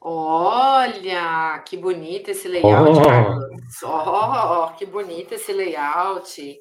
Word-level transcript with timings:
Olha, 0.00 1.62
que 1.66 1.76
bonito 1.76 2.30
esse 2.30 2.48
layout, 2.48 2.98
oh. 2.98 3.02
Carlos. 3.02 3.44
Oh, 3.82 4.72
que 4.76 4.86
bonito 4.86 5.34
esse 5.34 5.52
layout. 5.52 6.58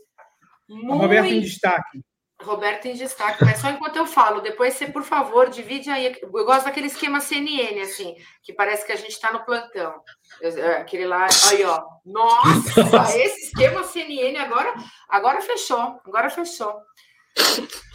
Muito... 0.68 1.02
Roberto 1.02 1.28
em 1.28 1.40
destaque. 1.40 2.02
Roberto 2.42 2.86
em 2.86 2.94
destaque, 2.94 3.44
mas 3.44 3.60
só 3.60 3.70
enquanto 3.70 3.98
eu 3.98 4.06
falo, 4.06 4.40
depois 4.40 4.74
você, 4.74 4.88
por 4.88 5.04
favor, 5.04 5.50
divide 5.50 5.90
aí. 5.90 6.18
Eu 6.22 6.46
gosto 6.46 6.66
daquele 6.66 6.88
esquema 6.88 7.20
CNN, 7.20 7.82
assim, 7.82 8.16
que 8.42 8.54
parece 8.54 8.86
que 8.86 8.94
a 8.94 8.96
gente 8.96 9.12
está 9.12 9.32
no 9.34 9.44
plantão. 9.44 9.94
Eu, 10.40 10.78
aquele 10.78 11.06
lá, 11.06 11.28
aí, 11.50 11.64
ó. 11.66 11.82
Nossa, 12.06 12.82
esse 13.20 13.48
esquema 13.48 13.84
CNN 13.84 14.38
agora, 14.38 14.74
agora 15.10 15.42
fechou, 15.42 16.00
agora 16.06 16.30
fechou. 16.30 16.74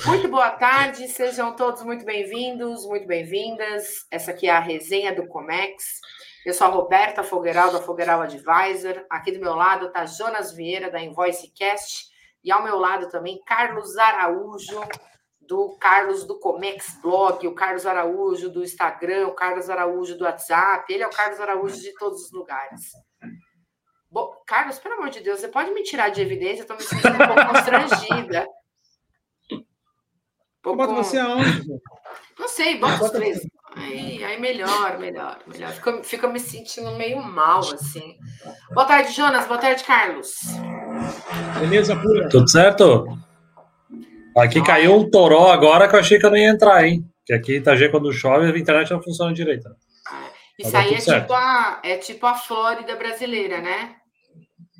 Muito 0.06 0.28
boa 0.28 0.50
tarde, 0.50 1.08
sejam 1.08 1.56
todos 1.56 1.82
muito 1.82 2.04
bem-vindos, 2.04 2.84
muito 2.86 3.06
bem-vindas. 3.06 4.06
Essa 4.10 4.32
aqui 4.32 4.46
é 4.46 4.50
a 4.50 4.60
resenha 4.60 5.14
do 5.14 5.26
Comex. 5.26 6.00
Eu 6.44 6.52
sou 6.52 6.66
a 6.66 6.70
Roberta 6.70 7.22
Fogueiral, 7.22 7.72
da 7.72 7.80
Fogueiral 7.80 8.20
Advisor. 8.20 9.04
Aqui 9.08 9.32
do 9.32 9.40
meu 9.40 9.54
lado 9.54 9.86
está 9.86 10.04
Jonas 10.04 10.52
Vieira, 10.52 10.90
da 10.90 11.00
Invoice 11.00 11.50
Cast. 11.52 12.04
E 12.44 12.52
ao 12.52 12.62
meu 12.62 12.78
lado 12.78 13.08
também, 13.08 13.40
Carlos 13.46 13.96
Araújo, 13.96 14.82
do 15.40 15.76
Carlos 15.78 16.24
do 16.24 16.38
Comex 16.38 16.98
Blog, 17.00 17.46
o 17.46 17.54
Carlos 17.54 17.86
Araújo 17.86 18.50
do 18.50 18.62
Instagram, 18.62 19.28
o 19.28 19.34
Carlos 19.34 19.70
Araújo 19.70 20.18
do 20.18 20.24
WhatsApp. 20.24 20.92
Ele 20.92 21.02
é 21.02 21.06
o 21.06 21.10
Carlos 21.10 21.40
Araújo 21.40 21.80
de 21.80 21.94
todos 21.94 22.26
os 22.26 22.32
lugares. 22.32 22.92
Bom, 24.10 24.30
Carlos, 24.46 24.78
pelo 24.78 24.96
amor 24.96 25.08
de 25.08 25.20
Deus, 25.20 25.40
você 25.40 25.48
pode 25.48 25.70
me 25.72 25.82
tirar 25.82 26.10
de 26.10 26.20
evidência? 26.20 26.60
Eu 26.60 26.62
estou 26.62 26.76
me 26.76 26.82
sentindo 26.82 27.14
um 27.14 27.26
pouco 27.26 27.46
constrangida. 27.52 28.46
Pouco... 30.64 30.78
Bota 30.78 30.94
você 30.94 31.18
aonde? 31.18 31.66
Não 32.38 32.48
sei, 32.48 32.78
bota 32.78 33.04
os 33.04 33.10
três. 33.10 33.46
Aí, 33.76 34.24
aí 34.24 34.40
melhor, 34.40 34.98
melhor, 34.98 35.38
melhor. 35.46 35.70
Fica, 35.72 36.02
fica 36.02 36.28
me 36.28 36.40
sentindo 36.40 36.90
meio 36.92 37.22
mal, 37.22 37.60
assim. 37.60 38.16
Boa 38.72 38.86
tarde, 38.86 39.12
Jonas. 39.12 39.46
Boa 39.46 39.60
tarde, 39.60 39.84
Carlos. 39.84 40.32
Beleza, 41.60 41.94
pura? 41.94 42.30
Tudo 42.30 42.50
certo? 42.50 43.04
Aqui 44.36 44.58
ah, 44.60 44.64
caiu 44.64 44.96
um 44.96 45.10
toró 45.10 45.52
agora 45.52 45.86
que 45.86 45.94
eu 45.94 46.00
achei 46.00 46.18
que 46.18 46.24
eu 46.24 46.30
não 46.30 46.36
ia 46.38 46.48
entrar, 46.48 46.84
hein? 46.86 47.04
Que 47.26 47.34
aqui 47.34 47.52
em 47.52 47.56
Itagê, 47.56 47.90
quando 47.90 48.12
chove, 48.12 48.46
a 48.50 48.58
internet 48.58 48.90
não 48.90 49.02
funciona 49.02 49.34
direito. 49.34 49.68
Isso 50.58 50.76
aí 50.76 50.94
é 50.94 50.98
tipo, 50.98 51.32
a, 51.34 51.80
é 51.82 51.96
tipo 51.98 52.26
a 52.26 52.34
Flórida 52.34 52.96
brasileira, 52.96 53.60
né? 53.60 53.96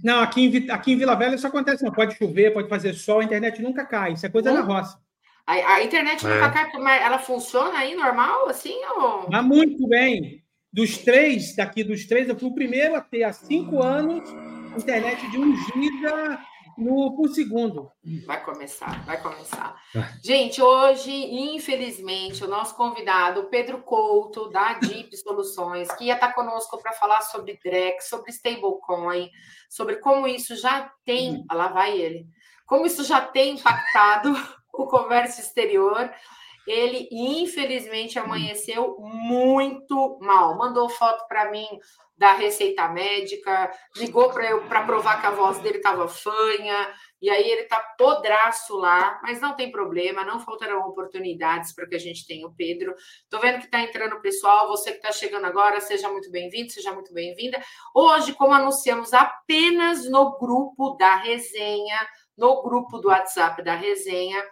Não, 0.02 0.20
aqui 0.20 0.46
em, 0.46 0.70
aqui 0.70 0.92
em 0.92 0.96
Vila 0.96 1.14
Velha 1.14 1.34
isso 1.34 1.46
acontece, 1.46 1.84
não. 1.84 1.92
Pode 1.92 2.16
chover, 2.16 2.52
pode 2.52 2.68
fazer 2.68 2.94
sol, 2.94 3.20
a 3.20 3.24
internet 3.24 3.60
nunca 3.60 3.84
cai. 3.84 4.12
Isso 4.12 4.24
é 4.24 4.28
coisa 4.30 4.50
hum? 4.50 4.54
da 4.54 4.60
roça. 4.62 5.03
A, 5.46 5.74
a 5.74 5.82
internet 5.82 6.26
é. 6.26 6.28
nunca 6.28 6.50
cai, 6.50 7.02
ela 7.02 7.18
funciona 7.18 7.78
aí 7.78 7.94
normal, 7.94 8.48
assim? 8.48 8.76
Ou... 8.96 9.28
Mas 9.30 9.44
muito 9.44 9.86
bem. 9.86 10.42
Dos 10.72 10.98
três, 10.98 11.54
daqui 11.54 11.84
dos 11.84 12.06
três, 12.06 12.28
eu 12.28 12.38
fui 12.38 12.48
o 12.48 12.54
primeiro 12.54 12.96
a 12.96 13.00
ter 13.00 13.22
há 13.22 13.32
cinco 13.32 13.82
anos 13.82 14.28
internet 14.76 15.30
de 15.30 15.38
um 15.38 15.56
giga 15.56 16.40
no, 16.76 17.14
por 17.14 17.28
segundo. 17.28 17.90
Vai 18.26 18.44
começar, 18.44 19.04
vai 19.04 19.20
começar. 19.20 19.76
Gente, 20.22 20.60
hoje, 20.60 21.12
infelizmente, 21.12 22.44
o 22.44 22.48
nosso 22.48 22.76
convidado, 22.76 23.44
Pedro 23.44 23.82
Couto, 23.82 24.50
da 24.50 24.74
Deep 24.74 25.16
Soluções, 25.16 25.92
que 25.92 26.04
ia 26.04 26.14
estar 26.14 26.32
conosco 26.32 26.78
para 26.82 26.92
falar 26.92 27.22
sobre 27.22 27.58
Drex, 27.62 28.08
sobre 28.08 28.30
stablecoin, 28.30 29.30
sobre 29.68 29.96
como 29.96 30.26
isso 30.26 30.56
já 30.56 30.90
tem. 31.04 31.34
Hum. 31.34 31.44
Lá 31.52 31.68
vai 31.68 31.96
ele. 31.96 32.26
Como 32.66 32.86
isso 32.86 33.04
já 33.04 33.20
tem 33.20 33.54
impactado 33.54 34.34
o 34.78 34.86
comércio 34.86 35.40
exterior. 35.40 36.10
Ele, 36.66 37.08
infelizmente, 37.10 38.18
amanheceu 38.18 38.96
muito 38.98 40.18
mal. 40.20 40.56
Mandou 40.56 40.88
foto 40.88 41.26
para 41.28 41.50
mim 41.50 41.66
da 42.16 42.32
receita 42.32 42.88
médica, 42.88 43.70
ligou 43.96 44.30
para 44.30 44.48
eu 44.48 44.62
para 44.68 44.84
provar 44.84 45.20
que 45.20 45.26
a 45.26 45.32
voz 45.32 45.58
dele 45.58 45.78
estava 45.78 46.06
fanha, 46.06 46.94
e 47.20 47.28
aí 47.28 47.50
ele 47.50 47.62
está 47.62 47.80
podraço 47.98 48.76
lá, 48.76 49.18
mas 49.22 49.40
não 49.40 49.56
tem 49.56 49.70
problema, 49.70 50.24
não 50.24 50.38
faltarão 50.38 50.86
oportunidades 50.86 51.74
para 51.74 51.88
que 51.88 51.94
a 51.94 51.98
gente 51.98 52.26
tenha 52.26 52.46
o 52.46 52.54
Pedro. 52.54 52.94
Estou 53.22 53.40
vendo 53.40 53.58
que 53.58 53.64
está 53.64 53.80
entrando 53.80 54.14
o 54.14 54.20
pessoal, 54.20 54.68
você 54.68 54.90
que 54.90 54.98
está 54.98 55.10
chegando 55.10 55.46
agora, 55.46 55.80
seja 55.80 56.08
muito 56.08 56.30
bem-vindo, 56.30 56.70
seja 56.70 56.92
muito 56.92 57.12
bem-vinda. 57.12 57.60
Hoje, 57.94 58.32
como 58.32 58.52
anunciamos 58.52 59.12
apenas 59.12 60.08
no 60.08 60.38
grupo 60.38 60.90
da 60.96 61.16
resenha, 61.16 61.98
no 62.36 62.62
grupo 62.62 62.98
do 62.98 63.08
WhatsApp 63.08 63.62
da 63.62 63.74
resenha. 63.74 64.42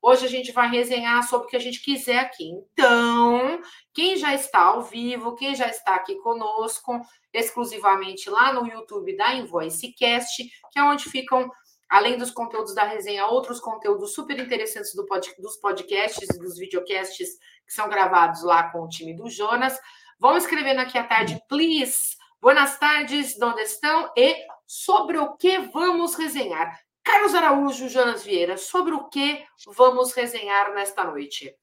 Hoje 0.00 0.26
a 0.26 0.28
gente 0.28 0.50
vai 0.50 0.68
resenhar 0.68 1.22
sobre 1.28 1.46
o 1.46 1.50
que 1.50 1.56
a 1.56 1.60
gente 1.60 1.80
quiser 1.80 2.18
aqui. 2.18 2.50
Então, 2.50 3.60
quem 3.94 4.16
já 4.16 4.34
está 4.34 4.58
ao 4.58 4.82
vivo, 4.82 5.36
quem 5.36 5.54
já 5.54 5.68
está 5.68 5.94
aqui 5.94 6.16
conosco, 6.16 7.00
exclusivamente 7.32 8.28
lá 8.28 8.52
no 8.52 8.66
YouTube 8.66 9.16
da 9.16 9.32
Invoicecast, 9.34 10.42
que 10.72 10.78
é 10.78 10.82
onde 10.82 11.04
ficam, 11.04 11.48
além 11.88 12.18
dos 12.18 12.32
conteúdos 12.32 12.74
da 12.74 12.82
resenha, 12.82 13.26
outros 13.26 13.60
conteúdos 13.60 14.12
super 14.12 14.38
interessantes 14.40 14.92
do 14.92 15.06
pod, 15.06 15.32
dos 15.38 15.56
podcasts 15.56 16.28
e 16.28 16.38
dos 16.38 16.58
videocasts 16.58 17.38
que 17.64 17.72
são 17.72 17.88
gravados 17.88 18.42
lá 18.42 18.70
com 18.70 18.82
o 18.82 18.88
time 18.88 19.14
do 19.14 19.30
Jonas. 19.30 19.78
Vão 20.18 20.36
escrevendo 20.36 20.80
aqui 20.80 20.98
à 20.98 21.04
tarde, 21.04 21.40
please. 21.48 22.16
Boas 22.40 22.76
tardes, 22.76 23.40
onde 23.40 23.60
estão? 23.60 24.12
E 24.16 24.34
sobre 24.66 25.16
o 25.16 25.36
que 25.36 25.58
vamos 25.58 26.16
resenhar. 26.16 26.76
Carlos 27.04 27.34
Araújo, 27.34 27.88
Jonas 27.88 28.24
Vieira, 28.24 28.56
sobre 28.56 28.92
o 28.92 29.08
que 29.08 29.44
vamos 29.76 30.12
resenhar 30.12 30.72
nesta 30.74 31.04
noite? 31.04 31.54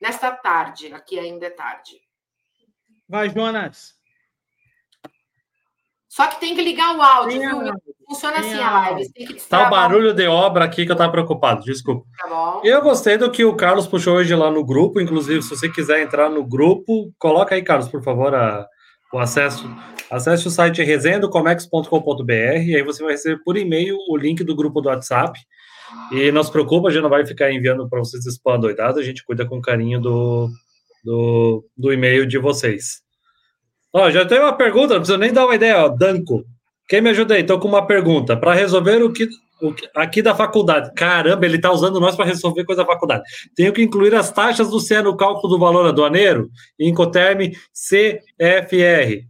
Nesta 0.00 0.30
tarde, 0.30 0.92
aqui 0.92 1.18
ainda 1.18 1.46
é 1.46 1.50
tarde. 1.50 2.00
Vai, 3.08 3.30
Jonas. 3.30 3.94
Só 6.08 6.26
que 6.28 6.40
tem 6.40 6.54
que 6.54 6.62
ligar 6.62 6.96
o 6.96 7.02
áudio, 7.02 7.40
viu? 7.40 7.72
Funciona 8.08 8.38
assim 8.38 8.54
a 8.54 8.70
live. 8.70 9.12
Tá 9.48 9.66
o 9.66 9.70
barulho 9.70 10.14
de 10.14 10.26
obra 10.26 10.64
aqui 10.64 10.86
que 10.86 10.92
eu 10.92 10.96
tava 10.96 11.10
preocupado, 11.12 11.62
desculpa. 11.62 12.06
Tá 12.16 12.28
bom. 12.28 12.60
Eu 12.64 12.80
gostei 12.80 13.18
do 13.18 13.30
que 13.30 13.44
o 13.44 13.56
Carlos 13.56 13.86
puxou 13.86 14.16
hoje 14.16 14.34
lá 14.34 14.50
no 14.50 14.64
grupo, 14.64 15.00
inclusive, 15.00 15.42
se 15.42 15.50
você 15.50 15.68
quiser 15.68 16.00
entrar 16.00 16.30
no 16.30 16.44
grupo, 16.44 17.12
coloca 17.18 17.54
aí, 17.54 17.62
Carlos, 17.62 17.88
por 17.88 18.02
favor, 18.02 18.34
a, 18.34 18.66
o 19.16 19.20
acesso 19.20 19.68
Acesse 20.10 20.46
o 20.46 20.50
site 20.50 20.82
resendocomex.com.br 20.82 22.32
e 22.32 22.76
aí 22.76 22.82
você 22.82 23.02
vai 23.02 23.12
receber 23.12 23.42
por 23.42 23.56
e-mail 23.56 23.96
o 24.08 24.16
link 24.16 24.44
do 24.44 24.54
grupo 24.54 24.80
do 24.80 24.88
WhatsApp. 24.88 25.38
E 26.12 26.30
não 26.30 26.42
se 26.42 26.50
preocupa, 26.50 26.88
a 26.88 26.90
gente 26.90 27.02
não 27.02 27.10
vai 27.10 27.24
ficar 27.26 27.52
enviando 27.52 27.88
para 27.88 27.98
vocês 27.98 28.24
spam 28.26 28.58
doidado, 28.58 28.98
a 28.98 29.02
gente 29.02 29.24
cuida 29.24 29.46
com 29.46 29.60
carinho 29.60 30.00
do, 30.00 30.48
do, 31.04 31.64
do 31.76 31.92
e-mail 31.92 32.26
de 32.26 32.38
vocês. 32.38 33.02
Ó, 33.92 34.10
já 34.10 34.24
tem 34.24 34.38
uma 34.38 34.52
pergunta, 34.52 34.94
não 34.94 35.00
precisa 35.00 35.18
nem 35.18 35.32
dar 35.32 35.46
uma 35.46 35.54
ideia, 35.54 35.84
ó, 35.84 35.88
Danco. 35.88 36.44
Quem 36.88 37.00
me 37.00 37.10
ajuda 37.10 37.34
aí? 37.34 37.40
Estou 37.40 37.58
com 37.58 37.68
uma 37.68 37.86
pergunta. 37.86 38.36
Para 38.36 38.54
resolver 38.54 39.02
o 39.02 39.12
que, 39.12 39.24
o 39.24 39.28
que, 39.28 39.36
aqui 39.94 40.22
da 40.22 40.34
faculdade. 40.34 40.92
Caramba, 40.94 41.44
ele 41.46 41.56
está 41.56 41.72
usando 41.72 42.00
nós 42.00 42.16
para 42.16 42.26
resolver 42.26 42.64
coisa 42.64 42.82
da 42.82 42.92
faculdade. 42.92 43.22
Tenho 43.54 43.72
que 43.72 43.82
incluir 43.82 44.14
as 44.14 44.30
taxas 44.30 44.70
do 44.70 44.80
CE 44.80 45.02
no 45.02 45.16
cálculo 45.16 45.54
do 45.54 45.58
valor 45.58 45.86
aduaneiro, 45.86 46.50
Incoterm 46.78 47.52
CFR. 47.72 49.26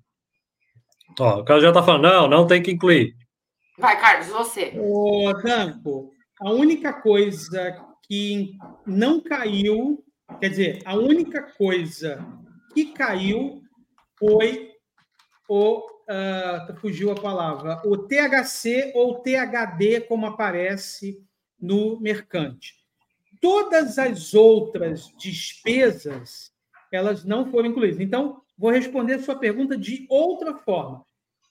Ó, 1.18 1.40
o 1.40 1.44
Carlos 1.44 1.62
já 1.62 1.70
está 1.70 1.82
falando, 1.82 2.02
não, 2.02 2.28
não 2.28 2.46
tem 2.46 2.62
que 2.62 2.70
incluir. 2.70 3.14
Vai, 3.78 4.00
Carlos, 4.00 4.26
você. 4.28 4.72
Ô, 4.76 5.32
Danco, 5.42 6.10
a 6.40 6.50
única 6.50 6.92
coisa 6.92 7.76
que 8.06 8.56
não 8.86 9.20
caiu, 9.20 10.04
quer 10.40 10.48
dizer, 10.48 10.82
a 10.84 10.96
única 10.96 11.42
coisa 11.56 12.24
que 12.74 12.86
caiu 12.92 13.62
foi 14.18 14.70
o. 15.48 15.95
Uh, 16.08 16.76
fugiu 16.76 17.10
a 17.10 17.20
palavra, 17.20 17.82
o 17.84 17.98
THC 17.98 18.92
ou 18.94 19.20
THD, 19.20 20.02
como 20.02 20.26
aparece 20.26 21.20
no 21.60 21.98
mercante. 21.98 22.74
Todas 23.40 23.98
as 23.98 24.32
outras 24.32 25.12
despesas, 25.18 26.52
elas 26.92 27.24
não 27.24 27.50
foram 27.50 27.70
incluídas. 27.70 27.98
Então, 27.98 28.40
vou 28.56 28.70
responder 28.70 29.14
a 29.14 29.22
sua 29.22 29.36
pergunta 29.36 29.76
de 29.76 30.06
outra 30.08 30.54
forma 30.54 31.04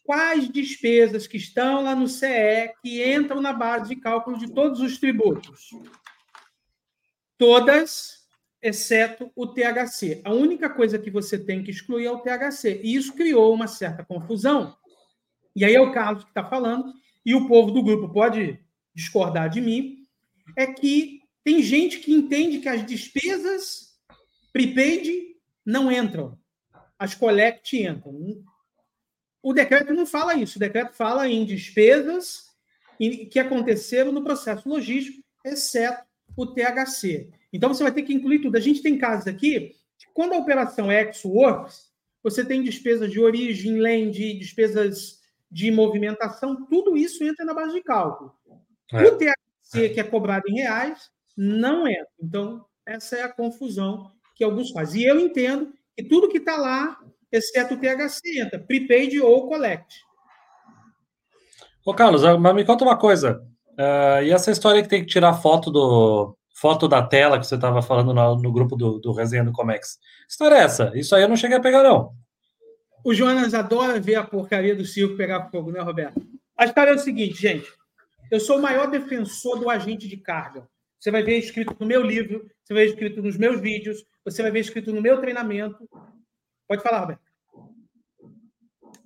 quais 0.06 0.48
despesas 0.50 1.26
que 1.26 1.36
estão 1.36 1.84
lá 1.84 1.96
no 1.96 2.08
CE 2.08 2.72
que 2.82 3.14
entram 3.14 3.42
na 3.42 3.52
base 3.52 3.90
de 3.90 4.00
cálculo 4.00 4.38
de 4.38 4.54
todos 4.54 4.80
os 4.80 5.00
tributos? 5.00 5.72
Todas, 7.38 8.25
exceto 8.66 9.32
o 9.36 9.46
THC. 9.46 10.22
A 10.24 10.34
única 10.34 10.68
coisa 10.68 10.98
que 10.98 11.12
você 11.12 11.38
tem 11.38 11.64
que 11.64 11.70
excluir 11.70 12.08
é 12.08 12.12
o 12.12 12.18
THC. 12.18 12.82
E 12.84 12.96
isso 12.96 13.14
criou 13.14 13.54
uma 13.54 13.68
certa 13.68 14.04
confusão. 14.04 14.76
E 15.56 15.64
aí 15.64 15.76
é 15.76 15.80
o 15.80 15.92
Carlos 15.92 16.24
que 16.24 16.32
está 16.32 16.44
falando, 16.44 16.92
e 17.24 17.36
o 17.36 17.48
povo 17.48 17.72
do 17.72 17.84
grupo 17.84 18.12
pode 18.12 18.60
discordar 18.94 19.52
de 19.52 19.62
mim, 19.62 20.00
é 20.58 20.66
que 20.66 21.22
tem 21.44 21.62
gente 21.62 22.00
que 22.00 22.12
entende 22.12 22.58
que 22.58 22.68
as 22.68 22.84
despesas 22.84 23.96
prepaid 24.52 25.36
não 25.64 25.92
entram, 25.92 26.38
as 26.98 27.14
collect 27.14 27.78
entram. 27.78 28.44
O 29.44 29.54
decreto 29.54 29.94
não 29.94 30.08
fala 30.08 30.34
isso. 30.34 30.58
O 30.58 30.60
decreto 30.60 30.96
fala 30.96 31.30
em 31.30 31.46
despesas 31.46 32.48
que 33.32 33.38
aconteceram 33.38 34.12
no 34.12 34.24
processo 34.24 34.68
logístico, 34.68 35.24
exceto 35.46 36.04
o 36.36 36.48
THC. 36.48 37.30
Então, 37.56 37.74
você 37.74 37.84
vai 37.84 37.92
ter 37.92 38.04
que 38.04 38.14
incluir 38.14 38.40
tudo. 38.40 38.58
A 38.58 38.60
gente 38.60 38.82
tem 38.82 38.98
casos 38.98 39.28
aqui, 39.28 39.72
quando 40.14 40.34
a 40.34 40.38
operação 40.38 40.92
é 40.92 41.04
ex-works, 41.04 41.90
você 42.22 42.44
tem 42.44 42.62
despesas 42.62 43.12
de 43.12 43.20
origem, 43.20 43.80
land, 43.80 44.34
despesas 44.34 45.20
de 45.50 45.72
movimentação, 45.72 46.66
tudo 46.66 46.98
isso 46.98 47.24
entra 47.24 47.46
na 47.46 47.54
base 47.54 47.74
de 47.74 47.82
cálculo. 47.82 48.34
É. 48.92 49.04
O 49.04 49.18
THC, 49.18 49.90
que 49.90 50.00
é 50.00 50.04
cobrado 50.04 50.50
em 50.50 50.56
reais, 50.56 51.10
não 51.38 51.88
entra. 51.88 52.10
Então, 52.22 52.66
essa 52.86 53.16
é 53.16 53.22
a 53.22 53.32
confusão 53.32 54.12
que 54.36 54.44
alguns 54.44 54.72
fazem. 54.72 55.02
E 55.02 55.06
eu 55.06 55.20
entendo 55.20 55.72
que 55.96 56.04
tudo 56.04 56.28
que 56.28 56.40
está 56.40 56.58
lá, 56.58 57.00
exceto 57.32 57.76
o 57.76 57.78
THC, 57.78 58.40
entra, 58.40 58.60
prepaid 58.60 59.20
ou 59.22 59.48
collect. 59.48 59.96
Ô, 61.86 61.94
Carlos, 61.94 62.24
mas 62.40 62.56
me 62.56 62.66
conta 62.66 62.84
uma 62.84 62.98
coisa. 62.98 63.42
Uh, 63.74 64.24
e 64.24 64.32
essa 64.32 64.52
história 64.52 64.82
que 64.82 64.90
tem 64.90 65.02
que 65.02 65.12
tirar 65.12 65.34
foto 65.36 65.70
do 65.70 66.35
foto 66.56 66.88
da 66.88 67.06
tela 67.06 67.38
que 67.38 67.46
você 67.46 67.56
estava 67.56 67.82
falando 67.82 68.14
no, 68.14 68.36
no, 68.38 68.52
grupo 68.52 68.76
do, 68.76 68.98
do 68.98 69.12
Resenha 69.12 69.44
do 69.44 69.52
Comex. 69.52 70.00
História 70.28 70.56
é 70.56 70.60
essa? 70.60 70.92
Isso 70.96 71.14
aí 71.14 71.22
eu 71.22 71.30
não 71.30 71.36
cheguei 71.36 71.58
a 71.58 71.62
pegar, 71.62 71.84
não. 71.84 72.14
O 73.04 73.14
Jonas 73.14 73.54
adora 73.54 74.00
ver 74.00 74.16
a 74.16 74.24
porcaria 74.24 74.76
do 74.76 74.86
circo 74.86 75.18
pegar 75.18 75.50
fogo, 75.50 75.72
né, 75.72 75.82
Roberto? 75.82 76.26
A 76.58 76.66
história 76.66 76.92
é 76.92 76.96
o 76.96 77.00
seguinte, 77.00 77.42
gente. 77.42 77.68
Eu 78.32 78.40
sou 78.40 78.58
o 78.58 78.62
maior 78.62 78.90
defensor 78.90 79.60
do 79.60 79.70
agente 79.70 80.08
de 80.08 80.18
carga. 80.18 80.68
Você 80.98 81.12
vai 81.12 81.22
ver 81.22 81.38
escrito 81.38 81.76
no 81.80 81.86
meu 81.86 82.02
livro, 82.02 82.50
você 82.64 82.74
vai 82.74 82.86
ver 82.86 82.90
escrito 82.90 83.22
nos 83.22 83.38
meus 83.38 83.60
vídeos, 83.62 84.04
você 84.24 84.42
vai 84.42 84.50
ver 84.50 84.62
escrito 84.62 84.92
no 84.92 85.02
meu 85.02 85.20
treinamento. 85.20 85.88
Pode 86.68 86.82
falar, 86.82 87.02
Roberto. 87.02 87.22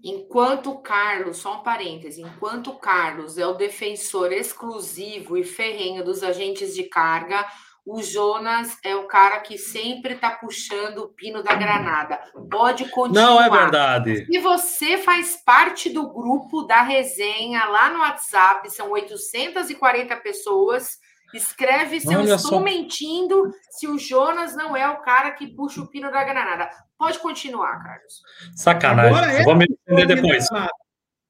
Enquanto 0.03 0.71
o 0.71 0.79
Carlos, 0.79 1.37
só 1.37 1.59
um 1.59 1.63
parêntese, 1.63 2.21
enquanto 2.21 2.71
o 2.71 2.79
Carlos 2.79 3.37
é 3.37 3.45
o 3.45 3.53
defensor 3.53 4.31
exclusivo 4.31 5.37
e 5.37 5.43
ferrenho 5.43 6.03
dos 6.03 6.23
agentes 6.23 6.73
de 6.73 6.83
carga, 6.83 7.45
o 7.85 8.01
Jonas 8.01 8.77
é 8.83 8.95
o 8.95 9.07
cara 9.07 9.39
que 9.39 9.57
sempre 9.57 10.13
está 10.13 10.31
puxando 10.31 10.99
o 10.99 11.09
pino 11.09 11.43
da 11.43 11.55
granada. 11.55 12.19
Pode 12.49 12.89
continuar. 12.89 13.25
Não 13.25 13.41
é 13.41 13.49
verdade. 13.49 14.25
Se 14.25 14.39
você 14.39 14.97
faz 14.97 15.41
parte 15.43 15.89
do 15.89 16.11
grupo 16.11 16.63
da 16.63 16.81
resenha 16.81 17.65
lá 17.65 17.89
no 17.89 17.99
WhatsApp, 17.99 18.69
são 18.69 18.91
840 18.91 20.15
pessoas 20.17 20.99
Escreve 21.33 21.99
se 21.99 22.07
Olha 22.07 22.29
eu 22.29 22.35
estou 22.35 22.51
só. 22.51 22.59
mentindo, 22.59 23.51
se 23.69 23.87
o 23.87 23.97
Jonas 23.97 24.55
não 24.55 24.75
é 24.75 24.89
o 24.89 25.01
cara 25.01 25.31
que 25.31 25.47
puxa 25.47 25.81
o 25.81 25.87
pino 25.87 26.11
da 26.11 26.23
granada. 26.23 26.69
Pode 26.99 27.17
continuar, 27.19 27.81
Carlos. 27.81 28.21
Sacanagem. 28.57 29.45
Vou 29.45 29.55
me 29.55 29.65
entender 29.65 30.15
depois. 30.15 30.45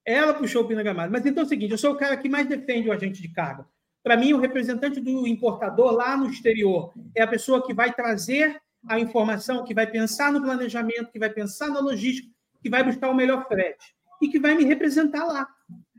Ela 0.04 0.34
puxou 0.34 0.64
o 0.64 0.66
pino 0.66 0.78
da 0.78 0.82
granada. 0.82 1.10
Mas 1.12 1.24
então 1.24 1.44
é 1.44 1.46
o 1.46 1.48
seguinte: 1.48 1.70
eu 1.70 1.78
sou 1.78 1.92
o 1.92 1.96
cara 1.96 2.16
que 2.16 2.28
mais 2.28 2.48
defende 2.48 2.88
o 2.88 2.92
agente 2.92 3.22
de 3.22 3.32
carga. 3.32 3.64
Para 4.02 4.16
mim, 4.16 4.32
o 4.32 4.40
representante 4.40 4.98
do 4.98 5.28
importador 5.28 5.92
lá 5.92 6.16
no 6.16 6.28
exterior 6.28 6.92
é 7.14 7.22
a 7.22 7.26
pessoa 7.26 7.64
que 7.64 7.72
vai 7.72 7.92
trazer 7.92 8.60
a 8.88 8.98
informação, 8.98 9.62
que 9.62 9.74
vai 9.74 9.86
pensar 9.86 10.32
no 10.32 10.42
planejamento, 10.42 11.12
que 11.12 11.18
vai 11.18 11.30
pensar 11.30 11.68
na 11.68 11.80
logística, 11.80 12.28
que 12.60 12.68
vai 12.68 12.82
buscar 12.82 13.08
o 13.08 13.14
melhor 13.14 13.46
frete 13.46 13.94
e 14.20 14.28
que 14.28 14.40
vai 14.40 14.56
me 14.56 14.64
representar 14.64 15.24
lá. 15.24 15.46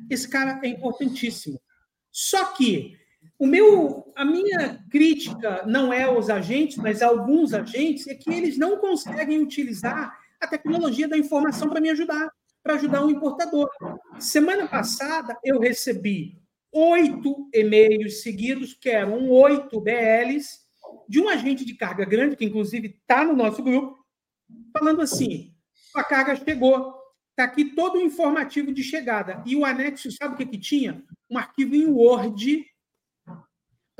Esse 0.10 0.28
cara 0.28 0.60
é 0.64 0.68
importantíssimo. 0.68 1.62
Só 2.12 2.46
que 2.54 2.98
o 3.42 3.48
meu, 3.48 4.14
a 4.16 4.24
minha 4.24 4.86
crítica 4.88 5.64
não 5.66 5.92
é 5.92 6.04
aos 6.04 6.30
agentes, 6.30 6.78
mas 6.78 7.02
a 7.02 7.08
alguns 7.08 7.56
agentes, 7.56 8.06
é 8.06 8.14
que 8.14 8.32
eles 8.32 8.56
não 8.56 8.78
conseguem 8.78 9.40
utilizar 9.40 10.16
a 10.40 10.46
tecnologia 10.46 11.08
da 11.08 11.18
informação 11.18 11.68
para 11.68 11.82
me 11.82 11.90
ajudar, 11.90 12.32
para 12.62 12.76
ajudar 12.76 13.04
um 13.04 13.10
importador. 13.10 13.68
Semana 14.20 14.68
passada, 14.68 15.36
eu 15.44 15.60
recebi 15.60 16.40
oito 16.72 17.50
e-mails 17.52 18.22
seguidos, 18.22 18.76
que 18.76 18.92
eram 18.92 19.28
oito 19.28 19.82
BLs, 19.82 20.60
de 21.10 21.20
um 21.20 21.28
agente 21.28 21.66
de 21.66 21.74
carga 21.74 22.06
grande, 22.06 22.36
que 22.36 22.46
inclusive 22.46 22.90
está 22.90 23.24
no 23.24 23.36
nosso 23.36 23.64
grupo, 23.64 24.06
falando 24.72 25.02
assim: 25.02 25.52
a 25.96 26.04
carga 26.04 26.36
chegou, 26.36 26.94
está 27.32 27.46
aqui 27.46 27.74
todo 27.74 27.98
o 27.98 28.02
informativo 28.02 28.72
de 28.72 28.84
chegada. 28.84 29.42
E 29.48 29.56
o 29.56 29.66
anexo, 29.66 30.12
sabe 30.12 30.36
o 30.36 30.38
que, 30.38 30.46
que 30.46 30.60
tinha? 30.60 31.04
Um 31.28 31.40
arquivo 31.40 31.76
em 31.76 31.88
Word 31.88 32.70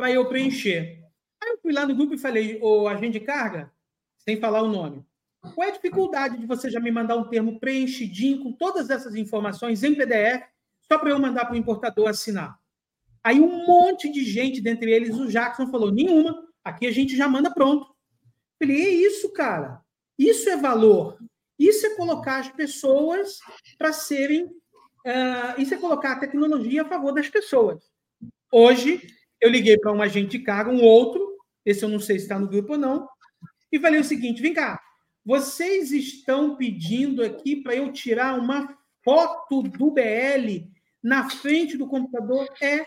para 0.02 0.12
eu 0.12 0.28
preencher. 0.28 1.00
Aí 1.40 1.52
eu 1.52 1.60
fui 1.62 1.72
lá 1.72 1.86
no 1.86 1.96
grupo 1.96 2.16
e 2.16 2.18
falei, 2.18 2.58
o 2.60 2.88
agente 2.88 3.20
de 3.20 3.20
carga, 3.20 3.72
sem 4.18 4.40
falar 4.40 4.64
o 4.64 4.68
nome, 4.68 5.06
qual 5.54 5.68
é 5.68 5.70
a 5.70 5.74
dificuldade 5.74 6.40
de 6.40 6.48
você 6.48 6.72
já 6.72 6.80
me 6.80 6.90
mandar 6.90 7.18
um 7.18 7.30
termo 7.30 7.60
preenchidinho 7.60 8.42
com 8.42 8.52
todas 8.52 8.90
essas 8.90 9.14
informações 9.14 9.84
em 9.84 9.94
PDF, 9.94 10.44
só 10.92 10.98
para 10.98 11.12
eu 11.12 11.20
mandar 11.20 11.46
para 11.46 11.54
o 11.54 11.58
importador 11.58 12.10
assinar? 12.10 12.60
Aí 13.24 13.40
um 13.40 13.68
monte 13.68 14.12
de 14.12 14.24
gente, 14.24 14.60
dentre 14.60 14.92
eles 14.92 15.16
o 15.16 15.28
Jackson, 15.28 15.68
falou: 15.70 15.92
nenhuma, 15.92 16.48
aqui 16.64 16.88
a 16.88 16.92
gente 16.92 17.16
já 17.16 17.28
manda 17.28 17.54
pronto. 17.54 17.86
Eu 18.60 18.68
falei: 18.68 18.84
é 18.84 18.90
isso, 18.90 19.32
cara. 19.32 19.82
Isso 20.18 20.50
é 20.50 20.58
valor. 20.58 21.20
Isso 21.60 21.86
é 21.86 21.96
colocar 21.96 22.40
as 22.40 22.50
pessoas 22.50 23.38
para 23.78 23.94
serem. 23.94 24.46
Uh, 24.46 25.60
isso 25.60 25.76
é 25.76 25.78
colocar 25.78 26.14
a 26.14 26.20
tecnologia 26.20 26.82
a 26.82 26.90
favor 26.90 27.14
das 27.14 27.30
pessoas. 27.30 27.84
Hoje, 28.52 29.00
eu 29.42 29.50
liguei 29.50 29.78
para 29.78 29.92
um 29.92 30.02
agente 30.02 30.38
de 30.38 30.44
carga, 30.44 30.70
um 30.70 30.84
outro, 30.84 31.38
esse 31.66 31.84
eu 31.84 31.90
não 31.90 32.00
sei 32.00 32.18
se 32.20 32.26
está 32.26 32.38
no 32.38 32.48
grupo 32.48 32.74
ou 32.74 32.80
não, 32.80 33.08
e 33.72 33.80
falei 33.80 34.00
o 34.00 34.04
seguinte: 34.04 34.42
vem 34.42 34.54
cá, 34.54 34.80
vocês 35.26 35.92
estão 35.92 36.56
pedindo 36.56 37.24
aqui 37.24 37.56
para 37.56 37.76
eu 37.76 37.92
tirar 37.92 38.38
uma 38.38 38.78
foto 39.04 39.64
do 39.64 39.92
BL 39.92 40.68
na 41.04 41.30
frente 41.30 41.78
do 41.78 41.88
computador? 41.88 42.48
É. 42.62 42.82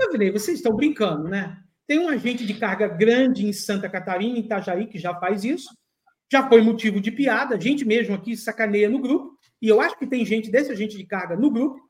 Eu 0.00 0.12
falei, 0.12 0.30
vocês 0.30 0.58
estão 0.58 0.74
brincando, 0.74 1.24
né? 1.24 1.58
Tem 1.86 1.98
um 1.98 2.08
agente 2.08 2.46
de 2.46 2.54
carga 2.54 2.86
grande 2.86 3.44
em 3.44 3.52
Santa 3.52 3.88
Catarina, 3.88 4.38
em 4.38 4.40
Itajaí, 4.40 4.86
que 4.86 4.98
já 4.98 5.14
faz 5.18 5.44
isso. 5.44 5.68
Já 6.32 6.48
foi 6.48 6.62
motivo 6.62 7.00
de 7.00 7.10
piada, 7.10 7.56
a 7.56 7.60
gente 7.60 7.84
mesmo 7.84 8.14
aqui 8.14 8.36
sacaneia 8.36 8.88
no 8.88 9.00
grupo, 9.00 9.36
e 9.60 9.68
eu 9.68 9.80
acho 9.80 9.98
que 9.98 10.06
tem 10.06 10.24
gente 10.24 10.48
desse 10.48 10.70
agente 10.70 10.96
de 10.96 11.04
carga 11.04 11.36
no 11.36 11.50
grupo. 11.50 11.80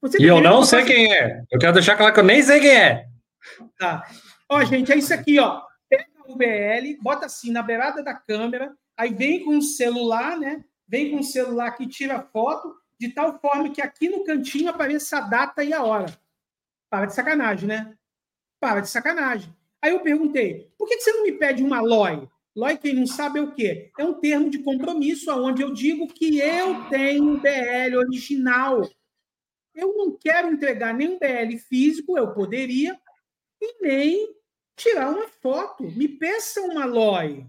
Você 0.00 0.22
e 0.22 0.26
eu 0.26 0.40
não 0.40 0.62
sei 0.62 0.84
quem 0.84 1.12
é. 1.12 1.42
Eu 1.50 1.58
quero 1.58 1.72
deixar 1.72 1.96
claro 1.96 2.14
que 2.14 2.20
eu 2.20 2.24
nem 2.24 2.40
sei 2.42 2.60
quem 2.60 2.70
é. 2.70 3.06
Tá. 3.78 4.06
Ó, 4.48 4.62
gente, 4.64 4.92
é 4.92 4.96
isso 4.96 5.12
aqui, 5.12 5.38
ó. 5.38 5.62
Pega 5.88 6.06
o 6.26 6.36
BL, 6.36 6.98
bota 7.00 7.26
assim 7.26 7.50
na 7.50 7.62
beirada 7.62 8.02
da 8.02 8.14
câmera, 8.14 8.74
aí 8.96 9.12
vem 9.12 9.44
com 9.44 9.58
o 9.58 9.62
celular, 9.62 10.38
né? 10.38 10.64
Vem 10.86 11.10
com 11.10 11.18
o 11.18 11.24
celular 11.24 11.72
que 11.72 11.86
tira 11.86 12.22
foto, 12.22 12.74
de 12.98 13.08
tal 13.08 13.38
forma 13.40 13.70
que 13.70 13.82
aqui 13.82 14.08
no 14.08 14.24
cantinho 14.24 14.68
apareça 14.68 15.18
a 15.18 15.22
data 15.22 15.64
e 15.64 15.72
a 15.72 15.82
hora. 15.82 16.06
Para 16.88 17.06
de 17.06 17.14
sacanagem, 17.14 17.68
né? 17.68 17.96
Para 18.60 18.80
de 18.80 18.88
sacanagem. 18.88 19.52
Aí 19.80 19.90
eu 19.90 20.00
perguntei, 20.00 20.70
por 20.78 20.88
que 20.88 21.00
você 21.00 21.12
não 21.12 21.24
me 21.24 21.32
pede 21.32 21.62
uma 21.62 21.80
LOI? 21.80 22.28
LOI, 22.54 22.76
quem 22.76 22.94
não 22.94 23.06
sabe, 23.06 23.38
é 23.38 23.42
o 23.42 23.52
quê? 23.52 23.90
É 23.98 24.04
um 24.04 24.14
termo 24.14 24.50
de 24.50 24.58
compromisso 24.58 25.32
onde 25.32 25.62
eu 25.62 25.72
digo 25.72 26.06
que 26.06 26.38
eu 26.38 26.84
tenho 26.90 27.24
um 27.24 27.40
BL 27.40 27.96
original. 27.96 28.88
Eu 29.74 29.96
não 29.96 30.16
quero 30.16 30.52
entregar 30.52 30.92
nenhum 30.92 31.18
BL 31.18 31.56
físico, 31.56 32.18
eu 32.18 32.32
poderia, 32.32 33.00
e 33.62 33.80
nem 33.80 34.34
tirar 34.76 35.10
uma 35.10 35.28
foto. 35.28 35.84
Me 35.84 36.08
peça 36.08 36.60
uma 36.62 36.84
LOI. 36.84 37.46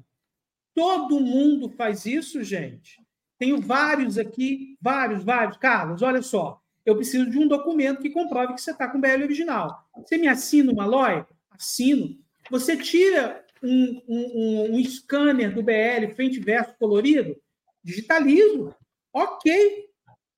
Todo 0.75 1.19
mundo 1.19 1.69
faz 1.69 2.05
isso, 2.05 2.43
gente. 2.43 3.01
Tenho 3.39 3.59
vários 3.59 4.17
aqui, 4.17 4.77
vários, 4.79 5.23
vários. 5.23 5.57
Carlos, 5.57 6.01
olha 6.01 6.21
só. 6.21 6.61
Eu 6.85 6.95
preciso 6.95 7.29
de 7.29 7.39
um 7.39 7.47
documento 7.47 8.01
que 8.01 8.09
comprove 8.09 8.53
que 8.53 8.61
você 8.61 8.71
está 8.71 8.87
com 8.87 8.99
BL 8.99 9.23
original. 9.23 9.87
Você 9.97 10.17
me 10.17 10.27
assina 10.27 10.71
uma 10.71 10.85
LOI? 10.85 11.25
Assino. 11.49 12.17
Você 12.51 12.77
tira 12.77 13.43
um, 13.61 14.01
um, 14.07 14.75
um 14.75 14.83
scanner 14.85 15.53
do 15.53 15.63
BL 15.63 16.13
frente 16.15 16.37
e 16.37 16.43
verso 16.43 16.75
colorido? 16.77 17.35
Digitalizo. 17.83 18.75
Ok. 19.11 19.89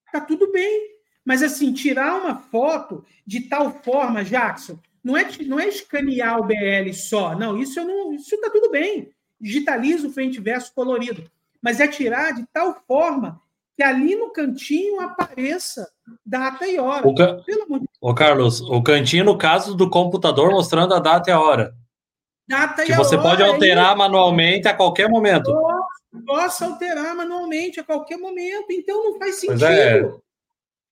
Está 0.05 0.21
tudo 0.21 0.51
bem. 0.51 0.95
Mas, 1.25 1.41
assim, 1.41 1.73
tirar 1.73 2.21
uma 2.21 2.37
foto 2.37 3.03
de 3.25 3.41
tal 3.41 3.71
forma, 3.83 4.23
Jackson, 4.23 4.79
não 5.05 5.15
é, 5.15 5.27
não 5.45 5.59
é 5.59 5.67
escanear 5.67 6.39
o 6.39 6.45
BL 6.45 6.91
só. 6.91 7.37
Não, 7.37 7.55
isso 7.59 7.79
eu 7.79 7.85
não. 7.85 8.11
Isso 8.11 8.33
está 8.33 8.49
tudo 8.49 8.71
bem. 8.71 9.11
Digitaliza 9.39 10.07
o 10.07 10.11
frente 10.11 10.41
verso 10.41 10.73
colorido. 10.73 11.29
Mas 11.61 11.79
é 11.79 11.87
tirar 11.87 12.33
de 12.33 12.43
tal 12.51 12.81
forma 12.87 13.39
que 13.77 13.83
ali 13.83 14.15
no 14.15 14.31
cantinho 14.31 14.99
apareça 15.01 15.87
data 16.25 16.65
e 16.65 16.79
hora. 16.79 17.07
O, 17.07 17.13
ca... 17.13 17.37
Ô, 18.01 18.15
Carlos, 18.15 18.61
o 18.61 18.81
cantinho, 18.81 19.25
no 19.25 19.37
caso 19.37 19.75
do 19.75 19.91
computador, 19.91 20.49
mostrando 20.49 20.95
a 20.95 20.99
data 20.99 21.29
e 21.29 21.33
a 21.33 21.39
hora. 21.39 21.75
Data 22.47 22.83
que 22.83 22.91
e 22.91 22.95
você 22.95 23.15
pode 23.15 23.43
alterar 23.43 23.91
aí, 23.91 23.97
manualmente 23.97 24.67
a 24.67 24.73
qualquer 24.73 25.07
momento. 25.07 25.51
Posso, 25.51 26.25
posso, 26.25 26.65
alterar 26.65 27.15
manualmente 27.15 27.79
a 27.79 27.83
qualquer 27.83 28.17
momento. 28.17 28.71
Então 28.71 29.03
não 29.03 29.19
faz 29.19 29.35
é. 29.35 29.39
sentido. 29.39 29.65
É. 29.65 30.11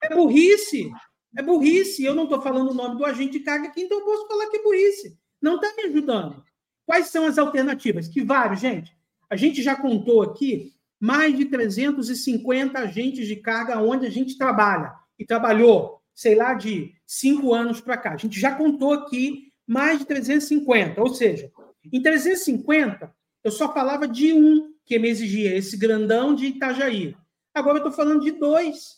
é 0.03 0.15
burrice. 0.15 0.91
É 1.37 1.41
burrice. 1.41 2.03
Eu 2.03 2.15
não 2.15 2.23
estou 2.23 2.41
falando 2.41 2.71
o 2.71 2.73
nome 2.73 2.97
do 2.97 3.05
agente 3.05 3.33
de 3.33 3.39
carga 3.41 3.67
aqui, 3.67 3.81
então 3.81 3.99
eu 3.99 4.05
posso 4.05 4.27
falar 4.27 4.47
que 4.47 4.57
é 4.57 4.63
burrice. 4.63 5.17
Não 5.41 5.55
está 5.55 5.73
me 5.75 5.83
ajudando. 5.83 6.43
Quais 6.85 7.07
são 7.07 7.25
as 7.25 7.37
alternativas? 7.37 8.07
Que 8.07 8.23
vários, 8.23 8.59
gente. 8.59 8.95
A 9.29 9.35
gente 9.35 9.61
já 9.61 9.75
contou 9.75 10.21
aqui 10.21 10.73
mais 10.99 11.35
de 11.35 11.45
350 11.45 12.79
agentes 12.79 13.27
de 13.27 13.35
carga 13.35 13.81
onde 13.81 14.05
a 14.05 14.09
gente 14.09 14.37
trabalha. 14.37 14.93
E 15.17 15.25
trabalhou, 15.25 16.01
sei 16.13 16.35
lá, 16.35 16.53
de 16.53 16.93
cinco 17.05 17.53
anos 17.53 17.79
para 17.79 17.97
cá. 17.97 18.13
A 18.13 18.17
gente 18.17 18.39
já 18.39 18.55
contou 18.55 18.93
aqui 18.93 19.51
mais 19.67 19.99
de 19.99 20.05
350. 20.05 21.01
Ou 21.01 21.13
seja, 21.13 21.51
em 21.91 22.01
350, 22.01 23.13
eu 23.43 23.51
só 23.51 23.73
falava 23.73 24.07
de 24.07 24.33
um 24.33 24.73
que 24.85 24.99
me 24.99 25.09
exigia, 25.09 25.55
esse 25.55 25.77
grandão 25.77 26.35
de 26.35 26.47
Itajaí. 26.47 27.15
Agora 27.53 27.77
eu 27.77 27.87
estou 27.87 27.93
falando 27.93 28.21
de 28.21 28.31
dois. 28.31 28.97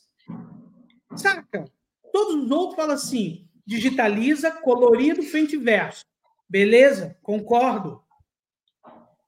Saca? 1.16 1.66
Todos 2.16 2.46
os 2.46 2.50
outros 2.50 2.78
falam 2.78 2.96
assim: 2.96 3.46
digitaliza, 3.68 4.50
colorido, 4.50 5.22
frente 5.22 5.56
e 5.56 5.60
verso. 5.60 6.06
Beleza, 6.48 7.18
concordo. 7.22 8.02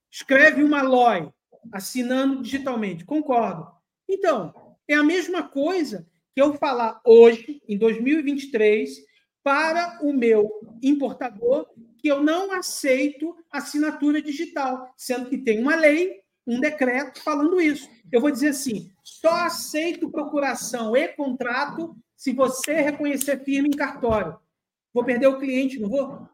Escreve 0.09 0.63
uma 0.63 0.81
LOI, 0.81 1.29
assinando 1.69 2.41
digitalmente. 2.41 3.03
Concordo. 3.03 3.69
Então, 4.07 4.53
é 4.87 4.93
a 4.93 5.03
mesma 5.03 5.43
coisa 5.43 6.07
que 6.33 6.41
eu 6.41 6.53
falar 6.53 7.01
hoje, 7.03 7.61
em 7.67 7.77
2023, 7.77 9.03
para 9.43 9.99
o 10.01 10.13
meu 10.13 10.49
importador, 10.81 11.67
que 11.97 12.07
eu 12.07 12.23
não 12.23 12.53
aceito 12.53 13.35
assinatura 13.51 14.21
digital, 14.21 14.93
sendo 14.95 15.29
que 15.29 15.37
tem 15.37 15.59
uma 15.59 15.75
lei, 15.75 16.21
um 16.47 16.61
decreto 16.61 17.21
falando 17.21 17.59
isso. 17.59 17.89
Eu 18.09 18.21
vou 18.21 18.31
dizer 18.31 18.51
assim: 18.51 18.89
só 19.03 19.45
aceito 19.45 20.09
procuração 20.09 20.95
e 20.95 21.09
contrato 21.09 21.93
se 22.17 22.33
você 22.33 22.73
reconhecer 22.81 23.43
firme 23.45 23.69
em 23.69 23.77
cartório. 23.77 24.37
Vou 24.91 25.05
perder 25.05 25.27
o 25.27 25.37
cliente, 25.39 25.79
não 25.79 25.87
vou? 25.87 26.27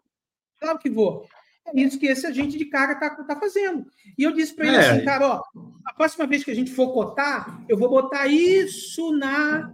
Claro 0.57 0.79
que 0.79 0.89
vou. 0.89 1.27
É 1.67 1.79
isso 1.79 1.99
que 1.99 2.07
esse 2.07 2.25
agente 2.25 2.57
de 2.57 2.65
carga 2.65 2.93
está 2.93 3.23
tá 3.23 3.39
fazendo. 3.39 3.85
E 4.17 4.23
eu 4.23 4.31
disse 4.31 4.55
para 4.55 4.67
ele 4.67 4.77
é. 4.77 4.79
assim, 4.79 5.05
cara, 5.05 5.27
ó, 5.27 5.43
a 5.85 5.93
próxima 5.93 6.25
vez 6.25 6.43
que 6.43 6.51
a 6.51 6.55
gente 6.55 6.71
for 6.71 6.93
cotar, 6.93 7.63
eu 7.67 7.77
vou 7.77 7.89
botar 7.89 8.27
isso 8.27 9.11
na 9.11 9.73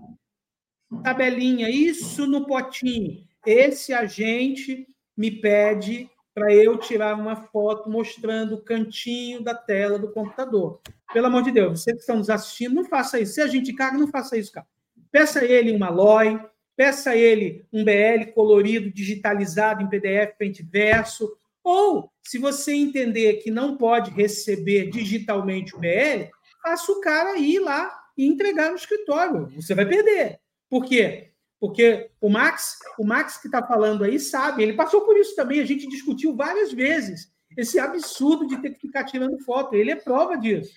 tabelinha, 1.03 1.69
isso 1.69 2.25
no 2.25 2.45
potinho. 2.45 3.23
Esse 3.45 3.93
agente 3.93 4.87
me 5.15 5.29
pede 5.29 6.09
para 6.33 6.53
eu 6.53 6.77
tirar 6.77 7.15
uma 7.19 7.35
foto 7.35 7.89
mostrando 7.89 8.55
o 8.55 8.61
cantinho 8.61 9.43
da 9.43 9.53
tela 9.53 9.99
do 9.99 10.11
computador. 10.11 10.79
Pelo 11.13 11.27
amor 11.27 11.43
de 11.43 11.51
Deus, 11.51 11.81
vocês 11.81 11.95
que 11.95 12.01
estão 12.01 12.17
nos 12.17 12.29
assistindo, 12.29 12.75
não 12.75 12.85
faça 12.85 13.19
isso. 13.19 13.33
Se 13.33 13.41
a 13.41 13.47
gente 13.47 13.73
carga, 13.73 13.97
não 13.97 14.07
faça 14.07 14.37
isso, 14.37 14.51
cara. 14.51 14.65
Peça 15.11 15.43
ele 15.43 15.71
uma 15.71 15.89
LOI, 15.89 16.39
peça 16.75 17.15
ele 17.15 17.65
um 17.73 17.83
BL 17.83 18.31
colorido, 18.33 18.91
digitalizado 18.91 19.83
em 19.83 19.89
PDF, 19.89 20.37
frente 20.37 20.63
verso, 20.63 21.37
ou, 21.63 22.11
se 22.23 22.37
você 22.37 22.73
entender 22.73 23.35
que 23.35 23.51
não 23.51 23.77
pode 23.77 24.11
receber 24.11 24.89
digitalmente 24.89 25.75
o 25.75 25.79
BL, 25.79 26.29
faça 26.63 26.91
o 26.91 27.01
cara 27.01 27.37
ir 27.37 27.59
lá 27.59 27.93
e 28.17 28.25
entregar 28.25 28.69
no 28.69 28.75
escritório. 28.75 29.47
Você 29.55 29.75
vai 29.75 29.85
perder. 29.85 30.39
Por 30.69 30.85
quê? 30.85 31.31
Porque 31.59 32.09
o 32.21 32.29
Max, 32.29 32.79
o 32.97 33.05
Max 33.05 33.37
que 33.37 33.47
está 33.47 33.61
falando 33.65 34.03
aí 34.03 34.19
sabe, 34.19 34.63
ele 34.63 34.73
passou 34.73 35.01
por 35.01 35.17
isso 35.17 35.35
também, 35.35 35.59
a 35.59 35.65
gente 35.65 35.87
discutiu 35.89 36.35
várias 36.35 36.71
vezes 36.71 37.31
esse 37.57 37.77
absurdo 37.77 38.47
de 38.47 38.61
ter 38.61 38.69
que 38.71 38.79
ficar 38.79 39.03
tirando 39.03 39.43
foto. 39.43 39.75
Ele 39.75 39.91
é 39.91 39.95
prova 39.95 40.37
disso. 40.37 40.73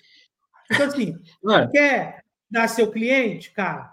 Então, 0.69 0.87
assim, 0.87 1.17
quer 1.71 2.23
dar 2.49 2.67
seu 2.67 2.91
cliente, 2.91 3.51
cara, 3.51 3.92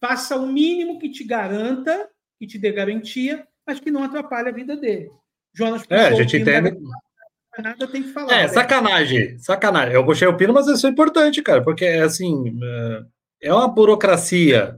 faça 0.00 0.36
o 0.36 0.46
mínimo 0.46 0.98
que 0.98 1.10
te 1.10 1.24
garanta, 1.24 2.08
que 2.38 2.46
te 2.46 2.58
dê 2.58 2.72
garantia, 2.72 3.46
mas 3.66 3.80
que 3.80 3.90
não 3.90 4.02
atrapalhe 4.02 4.48
a 4.48 4.52
vida 4.52 4.76
dele. 4.76 5.10
Jonas 5.54 5.84
É, 5.88 6.06
a 6.06 6.12
gente 6.12 6.36
entende. 6.36 6.76
Nada 7.58 7.86
tem 7.86 8.02
que 8.02 8.12
falar. 8.12 8.32
É, 8.32 8.42
né? 8.42 8.48
sacanagem, 8.48 9.38
sacanagem. 9.38 9.94
Eu 9.94 10.04
puxei 10.04 10.26
o 10.26 10.36
pino, 10.36 10.52
mas 10.52 10.66
isso 10.66 10.86
é 10.86 10.90
importante, 10.90 11.40
cara, 11.40 11.62
porque 11.62 11.84
é 11.84 12.00
assim, 12.00 12.58
é, 12.62 13.02
é 13.48 13.54
uma 13.54 13.68
burocracia 13.68 14.76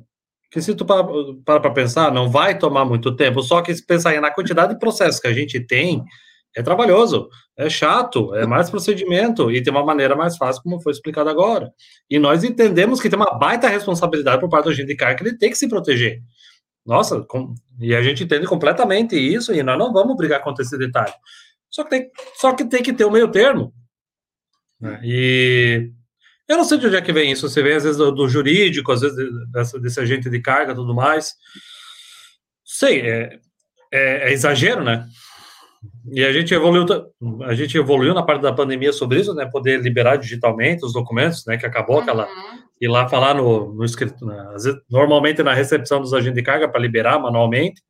que 0.50 0.60
se 0.60 0.74
tu 0.74 0.84
para 0.84 1.60
para 1.60 1.70
pensar, 1.70 2.12
não 2.12 2.30
vai 2.30 2.58
tomar 2.58 2.84
muito 2.84 3.14
tempo, 3.16 3.42
só 3.42 3.62
que 3.62 3.74
se 3.74 3.84
pensar 3.84 4.18
na 4.20 4.30
quantidade 4.30 4.74
de 4.74 4.78
processos 4.78 5.20
que 5.20 5.26
a 5.26 5.32
gente 5.32 5.58
tem, 5.60 6.04
é 6.56 6.62
trabalhoso, 6.62 7.28
é 7.54 7.68
chato, 7.68 8.34
é 8.34 8.46
mais 8.46 8.70
procedimento 8.70 9.50
e 9.50 9.62
tem 9.62 9.70
uma 9.70 9.84
maneira 9.84 10.16
mais 10.16 10.38
fácil, 10.38 10.62
como 10.62 10.80
foi 10.80 10.92
explicado 10.92 11.28
agora. 11.28 11.70
E 12.08 12.18
nós 12.18 12.42
entendemos 12.42 12.98
que 12.98 13.10
tem 13.10 13.18
uma 13.18 13.38
baita 13.38 13.68
responsabilidade 13.68 14.40
por 14.40 14.48
parte 14.48 14.64
do 14.64 14.70
agente 14.70 14.88
de 14.88 14.96
carga 14.96 15.16
que 15.16 15.28
ele 15.28 15.36
tem 15.36 15.50
que 15.50 15.58
se 15.58 15.68
proteger. 15.68 16.22
Nossa, 16.84 17.20
com, 17.20 17.54
e 17.78 17.94
a 17.94 18.00
gente 18.00 18.24
entende 18.24 18.46
completamente 18.46 19.16
isso 19.16 19.52
e 19.52 19.62
nós 19.62 19.78
não 19.78 19.92
vamos 19.92 20.16
brigar 20.16 20.42
contra 20.42 20.64
esse 20.64 20.78
detalhe. 20.78 21.12
Só 21.68 21.84
que 21.84 21.90
tem, 21.90 22.10
só 22.36 22.54
que, 22.54 22.64
tem 22.64 22.82
que 22.82 22.94
ter 22.94 23.04
o 23.04 23.08
um 23.08 23.12
meio 23.12 23.30
termo. 23.30 23.74
Né? 24.80 24.98
E 25.04 25.90
eu 26.48 26.56
não 26.56 26.64
sei 26.64 26.78
de 26.78 26.86
onde 26.86 26.96
é 26.96 27.02
que 27.02 27.12
vem 27.12 27.32
isso. 27.32 27.46
Você 27.46 27.62
vê, 27.62 27.74
às 27.74 27.82
vezes, 27.82 27.98
do, 27.98 28.10
do 28.12 28.28
jurídico, 28.30 28.92
às 28.92 29.02
vezes, 29.02 29.18
dessa, 29.52 29.78
desse 29.78 30.00
agente 30.00 30.30
de 30.30 30.40
carga 30.40 30.74
tudo 30.74 30.94
mais. 30.94 31.34
Sei, 32.64 33.02
é, 33.02 33.40
é, 33.92 34.30
é, 34.30 34.32
exagero, 34.32 34.82
né? 34.82 35.06
E 36.12 36.24
a 36.24 36.32
gente 36.32 36.54
evoluiu, 36.54 36.86
a 37.44 37.54
gente 37.54 37.76
evoluiu 37.76 38.14
na 38.14 38.22
parte 38.22 38.42
da 38.42 38.52
pandemia 38.52 38.92
sobre 38.92 39.20
isso, 39.20 39.34
né? 39.34 39.46
Poder 39.46 39.80
liberar 39.80 40.16
digitalmente 40.16 40.84
os 40.84 40.92
documentos, 40.92 41.44
né? 41.46 41.56
Que 41.56 41.66
acabou 41.66 41.96
uhum. 41.96 42.02
aquela 42.02 42.28
ir 42.80 42.88
lá 42.88 43.08
falar 43.08 43.34
no, 43.34 43.72
no 43.74 43.84
escrito, 43.84 44.24
né, 44.24 44.48
vezes, 44.52 44.74
normalmente 44.90 45.42
na 45.42 45.54
recepção 45.54 46.00
dos 46.00 46.12
agentes 46.12 46.34
de 46.34 46.42
carga 46.42 46.68
para 46.68 46.80
liberar 46.80 47.18
manualmente. 47.18 47.82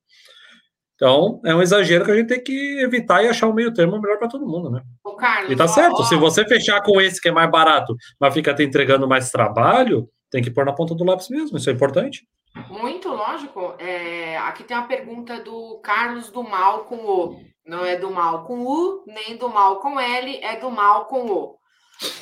Então, 0.94 1.40
é 1.44 1.54
um 1.54 1.60
exagero 1.60 2.04
que 2.04 2.10
a 2.10 2.16
gente 2.16 2.28
tem 2.28 2.42
que 2.42 2.80
evitar 2.80 3.22
e 3.22 3.28
achar 3.28 3.48
o 3.48 3.50
um 3.50 3.54
meio 3.54 3.72
termo 3.74 4.00
melhor 4.00 4.18
para 4.18 4.28
todo 4.28 4.46
mundo, 4.46 4.70
né? 4.70 4.80
Ô, 5.04 5.14
Carlos, 5.14 5.50
e 5.50 5.56
tá 5.56 5.68
certo, 5.68 6.00
ó, 6.00 6.04
se 6.04 6.16
você 6.16 6.46
fechar 6.46 6.80
com 6.82 7.00
esse 7.00 7.20
que 7.20 7.28
é 7.28 7.32
mais 7.32 7.50
barato, 7.50 7.94
mas 8.18 8.32
fica 8.32 8.54
te 8.54 8.62
entregando 8.62 9.06
mais 9.06 9.30
trabalho, 9.30 10.08
tem 10.30 10.42
que 10.42 10.50
pôr 10.50 10.64
na 10.64 10.72
ponta 10.72 10.94
do 10.94 11.04
lápis 11.04 11.28
mesmo, 11.28 11.58
isso 11.58 11.68
é 11.68 11.72
importante. 11.72 12.26
Muito 12.70 13.10
lógico. 13.10 13.74
É, 13.78 14.38
aqui 14.38 14.64
tem 14.64 14.74
uma 14.74 14.86
pergunta 14.86 15.38
do 15.40 15.78
Carlos 15.82 16.30
do 16.30 16.42
Mal 16.42 16.84
com 16.84 16.96
O. 16.96 17.40
Não 17.66 17.84
é 17.84 17.96
do 17.96 18.10
mal 18.10 18.44
com 18.44 18.60
U, 18.60 19.04
nem 19.06 19.36
do 19.36 19.48
mal 19.48 19.80
com 19.80 19.98
L, 19.98 20.38
é 20.42 20.56
do 20.56 20.70
mal 20.70 21.06
com 21.06 21.26
O. 21.26 21.58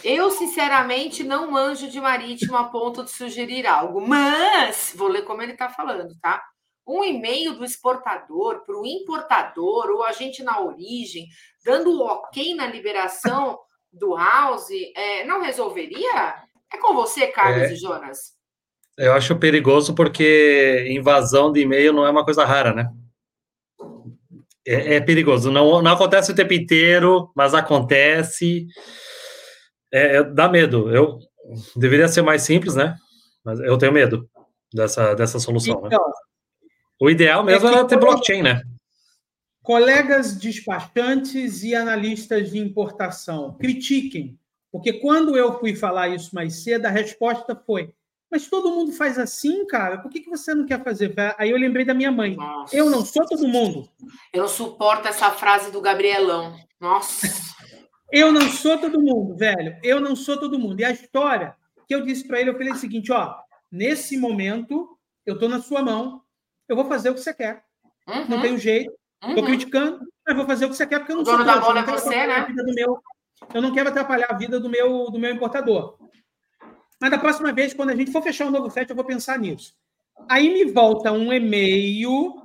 Eu, 0.02 0.30
sinceramente, 0.30 1.22
não 1.22 1.50
manjo 1.50 1.90
de 1.90 2.00
marítimo 2.00 2.56
a 2.56 2.64
ponto 2.64 3.04
de 3.04 3.10
sugerir 3.10 3.66
algo, 3.66 4.00
mas 4.00 4.94
vou 4.96 5.08
ler 5.08 5.22
como 5.22 5.42
ele 5.42 5.52
está 5.52 5.68
falando, 5.68 6.14
tá? 6.20 6.42
Um 6.86 7.02
e-mail 7.02 7.54
do 7.54 7.64
exportador 7.64 8.64
para 8.64 8.78
o 8.78 8.86
importador 8.86 9.90
ou 9.90 10.04
agente 10.04 10.42
na 10.42 10.60
origem, 10.60 11.26
dando 11.64 11.90
o 11.90 12.06
ok 12.06 12.54
na 12.54 12.66
liberação 12.66 13.58
do 13.92 14.14
house, 14.16 14.70
é, 14.96 15.24
não 15.24 15.42
resolveria? 15.42 16.36
É 16.72 16.78
com 16.78 16.94
você, 16.94 17.26
Carlos 17.26 17.70
é, 17.70 17.72
e 17.72 17.76
Jonas. 17.76 18.34
Eu 18.96 19.12
acho 19.12 19.36
perigoso 19.36 19.94
porque 19.94 20.86
invasão 20.88 21.52
de 21.52 21.60
e-mail 21.60 21.92
não 21.92 22.06
é 22.06 22.10
uma 22.10 22.24
coisa 22.24 22.44
rara, 22.44 22.72
né? 22.72 22.90
É, 24.66 24.96
é 24.96 25.00
perigoso. 25.00 25.50
Não, 25.50 25.82
não 25.82 25.92
acontece 25.92 26.32
o 26.32 26.34
tempo 26.34 26.52
inteiro, 26.52 27.30
mas 27.34 27.54
acontece 27.54 28.66
é, 29.94 30.16
é, 30.16 30.24
dá 30.24 30.48
medo. 30.48 30.90
Eu 30.92 31.20
deveria 31.76 32.08
ser 32.08 32.22
mais 32.22 32.42
simples, 32.42 32.74
né? 32.74 32.96
Mas 33.44 33.60
eu 33.60 33.78
tenho 33.78 33.92
medo 33.92 34.28
dessa, 34.72 35.14
dessa 35.14 35.38
solução. 35.38 35.82
Né? 35.82 35.88
Então, 35.92 36.04
né? 36.04 36.12
O 37.00 37.08
ideal 37.08 37.44
mesmo 37.44 37.68
é 37.68 37.72
era 37.72 37.84
ter 37.84 37.98
blockchain, 37.98 38.42
né? 38.42 38.62
Colegas 39.62 40.36
despachantes 40.36 41.62
e 41.62 41.74
analistas 41.74 42.50
de 42.50 42.58
importação, 42.58 43.56
critiquem, 43.56 44.38
porque 44.70 44.94
quando 44.94 45.36
eu 45.36 45.58
fui 45.58 45.74
falar 45.74 46.08
isso 46.08 46.34
mais 46.34 46.62
cedo, 46.62 46.86
a 46.86 46.90
resposta 46.90 47.54
foi: 47.54 47.94
mas 48.34 48.48
todo 48.48 48.72
mundo 48.72 48.90
faz 48.90 49.16
assim, 49.16 49.64
cara, 49.64 49.98
por 49.98 50.10
que, 50.10 50.18
que 50.18 50.28
você 50.28 50.52
não 50.52 50.66
quer 50.66 50.82
fazer? 50.82 51.14
Aí 51.38 51.50
eu 51.50 51.56
lembrei 51.56 51.84
da 51.84 51.94
minha 51.94 52.10
mãe: 52.10 52.34
Nossa. 52.34 52.76
eu 52.76 52.90
não 52.90 53.04
sou 53.04 53.24
todo 53.24 53.46
mundo. 53.46 53.88
Eu 54.32 54.40
não 54.40 54.48
suporto 54.48 55.06
essa 55.06 55.30
frase 55.30 55.70
do 55.70 55.80
Gabrielão. 55.80 56.56
Nossa. 56.80 57.28
Eu 58.12 58.30
não 58.30 58.48
sou 58.48 58.78
todo 58.78 59.00
mundo, 59.00 59.34
velho. 59.34 59.76
Eu 59.82 59.98
não 59.98 60.14
sou 60.14 60.38
todo 60.38 60.58
mundo. 60.58 60.78
E 60.78 60.84
a 60.84 60.92
história 60.92 61.56
que 61.88 61.92
eu 61.92 62.02
disse 62.02 62.28
para 62.28 62.40
ele, 62.40 62.50
eu 62.50 62.54
falei 62.54 62.70
o 62.70 62.76
seguinte, 62.76 63.10
ó, 63.10 63.34
nesse 63.72 64.16
momento 64.16 64.96
eu 65.26 65.36
tô 65.36 65.48
na 65.48 65.60
sua 65.60 65.82
mão, 65.82 66.22
eu 66.68 66.76
vou 66.76 66.84
fazer 66.84 67.10
o 67.10 67.14
que 67.14 67.20
você 67.20 67.34
quer. 67.34 67.64
Uhum. 68.06 68.28
Não 68.28 68.40
tenho 68.40 68.56
jeito. 68.56 68.92
Uhum. 69.24 69.34
Tô 69.34 69.42
criticando, 69.42 70.06
mas 70.24 70.36
vou 70.36 70.46
fazer 70.46 70.66
o 70.66 70.68
que 70.68 70.76
você 70.76 70.86
quer 70.86 71.00
porque 71.00 71.10
eu 71.10 71.16
não 71.16 71.22
o 71.22 71.26
sou 71.26 71.38
dono 71.38 71.44
da 71.44 71.58
bola 71.58 71.80
é 71.80 71.82
você, 71.82 72.26
né? 72.26 72.46
Meu, 72.76 73.02
eu 73.52 73.62
não 73.62 73.72
quero 73.72 73.88
atrapalhar 73.88 74.28
a 74.30 74.36
vida 74.36 74.60
do 74.60 74.68
meu 74.68 75.10
do 75.10 75.18
meu 75.18 75.34
importador. 75.34 75.96
Mas 77.00 77.10
da 77.10 77.18
próxima 77.18 77.52
vez, 77.52 77.74
quando 77.74 77.90
a 77.90 77.96
gente 77.96 78.12
for 78.12 78.22
fechar 78.22 78.46
um 78.46 78.50
novo 78.50 78.70
set, 78.70 78.88
eu 78.88 78.96
vou 78.96 79.04
pensar 79.04 79.38
nisso. 79.38 79.74
Aí 80.28 80.52
me 80.52 80.64
volta 80.70 81.12
um 81.12 81.32
e-mail 81.32 82.42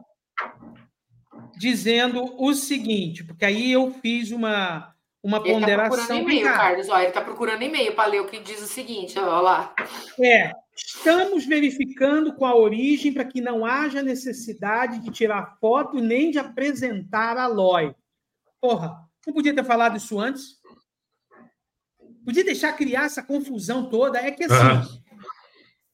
dizendo 1.58 2.36
o 2.38 2.54
seguinte, 2.54 3.24
porque 3.24 3.46
aí 3.46 3.72
eu 3.72 3.92
fiz 4.02 4.32
uma 4.32 4.94
uma 5.22 5.38
ele 5.38 5.48
tá 5.48 5.54
ponderação. 5.54 5.90
Tá 5.90 6.04
procurando 6.06 6.32
e-mail, 6.32 6.46
Carlos. 6.46 6.90
Ó, 6.90 6.98
ele 6.98 7.08
está 7.08 7.22
procurando 7.22 7.62
e-mail 7.62 7.94
para 7.94 8.10
ler 8.10 8.22
o 8.22 8.28
que 8.28 8.40
diz 8.40 8.62
o 8.62 8.68
seguinte, 8.68 9.20
ó 9.20 9.42
lá. 9.42 9.76
É, 10.20 10.54
estamos 10.76 11.46
verificando 11.46 12.34
com 12.34 12.46
a 12.46 12.56
origem 12.56 13.14
para 13.14 13.26
que 13.26 13.42
não 13.42 13.66
haja 13.66 14.02
necessidade 14.02 15.00
de 15.00 15.12
tirar 15.12 15.58
foto 15.60 16.00
nem 16.00 16.32
de 16.32 16.40
apresentar 16.40 17.38
a 17.38 17.48
LOI. 17.48 17.94
Porra, 18.62 18.98
não 19.28 19.34
podia 19.34 19.54
ter 19.54 19.64
falado 19.64 19.98
isso 19.98 20.20
antes? 20.20 20.59
Podia 22.30 22.44
deixar 22.44 22.74
criar 22.74 23.06
essa 23.06 23.24
confusão 23.24 23.90
toda? 23.90 24.20
É 24.20 24.30
que 24.30 24.44
assim, 24.44 24.54
uhum. 24.54 25.02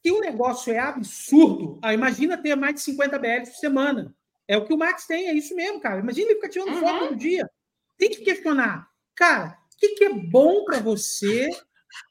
se 0.06 0.12
o 0.12 0.20
negócio 0.20 0.74
é 0.74 0.80
absurdo, 0.80 1.80
ah, 1.82 1.94
imagina 1.94 2.38
ter 2.38 2.54
mais 2.56 2.76
de 2.76 2.82
50 2.82 3.18
BLs 3.18 3.52
por 3.52 3.58
semana. 3.58 4.14
É 4.46 4.58
o 4.58 4.66
que 4.66 4.74
o 4.74 4.78
Max 4.78 5.08
tem, 5.08 5.30
é 5.30 5.34
isso 5.34 5.56
mesmo, 5.56 5.80
cara. 5.80 6.02
Imagina 6.02 6.28
ele 6.28 6.36
ficar 6.36 6.50
tirando 6.50 6.74
uhum. 6.74 6.82
foto 6.82 7.00
todo 7.00 7.16
dia. 7.16 7.50
Tem 7.98 8.10
que 8.10 8.18
questionar 8.18 8.86
Cara, 9.16 9.58
o 9.74 9.78
que, 9.78 9.96
que 9.96 10.04
é 10.04 10.14
bom 10.14 10.66
para 10.66 10.80
você 10.80 11.50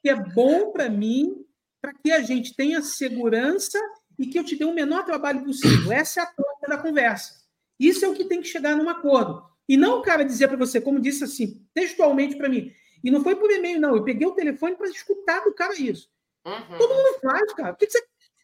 que 0.01 0.09
é 0.09 0.15
bom 0.15 0.71
para 0.71 0.89
mim, 0.89 1.45
para 1.79 1.93
que 1.93 2.11
a 2.11 2.19
gente 2.23 2.55
tenha 2.55 2.81
segurança 2.81 3.79
e 4.17 4.25
que 4.25 4.39
eu 4.39 4.43
te 4.43 4.55
dê 4.55 4.65
o 4.65 4.73
menor 4.73 5.05
trabalho 5.05 5.45
possível. 5.45 5.91
Essa 5.91 6.21
é 6.21 6.23
a 6.23 6.25
troca 6.25 6.67
da 6.67 6.79
conversa. 6.79 7.35
Isso 7.79 8.03
é 8.03 8.07
o 8.07 8.15
que 8.15 8.25
tem 8.25 8.41
que 8.41 8.47
chegar 8.47 8.75
num 8.75 8.89
acordo. 8.89 9.43
E 9.69 9.77
não 9.77 9.99
o 9.99 10.01
cara 10.01 10.25
dizer 10.25 10.47
para 10.47 10.57
você, 10.57 10.81
como 10.81 10.99
disse 10.99 11.23
assim, 11.23 11.63
textualmente 11.75 12.35
para 12.35 12.49
mim. 12.49 12.71
E 13.03 13.11
não 13.11 13.23
foi 13.23 13.35
por 13.35 13.51
e-mail, 13.51 13.79
não. 13.79 13.95
Eu 13.95 14.03
peguei 14.03 14.27
o 14.27 14.33
telefone 14.33 14.75
para 14.75 14.87
escutar 14.87 15.41
do 15.41 15.53
cara 15.53 15.73
isso. 15.75 16.09
Uhum. 16.45 16.77
Todo 16.77 16.93
mundo 16.93 17.19
faz, 17.21 17.53
cara. 17.53 17.73
O 17.73 17.75
que, 17.75 17.85
que, 17.85 17.91
você, 17.91 17.99
o 17.99 18.03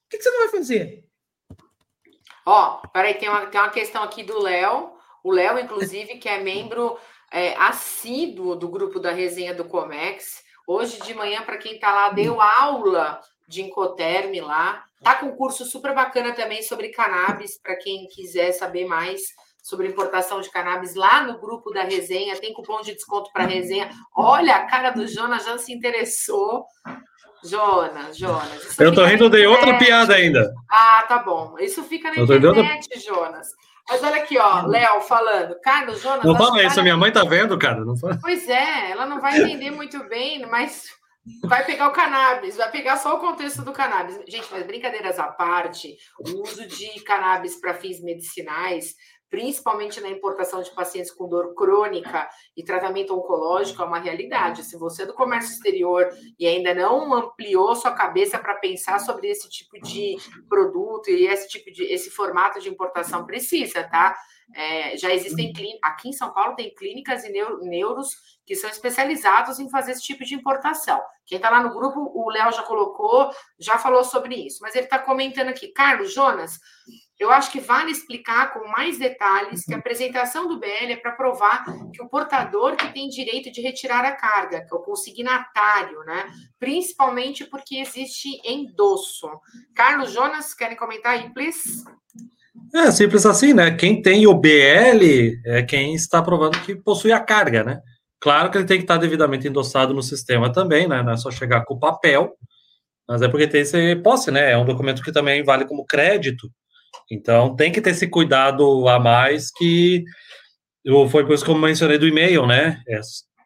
que, 0.10 0.18
que 0.18 0.24
você 0.24 0.30
não 0.30 0.40
vai 0.40 0.48
fazer? 0.50 1.06
Ó, 2.46 2.78
peraí, 2.88 3.14
tem 3.16 3.30
uma, 3.30 3.46
tem 3.46 3.62
uma 3.62 3.70
questão 3.70 4.04
aqui 4.04 4.24
do 4.24 4.40
Léo. 4.40 4.94
O 5.24 5.32
Léo, 5.32 5.60
inclusive, 5.60 6.18
que 6.18 6.28
é 6.28 6.40
membro 6.40 6.98
é, 7.32 7.56
assíduo 7.56 8.56
do 8.56 8.68
grupo 8.68 9.00
da 9.00 9.12
resenha 9.12 9.54
do 9.54 9.66
Comex. 9.66 10.44
Hoje 10.68 11.02
de 11.02 11.14
manhã, 11.14 11.44
para 11.44 11.58
quem 11.58 11.76
está 11.76 11.94
lá, 11.94 12.10
deu 12.10 12.42
aula 12.42 13.22
de 13.48 13.62
Incoterm 13.62 14.40
lá. 14.42 14.84
Tá 15.04 15.16
com 15.16 15.28
um 15.28 15.36
curso 15.36 15.66
super 15.66 15.94
bacana 15.94 16.34
também 16.34 16.62
sobre 16.62 16.90
cannabis, 16.90 17.60
para 17.60 17.76
quem 17.76 18.08
quiser 18.08 18.52
saber 18.52 18.86
mais 18.86 19.22
sobre 19.62 19.88
importação 19.88 20.42
de 20.42 20.50
cannabis 20.50 20.96
lá 20.96 21.24
no 21.24 21.40
grupo 21.40 21.72
da 21.72 21.84
resenha. 21.84 22.36
Tem 22.40 22.54
cupom 22.54 22.82
de 22.82 22.94
desconto 22.94 23.32
para 23.32 23.46
resenha. 23.46 23.90
Olha, 24.16 24.56
a 24.56 24.66
cara 24.66 24.90
do 24.90 25.08
Jonas 25.08 25.46
já 25.46 25.58
se 25.58 25.74
interessou. 25.74 26.66
Jonas, 27.44 28.18
Jonas. 28.18 28.80
Eu 28.80 28.94
tô 28.94 29.04
rindo 29.04 29.30
de 29.30 29.46
outra 29.48 29.78
piada 29.78 30.16
ainda. 30.16 30.54
Ah, 30.70 31.04
tá 31.08 31.20
bom. 31.20 31.56
Isso 31.60 31.84
fica 31.84 32.10
na 32.10 32.18
eu 32.18 32.24
internet. 32.24 33.00
Jonas. 33.00 33.48
Mas 33.90 34.04
olha 34.04 34.18
aqui, 34.18 34.38
ó, 34.38 34.66
Léo 34.68 35.02
falando. 35.02 35.60
Carlos, 35.62 36.02
Jonas. 36.02 36.24
Não 36.24 36.36
fala 36.36 36.64
isso, 36.64 36.82
minha 36.82 36.96
mãe 36.96 37.12
tá 37.12 37.24
vendo, 37.24 37.58
cara. 37.58 37.84
Não 37.84 37.98
fala. 37.98 38.18
Pois 38.22 38.48
é, 38.48 38.92
ela 38.92 39.06
não 39.06 39.20
vai 39.20 39.42
entender 39.42 39.72
muito 39.72 40.08
bem, 40.08 40.46
mas 40.46 40.86
vai 41.44 41.66
pegar 41.66 41.88
o 41.88 41.92
cannabis, 41.92 42.58
vai 42.58 42.72
pegar 42.72 42.98
só 42.98 43.16
o 43.16 43.20
contexto 43.20 43.64
do 43.64 43.72
cannabis. 43.72 44.20
Gente, 44.28 44.48
mas 44.52 44.66
brincadeiras 44.66 45.20
à 45.20 45.28
parte, 45.28 45.98
o 46.20 46.42
uso 46.42 46.68
de 46.68 47.04
cannabis 47.04 47.60
para 47.60 47.74
fins 47.74 48.02
medicinais 48.02 48.96
principalmente 49.32 50.02
na 50.02 50.10
importação 50.10 50.62
de 50.62 50.70
pacientes 50.72 51.10
com 51.10 51.28
dor 51.28 51.56
crônica 51.56 52.30
e 52.56 52.64
tratamento 52.64 53.16
oncológico, 53.16 53.82
é 53.82 53.86
uma 53.86 53.98
realidade. 53.98 54.66
Se 54.66 54.78
você 54.78 55.04
é 55.04 55.06
do 55.06 55.14
comércio 55.14 55.54
exterior 55.54 56.10
e 56.38 56.46
ainda 56.46 56.74
não 56.74 57.14
ampliou 57.14 57.74
sua 57.74 57.94
cabeça 57.94 58.38
para 58.38 58.56
pensar 58.56 59.00
sobre 59.00 59.30
esse 59.30 59.50
tipo 59.50 59.80
de 59.82 60.18
produto 60.50 61.10
e 61.10 61.28
esse 61.28 61.48
tipo 61.48 61.72
de 61.72 61.86
esse 61.86 62.12
formato 62.12 62.60
de 62.60 62.70
importação, 62.70 63.26
precisa, 63.26 63.86
tá? 63.86 64.14
É, 64.54 64.98
já 64.98 65.14
existem 65.14 65.54
aqui 65.82 66.10
em 66.10 66.14
São 66.14 66.34
Paulo 66.34 66.56
tem 66.56 66.76
clínicas 66.76 67.24
e 67.24 67.32
neuros 67.62 68.10
que 68.46 68.54
são 68.54 68.70
especializados 68.70 69.60
em 69.60 69.70
fazer 69.70 69.94
esse 69.94 70.04
tipo 70.04 70.26
de 70.26 70.36
importação. 70.36 71.02
Quem 71.26 71.38
está 71.38 71.50
lá 71.50 71.64
no 71.64 71.74
grupo, 71.74 72.12
o 72.14 72.30
Léo 72.30 72.52
já 72.52 72.64
colocou, 72.64 73.30
já 73.58 73.78
falou 73.78 74.04
sobre 74.04 74.36
isso, 74.36 74.60
mas 74.62 74.76
ele 74.76 74.86
está 74.86 75.00
comentando 75.00 75.48
aqui, 75.48 75.70
Carlos 75.70 76.14
Jonas, 76.14 76.60
eu 77.22 77.30
acho 77.30 77.52
que 77.52 77.60
vale 77.60 77.92
explicar 77.92 78.52
com 78.52 78.68
mais 78.68 78.98
detalhes 78.98 79.64
que 79.64 79.74
a 79.74 79.78
apresentação 79.78 80.48
do 80.48 80.60
BL 80.60 80.92
é 80.92 80.96
para 80.96 81.12
provar 81.12 81.64
que 81.94 82.02
o 82.02 82.10
portador 82.10 82.76
que 82.76 82.92
tem 82.92 83.08
direito 83.10 83.52
de 83.52 83.62
retirar 83.62 84.04
a 84.04 84.12
carga, 84.12 84.66
que 84.66 84.74
é 84.74 84.76
o 84.76 84.82
consignatário, 84.82 86.00
né? 86.04 86.26
Principalmente 86.60 87.46
porque 87.46 87.76
existe 87.76 88.28
endosso. 88.44 89.30
Carlos 89.76 90.12
Jonas, 90.12 90.56
querem 90.56 90.76
comentar 90.76 91.14
aí, 91.14 91.32
please? 91.32 91.84
É 92.74 92.90
simples 92.90 93.24
assim, 93.26 93.54
né? 93.54 93.70
Quem 93.70 94.02
tem 94.02 94.26
o 94.26 94.34
BL 94.34 95.40
é 95.46 95.62
quem 95.62 95.94
está 95.94 96.24
provando 96.24 96.60
que 96.62 96.76
possui 96.76 97.12
a 97.12 97.20
carga, 97.20 97.64
né? 97.64 97.82
Claro 98.20 98.50
que 98.50 98.58
ele 98.58 98.66
tem 98.66 98.78
que 98.78 98.84
estar 98.84 98.98
devidamente 98.98 99.48
endossado 99.48 99.94
no 99.94 100.02
sistema 100.02 100.52
também, 100.52 100.88
né? 100.88 101.04
Não 101.04 101.12
é 101.12 101.18
só 101.18 101.30
chegar 101.30 101.66
com 101.66 101.76
o 101.76 101.80
papel, 101.80 102.36
mas 103.08 103.22
é 103.22 103.28
porque 103.28 103.48
tem 103.48 103.62
esse 103.62 103.96
posse, 103.98 104.32
né? 104.32 104.54
É 104.54 104.58
um 104.58 104.66
documento 104.66 105.04
que 105.04 105.12
também 105.12 105.44
vale 105.44 105.66
como 105.66 105.86
crédito. 105.86 106.50
Então 107.10 107.56
tem 107.56 107.72
que 107.72 107.82
ter 107.82 107.92
esse 107.92 108.08
cuidado 108.08 108.88
a 108.88 109.00
mais 109.00 109.52
que 109.52 110.04
eu, 110.84 111.08
foi 111.10 111.26
por 111.26 111.34
isso 111.34 111.46
que 111.46 111.52
eu 111.52 111.56
mencionei 111.56 111.98
do 111.98 112.08
e-mail, 112.08 112.48
né? 112.48 112.82
É, 112.88 113.00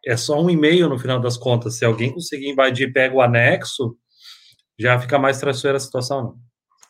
é 0.07 0.17
só 0.17 0.39
um 0.41 0.49
e-mail 0.49 0.87
no 0.87 0.99
final 0.99 1.19
das 1.19 1.37
contas. 1.37 1.77
Se 1.77 1.85
alguém 1.85 2.13
conseguir 2.13 2.49
invadir 2.49 2.93
pega 2.93 3.15
o 3.15 3.21
anexo, 3.21 3.97
já 4.79 4.99
fica 4.99 5.19
mais 5.19 5.39
traiçoeira 5.39 5.77
a 5.77 5.81
situação, 5.81 6.23
não. 6.23 6.35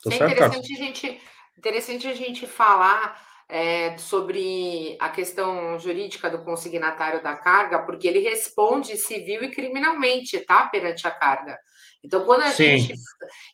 Tô 0.03 0.11
é 0.11 0.17
certo, 0.17 0.33
interessante, 0.33 0.73
a 0.73 0.77
gente, 0.77 1.21
interessante 1.57 2.07
a 2.07 2.13
gente 2.13 2.45
falar 2.45 3.19
é, 3.49 3.97
sobre 3.97 4.97
a 4.99 5.09
questão 5.09 5.79
jurídica 5.79 6.29
do 6.29 6.43
consignatário 6.43 7.23
da 7.23 7.35
carga, 7.35 7.79
porque 7.79 8.07
ele 8.07 8.19
responde 8.19 8.97
civil 8.97 9.43
e 9.43 9.51
criminalmente, 9.51 10.39
tá? 10.41 10.67
Perante 10.67 11.07
a 11.07 11.11
carga. 11.11 11.57
Então, 12.05 12.23
quando 12.23 12.43
a 12.43 12.51
Sim. 12.51 12.77
gente 12.77 12.93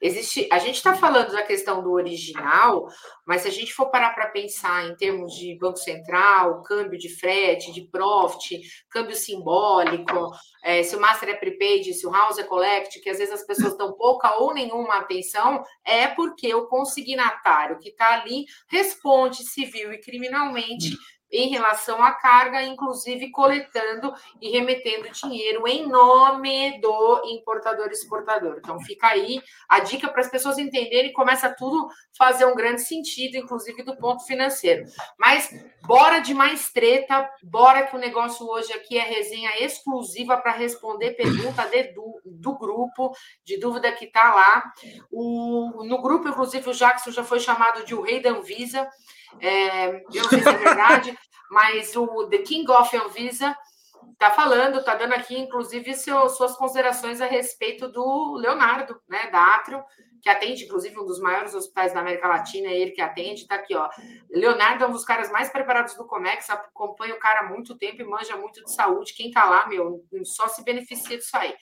existe, 0.02 0.48
a 0.52 0.60
gente 0.60 0.76
está 0.76 0.94
falando 0.94 1.32
da 1.32 1.42
questão 1.42 1.82
do 1.82 1.92
original, 1.92 2.86
mas 3.26 3.44
se 3.44 3.48
a 3.48 3.52
gente 3.52 3.74
for 3.74 3.90
parar 3.90 4.14
para 4.14 4.28
pensar 4.28 4.88
em 4.88 4.96
termos 4.96 5.34
de 5.34 5.58
banco 5.58 5.78
central, 5.78 6.62
câmbio 6.64 7.00
de 7.00 7.08
frete, 7.08 7.72
de 7.72 7.88
profit, 7.88 8.62
câmbio 8.90 9.16
simbólico, 9.16 10.32
é, 10.64 10.84
se 10.84 10.96
o 10.96 11.00
master 11.00 11.30
é 11.30 11.34
prepaid, 11.34 11.94
se 11.94 12.06
o 12.06 12.12
house 12.12 12.38
é 12.40 12.44
collect, 12.44 13.00
que 13.00 13.10
às 13.10 13.18
vezes 13.18 13.34
as 13.34 13.46
pessoas 13.46 13.78
dão 13.78 13.94
pouca 13.94 14.38
ou 14.42 14.54
nenhuma 14.54 14.98
atenção, 14.98 15.64
é 15.86 16.08
porque 16.08 16.54
o 16.54 16.68
consignatário 16.68 17.80
que 17.80 17.90
está 17.90 18.22
ali 18.22 18.46
responde 18.68 19.44
civil 19.44 19.94
e 19.94 19.98
criminalmente 20.00 20.98
em 21.32 21.50
relação 21.50 22.04
à 22.04 22.12
carga, 22.12 22.62
inclusive 22.63 23.32
coletando 23.32 24.13
e 24.41 24.50
remetendo 24.50 25.10
dinheiro 25.12 25.67
em 25.67 25.88
nome 25.88 26.80
do 26.80 27.22
importador 27.26 27.88
exportador. 27.89 28.58
Então 28.58 28.80
fica 28.82 29.08
aí 29.08 29.41
a 29.70 29.80
dica 29.80 30.08
para 30.10 30.22
as 30.22 30.30
pessoas 30.30 30.58
entenderem, 30.58 31.13
começa 31.13 31.50
tudo 31.50 31.88
fazer 32.17 32.46
um 32.46 32.56
grande 32.56 32.82
sentido, 32.82 33.38
inclusive 33.38 33.84
do 33.84 33.96
ponto 33.98 34.26
financeiro. 34.26 34.86
Mas 35.17 35.50
bora 35.86 36.20
de 36.20 36.34
mais 36.34 36.72
treta, 36.72 37.30
bora 37.44 37.88
que 37.88 37.96
o 37.96 38.00
negócio 38.00 38.46
hoje 38.48 38.72
aqui 38.74 38.98
é 38.98 39.04
resenha 39.04 39.63
exclusiva 39.63 40.38
para 40.38 40.52
responder 40.52 41.12
pergunta 41.12 41.65
de, 41.67 41.94
do, 41.94 42.22
do 42.26 42.58
grupo, 42.58 43.12
de 43.44 43.58
dúvida 43.58 43.91
que 43.91 44.06
está 44.06 44.34
lá. 44.34 44.72
O, 45.12 45.84
no 45.84 46.02
grupo, 46.02 46.28
inclusive, 46.28 46.70
o 46.70 46.74
Jackson 46.74 47.12
já 47.12 47.24
foi 47.24 47.39
chamado 47.39 47.86
de 47.86 47.96
o 47.96 48.02
rei 48.02 48.22
da 48.22 48.32
Anvisa. 48.32 48.88
É, 49.39 49.88
eu 49.88 50.24
não 50.24 50.30
sei 50.30 50.41
se 50.41 50.50
é 50.50 50.54
verdade, 50.54 51.17
mas 51.50 51.96
o 51.96 52.28
The 52.28 52.39
King 52.39 52.70
of 52.72 52.96
Anvisa 52.96 53.56
está 54.13 54.32
falando, 54.32 54.80
está 54.80 54.96
dando 54.96 55.13
aqui, 55.13 55.38
inclusive, 55.38 55.94
seu, 55.94 56.30
suas 56.30 56.56
considerações 56.56 57.22
a 57.22 57.26
respeito 57.26 57.88
do 57.88 58.36
Leonardo, 58.36 59.00
né, 59.10 59.30
da 59.32 59.56
Atrio, 59.56 59.84
que 60.22 60.30
atende, 60.30 60.65
inclusive, 60.65 61.00
um 61.00 61.06
dos 61.06 61.20
maiores 61.20 61.56
hospitais 61.56 61.94
da 61.94 62.00
América 62.00 62.28
Latina, 62.28 62.67
é 62.67 62.78
ele 62.78 62.91
que 62.91 63.02
atende, 63.02 63.41
está 63.41 63.56
aqui, 63.56 63.76
ó. 63.76 63.89
Leonardo 64.30 64.84
é 64.84 64.88
um 64.88 64.91
dos 64.91 65.04
caras 65.04 65.32
mais 65.32 65.50
preparados 65.50 65.96
do 65.96 66.06
Comex, 66.06 66.48
acompanha 66.50 67.15
o 67.15 67.20
cara 67.20 67.39
há 67.39 67.50
muito 67.50 67.76
tempo 67.76 68.02
e 68.02 68.06
manja 68.06 68.38
muito 68.38 68.63
de 68.63 68.72
saúde. 68.72 69.15
Quem 69.15 69.30
está 69.30 69.46
lá, 69.46 69.67
meu, 69.67 70.06
só 70.24 70.48
se 70.48 70.63
beneficia 70.63 71.17
disso 71.17 71.36
aí. 71.36 71.56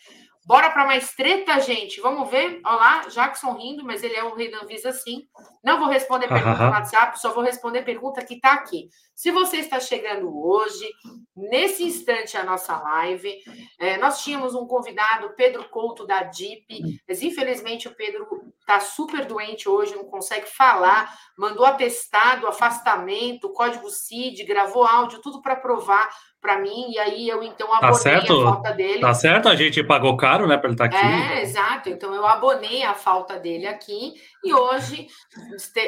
Bora 0.46 0.72
para 0.72 0.86
mais 0.86 1.14
treta, 1.14 1.60
gente. 1.60 2.02
Vamos 2.02 2.30
ver. 2.30 2.62
Olha 2.66 2.76
lá, 2.76 3.08
Jackson 3.08 3.54
rindo, 3.54 3.84
mas 3.84 4.04
ele 4.04 4.16
é 4.16 4.24
o 4.24 4.34
rei 4.34 4.50
da 4.50 4.60
Anvisa 4.60 4.92
sim. 4.92 5.28
Não 5.64 5.78
vou 5.78 5.88
responder 5.88 6.28
pergunta 6.28 6.66
no 6.66 6.72
WhatsApp, 6.72 7.20
só 7.20 7.34
vou 7.34 7.44
responder 7.44 7.84
pergunta 7.84 8.24
que 8.24 8.36
está 8.36 8.54
aqui. 8.54 8.90
Se 9.14 9.32
você 9.32 9.58
está 9.58 9.80
chegando 9.80 10.34
hoje, 10.34 10.90
nesse 11.36 11.84
instante 11.84 12.38
a 12.38 12.44
nossa 12.44 12.78
live, 12.80 13.36
é, 13.78 13.98
nós 13.98 14.24
tínhamos 14.24 14.56
um 14.56 14.66
convidado, 14.66 15.34
Pedro 15.36 15.68
Couto, 15.70 16.08
da 16.08 16.24
DIP, 16.24 17.02
mas 17.08 17.22
infelizmente 17.22 17.88
o 17.88 17.96
Pedro 17.96 18.26
está 18.70 18.80
super 18.80 19.26
doente 19.26 19.68
hoje, 19.68 19.96
não 19.96 20.06
consegue 20.06 20.48
falar, 20.48 21.14
mandou 21.38 21.66
atestado, 21.66 22.48
afastamento, 22.48 23.52
código 23.52 23.90
CID, 23.90 24.44
gravou 24.44 24.86
áudio, 24.86 25.22
tudo 25.22 25.42
para 25.42 25.56
provar 25.56 26.08
para 26.42 26.60
mim, 26.60 26.92
e 26.92 26.98
aí 26.98 27.28
eu 27.28 27.44
então 27.44 27.68
tá 27.68 27.78
abonei 27.78 27.92
tá 27.92 28.00
certo, 28.00 28.42
a 28.42 28.54
falta 28.54 28.72
dele. 28.72 29.00
Tá 29.02 29.14
certo, 29.14 29.50
a 29.50 29.56
gente 29.56 29.84
pagou 29.84 30.16
caro, 30.16 30.48
né, 30.48 30.58
para 30.58 30.68
ele 30.70 30.76
estar 30.76 30.90
tá 30.90 30.98
aqui. 30.98 31.06
É, 31.06 31.42
exato. 31.42 31.90
Então 31.90 32.14
eu 32.14 32.26
abonei 32.26 32.84
a 32.84 32.94
falta 32.94 33.38
dele 33.38 33.68
aqui, 33.68 34.14
e 34.44 34.54
hoje, 34.54 35.08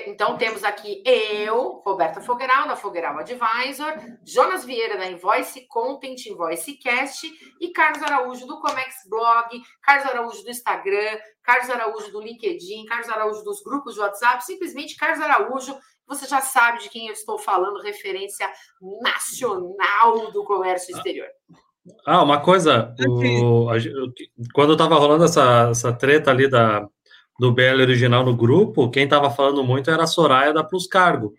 então 0.07 0.37
temos 0.37 0.63
aqui 0.63 1.01
eu, 1.05 1.81
Roberta 1.85 2.19
Fogueral, 2.19 2.67
da 2.67 2.75
Fogueral 2.75 3.17
Advisor, 3.17 3.93
Jonas 4.25 4.65
Vieira, 4.65 4.97
da 4.97 5.09
Invoice 5.09 5.67
Content, 5.67 6.25
Invoice 6.25 6.73
Cast, 6.73 7.31
e 7.59 7.69
Carlos 7.69 8.03
Araújo, 8.03 8.45
do 8.45 8.59
Comex 8.59 9.07
Blog, 9.09 9.61
Carlos 9.81 10.05
Araújo 10.05 10.43
do 10.43 10.49
Instagram, 10.49 11.17
Carlos 11.43 11.69
Araújo 11.69 12.11
do 12.11 12.21
LinkedIn, 12.21 12.85
Carlos 12.85 13.09
Araújo 13.09 13.43
dos 13.43 13.63
grupos 13.63 13.95
de 13.95 14.01
WhatsApp, 14.01 14.45
simplesmente 14.45 14.95
Carlos 14.95 15.21
Araújo 15.21 15.77
você 16.13 16.27
já 16.27 16.41
sabe 16.41 16.79
de 16.79 16.89
quem 16.89 17.07
eu 17.07 17.13
estou 17.13 17.39
falando, 17.39 17.81
referência 17.81 18.49
nacional 19.01 20.31
do 20.31 20.43
comércio 20.43 20.95
exterior. 20.95 21.27
Ah, 22.05 22.21
uma 22.21 22.39
coisa, 22.41 22.93
o, 23.07 23.67
quando 24.53 24.73
estava 24.73 24.95
rolando 24.95 25.23
essa, 25.23 25.69
essa 25.71 25.93
treta 25.93 26.29
ali 26.29 26.47
da, 26.47 26.85
do 27.39 27.51
BL 27.51 27.81
original 27.81 28.23
no 28.23 28.35
grupo, 28.35 28.89
quem 28.91 29.05
estava 29.05 29.31
falando 29.31 29.63
muito 29.63 29.89
era 29.89 30.03
a 30.03 30.07
Soraya 30.07 30.53
da 30.53 30.63
Plus 30.63 30.85
Cargo. 30.85 31.33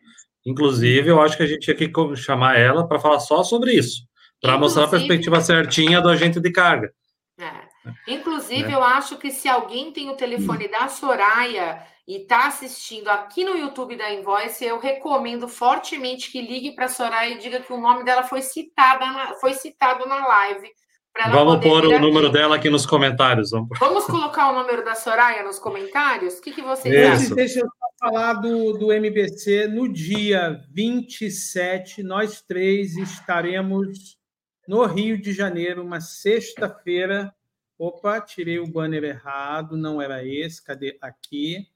Inclusive, 0.45 1.09
eu 1.09 1.21
acho 1.21 1.37
que 1.37 1.43
a 1.43 1.47
gente 1.47 1.61
tinha 1.61 1.77
que 1.77 2.17
chamar 2.17 2.59
ela 2.59 2.87
para 2.89 2.99
falar 2.99 3.21
só 3.21 3.45
sobre 3.45 3.73
isso, 3.73 4.03
para 4.41 4.59
mostrar 4.59 4.85
a 4.85 4.89
perspectiva 4.89 5.41
certinha 5.41 6.01
do 6.01 6.09
agente 6.09 6.41
de 6.41 6.51
carga. 6.51 6.93
É. 7.39 7.73
Inclusive, 8.09 8.69
né? 8.69 8.75
eu 8.75 8.83
acho 8.83 9.17
que 9.19 9.31
se 9.31 9.49
alguém 9.49 9.93
tem 9.93 10.11
o 10.11 10.17
telefone 10.17 10.69
da 10.69 10.89
Soraya 10.89 11.85
e 12.07 12.23
está 12.23 12.47
assistindo 12.47 13.09
aqui 13.09 13.45
no 13.45 13.57
YouTube 13.57 13.97
da 13.97 14.13
Invoice, 14.13 14.65
eu 14.65 14.79
recomendo 14.79 15.49
fortemente 15.49 16.31
que 16.31 16.43
ligue 16.43 16.75
para 16.75 16.87
a 16.87 16.89
Soraya 16.89 17.35
e 17.35 17.39
diga 17.39 17.61
que 17.61 17.73
o 17.73 17.81
nome 17.81 18.05
dela 18.05 18.25
foi 18.25 18.43
citada 18.43 19.07
na, 19.07 19.35
foi 19.35 19.55
citado 19.55 20.07
na 20.07 20.27
live. 20.27 20.69
Vamos 21.31 21.61
pôr 21.63 21.85
o 21.85 21.99
número 22.01 22.31
dela 22.31 22.57
aqui 22.57 22.71
nos 22.71 22.87
comentários. 22.87 23.51
Vamos, 23.51 23.79
Vamos 23.79 24.07
colocar 24.07 24.51
o 24.51 24.59
número 24.59 24.83
da 24.83 24.95
Soraya 24.95 25.43
nos 25.43 25.59
comentários? 25.59 26.39
O 26.39 26.41
que, 26.41 26.53
que 26.53 26.63
vocês 26.63 27.23
acham? 27.23 27.37
Deixa 27.37 27.61
eu 27.61 27.69
falar 28.01 28.33
do, 28.35 28.73
do 28.73 28.91
MBC. 28.91 29.69
No 29.69 29.87
dia 29.93 30.59
27, 30.73 32.03
nós 32.03 32.41
três 32.41 32.97
estaremos 32.97 34.17
no 34.67 34.85
Rio 34.87 35.21
de 35.21 35.33
Janeiro, 35.33 35.85
uma 35.85 36.01
sexta-feira. 36.01 37.33
Opa, 37.79 38.21
tirei 38.21 38.59
o 38.59 38.67
banner 38.67 39.05
errado, 39.05 39.77
não 39.77 40.01
era 40.01 40.25
esse. 40.25 40.65
Cadê? 40.65 40.97
Aqui. 41.01 41.67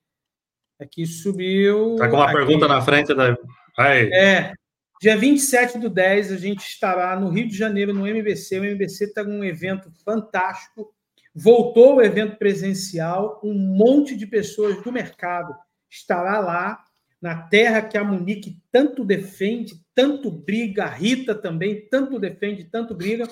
Aqui 0.80 1.06
subiu. 1.06 1.94
Está 1.94 2.08
com 2.08 2.16
uma 2.16 2.24
aqui. 2.26 2.34
pergunta 2.34 2.68
na 2.68 2.82
frente 2.82 3.14
da. 3.14 3.36
Aí. 3.78 4.10
É. 4.12 4.52
Dia 5.00 5.16
27 5.16 5.78
do 5.78 5.90
10, 5.90 6.32
a 6.32 6.36
gente 6.36 6.66
estará 6.66 7.18
no 7.20 7.28
Rio 7.28 7.46
de 7.46 7.56
Janeiro, 7.56 7.92
no 7.92 8.06
MBC. 8.06 8.58
O 8.58 8.64
MBC 8.64 9.04
está 9.04 9.22
com 9.22 9.30
um 9.30 9.44
evento 9.44 9.90
fantástico. 10.04 10.90
Voltou 11.34 11.96
o 11.96 12.02
evento 12.02 12.38
presencial, 12.38 13.38
um 13.44 13.52
monte 13.52 14.16
de 14.16 14.26
pessoas 14.26 14.82
do 14.82 14.90
mercado 14.90 15.54
estará 15.90 16.38
lá, 16.40 16.82
na 17.20 17.42
terra 17.42 17.82
que 17.82 17.96
a 17.96 18.04
Monique 18.04 18.58
tanto 18.70 19.04
defende, 19.04 19.74
tanto 19.94 20.30
briga, 20.30 20.84
a 20.84 20.90
Rita 20.90 21.34
também 21.34 21.86
tanto 21.88 22.18
defende, 22.18 22.64
tanto 22.64 22.94
briga. 22.94 23.26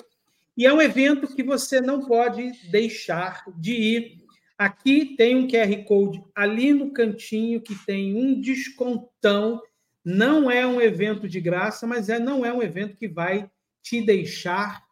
E 0.57 0.65
é 0.65 0.73
um 0.73 0.81
evento 0.81 1.33
que 1.33 1.43
você 1.43 1.81
não 1.81 2.05
pode 2.05 2.51
deixar 2.69 3.43
de 3.57 3.73
ir. 3.73 4.24
Aqui 4.57 5.15
tem 5.17 5.35
um 5.35 5.47
QR 5.47 5.83
Code 5.85 6.23
ali 6.33 6.73
no 6.73 6.91
cantinho 6.91 7.61
que 7.61 7.75
tem 7.85 8.15
um 8.15 8.39
descontão. 8.39 9.61
Não 10.03 10.49
é 10.49 10.65
um 10.65 10.79
evento 10.79 11.27
de 11.27 11.41
graça, 11.41 11.85
mas 11.85 12.09
é, 12.09 12.19
não 12.19 12.45
é 12.45 12.53
um 12.53 12.61
evento 12.61 12.95
que 12.95 13.07
vai 13.07 13.49
te 13.81 14.01
deixar 14.01 14.85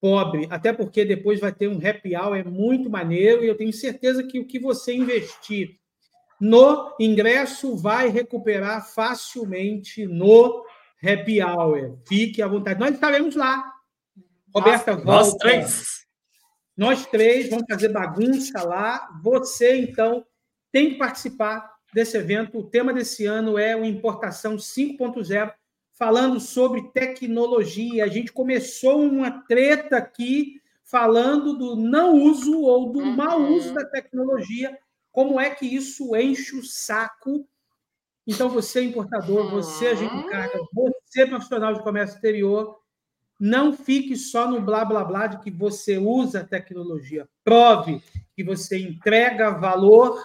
pobre, 0.00 0.48
até 0.50 0.72
porque 0.72 1.04
depois 1.04 1.38
vai 1.38 1.52
ter 1.52 1.68
um 1.68 1.78
happy 1.78 2.16
hour, 2.16 2.36
é 2.36 2.42
muito 2.42 2.90
maneiro, 2.90 3.44
e 3.44 3.46
eu 3.46 3.56
tenho 3.56 3.72
certeza 3.72 4.24
que 4.24 4.40
o 4.40 4.44
que 4.44 4.58
você 4.58 4.92
investir 4.92 5.78
no 6.40 6.92
ingresso 6.98 7.76
vai 7.76 8.08
recuperar 8.08 8.84
facilmente 8.92 10.04
no 10.04 10.64
happy 11.00 11.40
hour. 11.40 11.98
Fique 12.08 12.42
à 12.42 12.48
vontade. 12.48 12.80
Nós 12.80 12.94
estaremos 12.94 13.36
lá. 13.36 13.64
Roberta, 14.52 14.96
nós, 14.96 15.04
volta. 15.04 15.14
Nós 15.14 15.36
três. 15.36 16.01
Nós 16.76 17.06
três 17.06 17.50
vamos 17.50 17.66
fazer 17.68 17.88
bagunça 17.88 18.62
lá. 18.62 19.08
Você, 19.22 19.76
então, 19.76 20.24
tem 20.70 20.90
que 20.90 20.98
participar 20.98 21.72
desse 21.92 22.16
evento. 22.16 22.58
O 22.58 22.64
tema 22.64 22.92
desse 22.92 23.26
ano 23.26 23.58
é 23.58 23.76
o 23.76 23.84
Importação 23.84 24.56
5.0, 24.56 25.52
falando 25.92 26.40
sobre 26.40 26.90
tecnologia. 26.92 28.04
A 28.04 28.08
gente 28.08 28.32
começou 28.32 29.02
uma 29.02 29.42
treta 29.42 29.98
aqui 29.98 30.60
falando 30.84 31.56
do 31.56 31.76
não 31.76 32.14
uso 32.14 32.60
ou 32.60 32.92
do 32.92 33.00
uhum. 33.00 33.16
mau 33.16 33.40
uso 33.42 33.72
da 33.72 33.84
tecnologia 33.84 34.76
como 35.12 35.38
é 35.38 35.50
que 35.50 35.66
isso 35.66 36.16
enche 36.16 36.56
o 36.56 36.64
saco? 36.64 37.46
Então, 38.26 38.48
você, 38.48 38.82
importador, 38.82 39.50
você, 39.50 39.88
agente 39.88 40.16
de 40.16 40.28
carga, 40.28 40.58
você, 40.72 41.26
profissional 41.26 41.74
de 41.74 41.82
comércio 41.82 42.14
exterior, 42.16 42.80
não 43.44 43.72
fique 43.72 44.14
só 44.14 44.48
no 44.48 44.60
blá 44.60 44.84
blá 44.84 45.02
blá 45.02 45.26
de 45.26 45.40
que 45.40 45.50
você 45.50 45.98
usa 45.98 46.42
a 46.42 46.44
tecnologia. 46.44 47.28
Prove 47.42 48.00
que 48.36 48.44
você 48.44 48.78
entrega 48.78 49.50
valor 49.50 50.16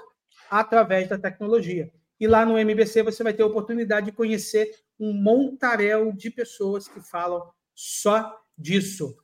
através 0.52 1.10
da 1.10 1.18
tecnologia. 1.18 1.92
E 2.20 2.28
lá 2.28 2.46
no 2.46 2.60
MBC 2.60 3.02
você 3.02 3.24
vai 3.24 3.34
ter 3.34 3.42
a 3.42 3.48
oportunidade 3.48 4.06
de 4.06 4.12
conhecer 4.12 4.70
um 5.00 5.14
montaréu 5.14 6.14
de 6.14 6.30
pessoas 6.30 6.88
que 6.88 7.02
falam 7.02 7.42
só 7.74 8.36
disso. 8.56 9.16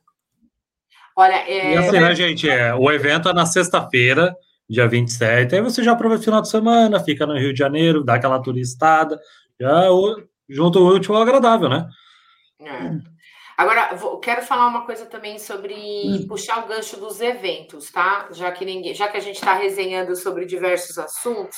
Olha, 1.16 1.48
é... 1.48 1.74
E 1.74 1.76
assim, 1.76 2.00
né, 2.00 2.14
gente? 2.16 2.50
É, 2.50 2.74
o 2.74 2.90
evento 2.90 3.28
é 3.28 3.32
na 3.32 3.46
sexta-feira 3.46 4.36
dia 4.68 4.88
27. 4.88 5.54
Aí 5.54 5.60
você 5.60 5.84
já 5.84 5.92
aproveita 5.92 6.22
o 6.22 6.24
final 6.24 6.42
de 6.42 6.48
semana, 6.48 6.98
fica 6.98 7.26
no 7.26 7.38
Rio 7.38 7.52
de 7.52 7.60
Janeiro, 7.60 8.02
dá 8.02 8.14
aquela 8.14 8.42
turistada, 8.42 9.20
já 9.60 9.84
junto 10.48 10.80
o 10.80 10.92
último 10.92 11.14
ao 11.14 11.22
agradável, 11.22 11.68
né? 11.68 11.88
É. 12.60 13.13
Agora, 13.56 13.94
vou, 13.94 14.18
quero 14.18 14.42
falar 14.42 14.66
uma 14.66 14.84
coisa 14.84 15.06
também 15.06 15.38
sobre 15.38 15.74
hum. 15.74 16.26
puxar 16.26 16.64
o 16.64 16.68
gancho 16.68 16.98
dos 16.98 17.20
eventos, 17.20 17.90
tá? 17.90 18.28
Já 18.32 18.50
que 18.50 18.64
ninguém, 18.64 18.94
já 18.94 19.08
que 19.08 19.16
a 19.16 19.20
gente 19.20 19.36
está 19.36 19.54
resenhando 19.54 20.16
sobre 20.16 20.44
diversos 20.44 20.98
assuntos, 20.98 21.56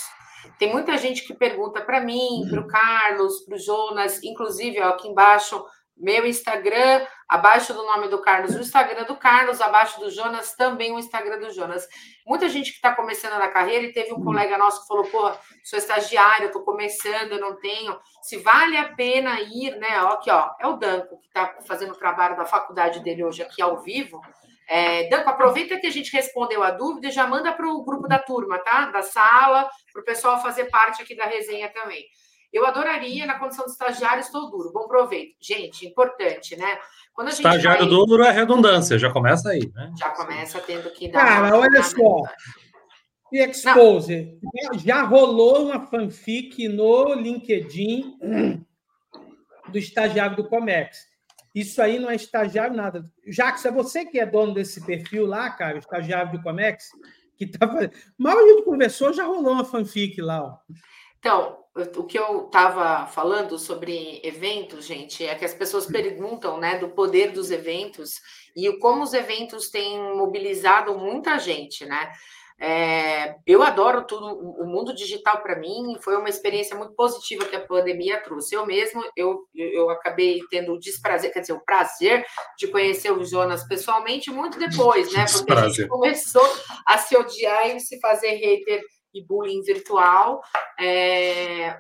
tem 0.59 0.71
muita 0.71 0.97
gente 0.97 1.27
que 1.27 1.35
pergunta 1.35 1.81
para 1.81 2.01
mim, 2.01 2.47
para 2.51 2.61
o 2.61 2.67
Carlos, 2.67 3.41
para 3.41 3.57
o 3.57 3.59
Jonas, 3.59 4.23
inclusive 4.23 4.81
ó, 4.81 4.91
aqui 4.91 5.09
embaixo 5.09 5.65
meu 5.97 6.27
Instagram, 6.27 7.07
abaixo 7.27 7.73
do 7.73 7.83
nome 7.83 8.09
do 8.09 8.21
Carlos, 8.21 8.55
o 8.55 8.61
Instagram 8.61 9.05
do 9.05 9.17
Carlos, 9.17 9.61
abaixo 9.61 9.99
do 9.99 10.11
Jonas, 10.11 10.55
também 10.55 10.93
o 10.93 10.99
Instagram 10.99 11.39
do 11.39 11.51
Jonas. 11.51 11.89
Muita 12.27 12.49
gente 12.49 12.71
que 12.71 12.77
está 12.77 12.95
começando 12.95 13.39
na 13.39 13.49
carreira, 13.49 13.87
e 13.87 13.93
teve 13.93 14.13
um 14.13 14.23
colega 14.23 14.59
nosso 14.59 14.83
que 14.83 14.89
falou: 14.89 15.05
porra, 15.05 15.39
sou 15.65 15.79
estagiário, 15.79 16.47
estou 16.47 16.63
começando, 16.63 17.41
não 17.41 17.57
tenho. 17.57 17.99
Se 18.23 18.37
vale 18.39 18.77
a 18.77 18.95
pena 18.95 19.41
ir, 19.41 19.77
né? 19.77 20.03
Ó, 20.03 20.09
aqui, 20.09 20.31
ó, 20.31 20.51
é 20.61 20.67
o 20.67 20.77
Danco, 20.77 21.19
que 21.21 21.29
está 21.29 21.57
fazendo 21.67 21.93
o 21.93 21.99
trabalho 21.99 22.37
da 22.37 22.45
faculdade 22.45 23.01
dele 23.01 23.25
hoje 23.25 23.43
aqui 23.43 23.63
ao 23.63 23.83
vivo. 23.83 24.21
É, 24.69 25.09
Danco, 25.09 25.31
aproveita 25.31 25.79
que 25.79 25.87
a 25.87 25.93
gente 25.93 26.13
respondeu 26.13 26.63
a 26.63 26.73
dúvida 26.73 27.09
e 27.09 27.13
já 27.13 27.27
manda 27.27 27.53
para 27.53 27.69
o 27.69 27.85
grupo 27.85 28.09
da 28.09 28.19
turma, 28.19 28.59
tá? 28.59 28.87
Da 28.91 29.03
sala, 29.03 29.71
para 29.93 30.03
o 30.03 30.05
pessoal 30.05 30.43
fazer 30.43 30.65
parte 30.65 31.01
aqui 31.01 31.15
da 31.15 31.25
resenha 31.25 31.69
também. 31.73 32.05
Eu 32.53 32.67
adoraria, 32.67 33.27
na 33.27 33.39
condição 33.39 33.65
de 33.65 33.73
estagiário, 33.73 34.21
estou 34.21 34.51
duro. 34.51 34.73
Bom 34.73 34.87
proveito. 34.89 35.37
Gente, 35.41 35.87
importante, 35.87 36.57
né? 36.57 36.79
Quando 37.13 37.29
a 37.29 37.31
gente 37.31 37.39
estagiário 37.41 37.81
vai... 37.81 37.89
duro 37.89 38.23
é 38.25 38.31
redundância, 38.31 38.99
já 38.99 39.11
começa 39.11 39.51
aí, 39.51 39.71
né? 39.75 39.93
Já 39.99 40.11
começa 40.11 40.61
tendo 40.61 40.91
que 40.91 41.09
dar. 41.09 41.25
Cara, 41.25 41.59
olha 41.59 41.83
só. 41.83 42.23
E 43.33 43.43
Expose, 43.43 44.39
já 44.85 45.03
rolou 45.03 45.67
uma 45.67 45.87
fanfic 45.87 46.69
no 46.69 47.15
LinkedIn 47.15 48.17
do 49.69 49.79
estagiário 49.79 50.37
do 50.37 50.49
Comex. 50.49 50.99
Isso 51.55 51.81
aí 51.83 51.99
não 51.99 52.11
é 52.11 52.15
estagiário 52.15 52.77
nada. 52.77 53.03
Jax, 53.27 53.65
é 53.65 53.71
você 53.71 54.05
que 54.05 54.21
é 54.21 54.27
dono 54.27 54.55
desse 54.55 54.85
perfil 54.85 55.27
lá, 55.27 55.51
cara, 55.51 55.79
estagiário 55.79 56.33
do 56.33 56.43
Comex, 56.43 56.91
que 57.37 57.47
tá 57.47 57.67
Mal 58.17 58.39
a 58.39 58.43
gente 58.43 58.63
conversou, 58.63 59.13
já 59.13 59.25
rolou 59.25 59.55
uma 59.55 59.65
fanfic 59.65 60.21
lá, 60.21 60.45
ó. 60.45 60.59
Então, 61.19 61.59
o 61.97 62.05
que 62.05 62.19
eu 62.19 62.47
estava 62.47 63.07
falando 63.07 63.59
sobre 63.59 64.21
eventos, 64.25 64.87
gente, 64.87 65.25
é 65.25 65.35
que 65.35 65.45
as 65.45 65.53
pessoas 65.53 65.87
perguntam, 65.87 66.59
né, 66.59 66.79
do 66.79 66.89
poder 66.89 67.33
dos 67.33 67.51
eventos 67.51 68.21
e 68.57 68.73
como 68.79 69.03
os 69.03 69.13
eventos 69.13 69.69
têm 69.69 70.01
mobilizado 70.15 70.97
muita 70.99 71.39
gente, 71.39 71.85
né? 71.85 72.11
É, 72.59 73.35
eu 73.47 73.63
adoro 73.63 74.07
tudo, 74.07 74.27
o 74.27 74.65
mundo 74.67 74.95
digital 74.95 75.43
para 75.43 75.59
mim 75.59 75.95
foi 76.01 76.17
uma 76.17 76.31
experiência 76.31 76.75
muito 76.75 76.95
positiva 76.95 77.45
que 77.45 77.55
a 77.55 77.67
pandemia 77.67 78.23
trouxe. 78.23 78.55
Eu 78.55 78.65
mesmo, 78.65 79.05
eu, 79.15 79.47
eu 79.55 79.91
acabei 79.91 80.41
tendo 80.51 80.73
o 80.73 80.79
desprazer, 80.79 81.31
quer 81.31 81.41
dizer, 81.41 81.53
o 81.53 81.65
prazer 81.65 82.25
de 82.59 82.69
conhecer 82.69 83.13
o 83.13 83.23
Jonas 83.27 83.63
pessoalmente 83.69 84.31
muito 84.31 84.59
depois, 84.59 85.13
né? 85.13 85.27
Porque 85.31 85.53
a 85.53 85.69
gente 85.69 85.87
começou 85.87 86.51
a 86.87 86.97
se 86.97 87.15
odiar 87.15 87.77
e 87.77 87.81
se 87.81 88.01
fazer 88.01 88.31
hater 88.31 88.83
e 89.17 89.25
bullying 89.25 89.63
virtual. 89.63 90.43
É, 90.79 91.79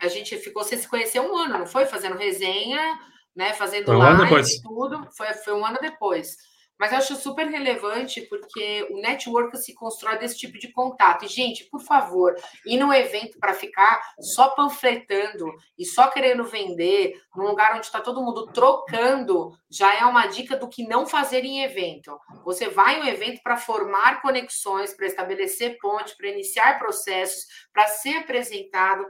a 0.00 0.08
gente 0.08 0.36
ficou 0.38 0.62
sem 0.62 0.78
se 0.78 0.88
conhecer 0.88 1.20
um 1.20 1.36
ano, 1.36 1.58
não 1.58 1.66
foi? 1.66 1.84
Fazendo 1.86 2.16
resenha, 2.16 2.98
né? 3.34 3.52
Fazendo 3.52 3.92
um 3.92 3.98
live 3.98 4.54
e 4.54 4.62
tudo. 4.62 5.08
Foi, 5.16 5.32
foi 5.34 5.54
um 5.54 5.64
ano 5.64 5.78
depois. 5.80 6.36
Mas 6.78 6.92
eu 6.92 6.98
acho 6.98 7.16
super 7.16 7.46
relevante 7.46 8.20
porque 8.22 8.86
o 8.90 9.00
network 9.00 9.56
se 9.56 9.74
constrói 9.74 10.18
desse 10.18 10.36
tipo 10.36 10.58
de 10.58 10.68
contato. 10.72 11.24
E, 11.24 11.28
gente, 11.28 11.64
por 11.64 11.80
favor, 11.80 12.34
ir 12.66 12.76
num 12.76 12.92
evento 12.92 13.38
para 13.38 13.54
ficar 13.54 14.00
só 14.20 14.50
panfletando 14.50 15.50
e 15.78 15.84
só 15.84 16.08
querendo 16.08 16.44
vender, 16.44 17.14
num 17.34 17.46
lugar 17.46 17.74
onde 17.74 17.86
está 17.86 18.00
todo 18.00 18.22
mundo 18.22 18.46
trocando, 18.52 19.52
já 19.70 19.94
é 19.94 20.04
uma 20.04 20.26
dica 20.26 20.56
do 20.56 20.68
que 20.68 20.86
não 20.86 21.06
fazer 21.06 21.44
em 21.44 21.62
evento. 21.62 22.18
Você 22.44 22.68
vai 22.68 22.98
em 22.98 23.02
um 23.02 23.08
evento 23.08 23.42
para 23.42 23.56
formar 23.56 24.20
conexões, 24.20 24.94
para 24.94 25.06
estabelecer 25.06 25.78
pontes, 25.78 26.14
para 26.14 26.28
iniciar 26.28 26.78
processos, 26.78 27.46
para 27.72 27.86
ser 27.86 28.18
apresentado. 28.18 29.06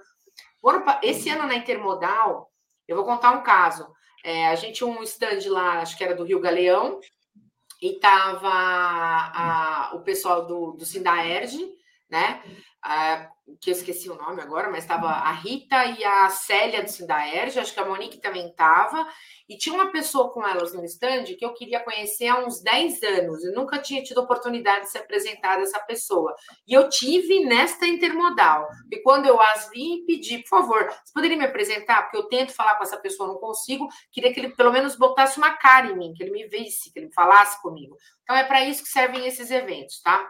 Esse 1.03 1.31
ano 1.31 1.47
na 1.47 1.55
Intermodal, 1.57 2.51
eu 2.87 2.97
vou 2.97 3.05
contar 3.05 3.33
um 3.33 3.43
caso. 3.43 3.87
É, 4.25 4.49
a 4.49 4.55
gente 4.57 4.85
um 4.85 5.03
stand 5.05 5.49
lá, 5.49 5.81
acho 5.81 5.97
que 5.97 6.03
era 6.03 6.15
do 6.15 6.25
Rio 6.25 6.41
Galeão, 6.41 6.99
e 7.81 7.97
estava 7.97 9.91
o 9.95 10.01
pessoal 10.01 10.47
do, 10.47 10.73
do 10.73 10.85
né? 12.09 12.43
Ah, 12.83 13.31
que 13.61 13.71
eu 13.71 13.73
esqueci 13.73 14.11
o 14.11 14.17
nome 14.17 14.43
agora, 14.43 14.69
mas 14.69 14.83
estava 14.83 15.07
a 15.07 15.31
Rita 15.33 15.85
e 15.85 16.05
a 16.05 16.29
Célia 16.29 16.83
do 16.83 16.91
Sindaerge, 16.91 17.59
acho 17.59 17.73
que 17.73 17.81
a 17.81 17.87
Monique 17.87 18.19
também 18.19 18.49
estava, 18.49 19.07
e 19.49 19.57
tinha 19.57 19.75
uma 19.75 19.93
pessoa 19.93 20.33
com 20.33 20.47
elas 20.47 20.75
no 20.75 20.85
stand 20.85 21.25
que 21.39 21.45
eu 21.45 21.55
queria 21.55 21.81
conhecer 21.81 22.27
há 22.27 22.45
uns 22.45 22.61
10 22.61 23.03
anos, 23.05 23.45
e 23.45 23.53
nunca 23.53 23.79
tinha 23.79 24.03
tido 24.03 24.19
oportunidade 24.19 24.87
de 24.87 24.91
se 24.91 24.99
apresentar 24.99 25.61
essa 25.61 25.79
pessoa. 25.81 26.35
E 26.67 26.75
eu 26.75 26.89
tive 26.89 27.45
nesta 27.45 27.87
intermodal, 27.87 28.69
e 28.91 28.99
quando 28.99 29.27
eu 29.27 29.41
as 29.41 29.71
vi, 29.71 30.05
pedi, 30.07 30.39
por 30.39 30.49
favor, 30.49 30.85
você 30.89 31.13
poderia 31.15 31.37
me 31.37 31.45
apresentar? 31.45 32.03
Porque 32.03 32.17
eu 32.17 32.29
tento 32.29 32.53
falar 32.53 32.75
com 32.75 32.83
essa 32.83 32.99
pessoa, 32.99 33.29
não 33.29 33.37
consigo, 33.37 33.89
queria 34.11 34.33
que 34.33 34.41
ele 34.41 34.57
pelo 34.57 34.73
menos 34.73 34.97
botasse 34.97 35.39
uma 35.39 35.57
cara 35.57 35.87
em 35.87 35.97
mim, 35.97 36.13
que 36.15 36.23
ele 36.23 36.33
me 36.33 36.49
visse, 36.49 36.93
que 36.93 36.99
ele 36.99 37.13
falasse 37.13 37.61
comigo. 37.63 37.97
Então 38.25 38.35
é 38.35 38.43
para 38.43 38.65
isso 38.65 38.83
que 38.83 38.89
servem 38.89 39.25
esses 39.27 39.51
eventos, 39.53 40.01
tá? 40.03 40.29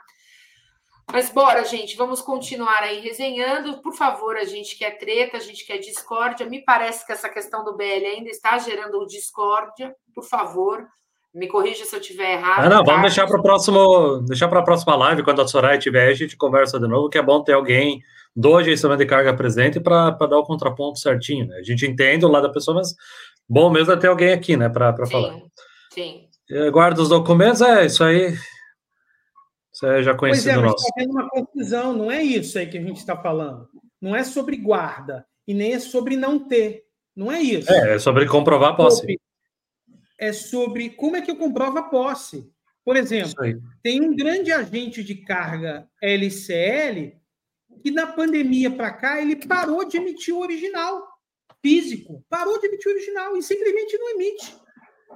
Mas 1.12 1.31
bora, 1.31 1.64
gente, 1.64 1.97
vamos 1.97 2.21
continuar 2.21 2.83
aí 2.83 3.01
resenhando. 3.01 3.81
Por 3.81 3.95
favor, 3.95 4.37
a 4.37 4.45
gente 4.45 4.77
quer 4.77 4.99
treta, 4.99 5.37
a 5.37 5.40
gente 5.40 5.64
quer 5.64 5.79
discórdia. 5.79 6.47
Me 6.47 6.64
parece 6.64 7.07
que 7.07 7.12
essa 7.12 7.29
questão 7.29 7.64
do 7.64 7.77
BL 7.77 7.85
ainda 7.85 8.29
está 8.29 8.59
gerando 8.59 9.07
discórdia. 9.07 9.95
Por 10.14 10.25
favor, 10.25 10.85
me 11.33 11.47
corrija 11.47 11.85
se 11.85 11.95
eu 11.95 12.01
estiver 12.01 12.33
errado. 12.33 12.64
Ah, 12.64 12.69
não, 12.69 12.85
vamos 12.85 13.03
deixar 13.03 13.27
para 13.27 13.38
o 13.38 13.42
próximo, 13.42 14.21
deixar 14.27 14.49
para 14.49 14.61
a 14.61 14.64
próxima 14.64 14.97
live, 14.97 15.23
quando 15.23 15.42
a 15.42 15.47
Soraya 15.47 15.79
estiver, 15.79 16.09
a 16.09 16.14
gente 16.14 16.37
conversa 16.37 16.81
de 16.81 16.88
novo, 16.88 17.09
que 17.09 17.19
é 17.19 17.23
bom 17.23 17.42
ter 17.42 17.53
alguém 17.53 18.01
do 18.35 18.57
agenciamento 18.57 19.03
de 19.03 19.07
carga 19.09 19.35
presente 19.35 19.79
para 19.79 20.11
dar 20.11 20.38
o 20.38 20.45
contraponto 20.45 20.99
certinho. 20.99 21.47
Né? 21.47 21.57
A 21.59 21.62
gente 21.62 21.87
entende 21.87 22.25
o 22.25 22.29
lado 22.29 22.49
da 22.49 22.53
pessoa, 22.53 22.75
mas 22.77 22.95
bom 23.49 23.71
mesmo 23.71 23.92
é 23.92 23.97
ter 23.97 24.09
alguém 24.09 24.33
aqui, 24.33 24.57
né, 24.57 24.69
para 24.69 24.95
falar. 25.07 25.38
Sim. 25.92 26.27
Guarda 26.73 27.01
os 27.01 27.09
documentos, 27.09 27.61
é 27.62 27.87
isso 27.87 28.03
aí. 28.03 28.35
Isso 29.77 29.87
é 29.87 30.03
já 30.03 30.15
conhecido 30.15 30.55
pois 30.55 30.65
é, 30.65 30.67
nosso. 30.67 30.87
Está 30.89 31.12
uma 31.12 31.29
confusão, 31.29 31.93
não 31.93 32.11
é 32.11 32.23
isso 32.23 32.59
aí 32.59 32.67
que 32.67 32.79
a 32.79 32.83
gente 32.83 32.97
está 32.97 33.15
falando. 33.15 33.69
Não 34.01 34.17
é 34.17 34.25
sobre 34.25 34.57
guarda 34.57 35.27
e 35.47 35.53
nem 35.53 35.75
é 35.75 35.79
sobre 35.79 36.17
não 36.17 36.39
ter. 36.39 36.87
Não 37.15 37.31
é 37.31 37.43
isso. 37.43 37.71
É, 37.71 37.97
é 37.97 37.99
sobre 37.99 38.27
comprovar 38.27 38.71
a 38.71 38.75
posse. 38.75 39.21
É 40.19 40.33
sobre 40.33 40.89
como 40.89 41.17
é 41.17 41.21
que 41.21 41.31
eu 41.31 41.37
comprovo 41.37 41.77
a 41.77 41.83
posse. 41.83 42.51
Por 42.83 42.97
exemplo, 42.97 43.35
tem 43.83 44.01
um 44.01 44.17
grande 44.17 44.51
agente 44.51 45.05
de 45.05 45.17
carga 45.17 45.87
LCL 46.03 47.12
que 47.83 47.91
na 47.91 48.07
pandemia 48.07 48.71
para 48.71 48.93
cá 48.93 49.21
ele 49.21 49.37
parou 49.47 49.87
de 49.87 49.99
emitir 49.99 50.35
o 50.35 50.41
original 50.41 51.07
físico, 51.61 52.25
parou 52.31 52.59
de 52.59 52.67
emitir 52.67 52.91
o 52.91 52.95
original 52.95 53.37
e 53.37 53.43
simplesmente 53.43 53.99
não 53.99 54.11
emite. 54.12 54.57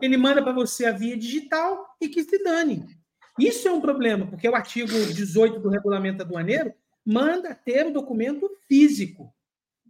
Ele 0.03 0.19
manda 0.19 0.43
para 0.43 0.53
você 0.53 0.85
a 0.85 0.93
via 0.93 1.17
digital 1.17 1.97
e 1.99 2.09
que 2.09 2.23
se 2.23 2.43
dane. 2.43 3.00
Isso 3.41 3.67
é 3.67 3.73
um 3.73 3.81
problema, 3.81 4.27
porque 4.27 4.49
o 4.49 4.55
artigo 4.55 4.93
18 4.93 5.59
do 5.61 5.69
regulamento 5.69 6.23
aduaneiro 6.23 6.73
manda 7.05 7.55
ter 7.55 7.87
o 7.87 7.93
documento 7.93 8.51
físico. 8.69 9.33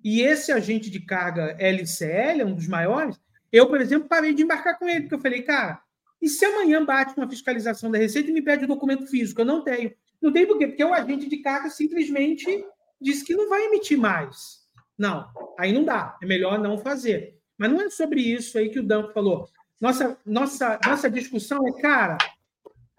E 0.03 0.23
esse 0.23 0.53
agente 0.53 0.89
de 0.89 1.01
carga 1.01 1.57
LCL, 1.59 2.45
um 2.45 2.55
dos 2.55 2.69
maiores, 2.69 3.21
eu, 3.53 3.69
por 3.69 3.81
exemplo, 3.81 4.09
parei 4.09 4.33
de 4.33 4.43
embarcar 4.43 4.79
com 4.79 4.89
ele, 4.89 5.03
porque 5.03 5.15
eu 5.15 5.21
falei, 5.21 5.43
cara, 5.43 5.83
e 6.23 6.29
se 6.29 6.45
amanhã 6.45 6.85
bate 6.85 7.15
uma 7.17 7.29
fiscalização 7.29 7.91
da 7.91 7.99
Receita 7.99 8.31
e 8.31 8.33
me 8.33 8.43
pede 8.43 8.65
o 8.65 8.69
documento 8.69 9.07
físico? 9.07 9.41
Eu 9.41 9.47
não 9.47 9.65
tenho. 9.65 9.93
Não 10.21 10.33
tem 10.33 10.47
por 10.47 10.59
quê? 10.59 10.67
Porque 10.67 10.85
o 10.85 10.93
agente 10.93 11.29
de 11.29 11.39
carga 11.39 11.71
simplesmente 11.71 12.65
disse 13.01 13.25
que 13.25 13.35
não 13.35 13.49
vai 13.49 13.65
emitir 13.65 13.99
mais. 13.99 14.61
Não, 14.97 15.27
aí 15.59 15.73
não 15.73 15.83
dá. 15.83 16.17
É 16.23 16.27
melhor 16.27 16.59
não 16.59 16.77
fazer. 16.77 17.39
Mas 17.57 17.71
não 17.71 17.81
é 17.81 17.91
sobre 17.91 18.21
isso 18.21 18.59
aí 18.59 18.69
que 18.69 18.79
o 18.79 18.87
Danco 18.87 19.13
falou. 19.13 19.49
Nossa, 19.81 20.19
nossa, 20.27 20.79
nossa 20.87 21.11
discussão 21.11 21.67
é, 21.67 21.73
cara, 21.81 22.19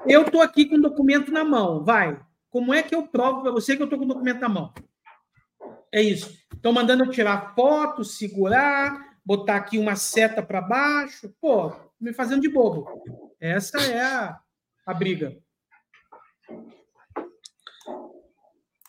eu 0.06 0.24
estou 0.24 0.42
aqui 0.42 0.66
com 0.66 0.76
o 0.76 0.82
documento 0.82 1.32
na 1.32 1.44
mão, 1.44 1.84
vai. 1.84 2.20
Como 2.50 2.74
é 2.74 2.84
que 2.84 2.94
eu 2.94 3.08
provo 3.08 3.42
para 3.42 3.52
você 3.52 3.76
que 3.76 3.82
eu 3.82 3.86
estou 3.86 4.00
com 4.00 4.06
o 4.06 4.08
documento 4.08 4.42
na 4.42 4.50
mão? 4.50 4.74
É 5.92 6.02
isso. 6.02 6.38
Estão 6.54 6.72
mandando 6.72 7.04
eu 7.04 7.10
tirar 7.10 7.54
foto, 7.56 8.04
segurar, 8.04 9.18
botar 9.26 9.56
aqui 9.56 9.78
uma 9.78 9.96
seta 9.96 10.42
para 10.42 10.62
baixo. 10.62 11.34
Pô, 11.40 11.74
me 12.00 12.14
fazendo 12.14 12.42
de 12.42 12.50
bobo. 12.50 13.04
Essa 13.40 13.80
é 13.82 14.02
a, 14.02 14.40
a 14.86 14.94
briga. 14.94 15.38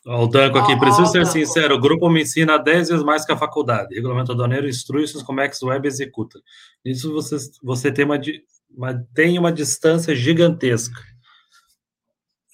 o 0.05 0.27
Danco 0.27 0.59
aqui, 0.59 0.77
preciso 0.79 1.07
ser 1.07 1.27
sincero, 1.27 1.77
o 1.77 1.81
grupo 1.81 2.11
me 2.11 2.23
ensina 2.23 2.59
10 2.59 2.89
vezes 2.89 3.05
mais 3.05 3.25
que 3.25 3.33
a 3.33 3.37
faculdade. 3.37 3.95
Regulamento 3.95 4.33
aduaneiro 4.33 4.69
instrui-se 4.69 5.25
como 5.25 5.41
é 5.41 5.49
que 5.49 5.57
o 5.65 5.69
web 5.69 5.87
executa. 5.87 6.41
Isso 6.85 7.13
você, 7.13 7.37
você 7.63 7.93
tem 7.93 8.05
uma, 8.05 8.19
mas 8.77 8.97
tem 9.15 9.39
uma 9.39 9.53
distância 9.53 10.15
gigantesca. 10.15 11.01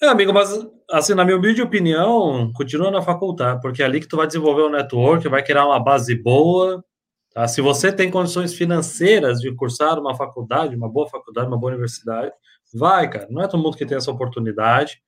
É, 0.01 0.07
amigo, 0.07 0.33
mas 0.33 0.49
assim, 0.89 1.13
na 1.13 1.25
minha 1.25 1.37
humilde 1.37 1.61
opinião, 1.61 2.51
continua 2.53 2.89
na 2.89 3.01
faculdade, 3.01 3.61
porque 3.61 3.81
é 3.81 3.85
ali 3.85 3.99
que 3.99 4.07
tu 4.07 4.15
vai 4.15 4.27
desenvolver 4.27 4.61
o 4.63 4.69
network, 4.69 5.27
vai 5.27 5.43
criar 5.43 5.65
uma 5.65 5.79
base 5.79 6.15
boa. 6.15 6.83
Tá? 7.33 7.47
Se 7.47 7.61
você 7.61 7.91
tem 7.91 8.09
condições 8.09 8.53
financeiras 8.53 9.39
de 9.39 9.53
cursar 9.53 9.99
uma 9.99 10.15
faculdade, 10.15 10.75
uma 10.75 10.89
boa 10.89 11.07
faculdade, 11.09 11.47
uma 11.47 11.59
boa 11.59 11.73
universidade, 11.73 12.31
vai, 12.73 13.09
cara. 13.09 13.27
Não 13.29 13.41
é 13.41 13.47
todo 13.47 13.61
mundo 13.61 13.77
que 13.77 13.85
tem 13.85 13.97
essa 13.97 14.11
oportunidade. 14.11 15.01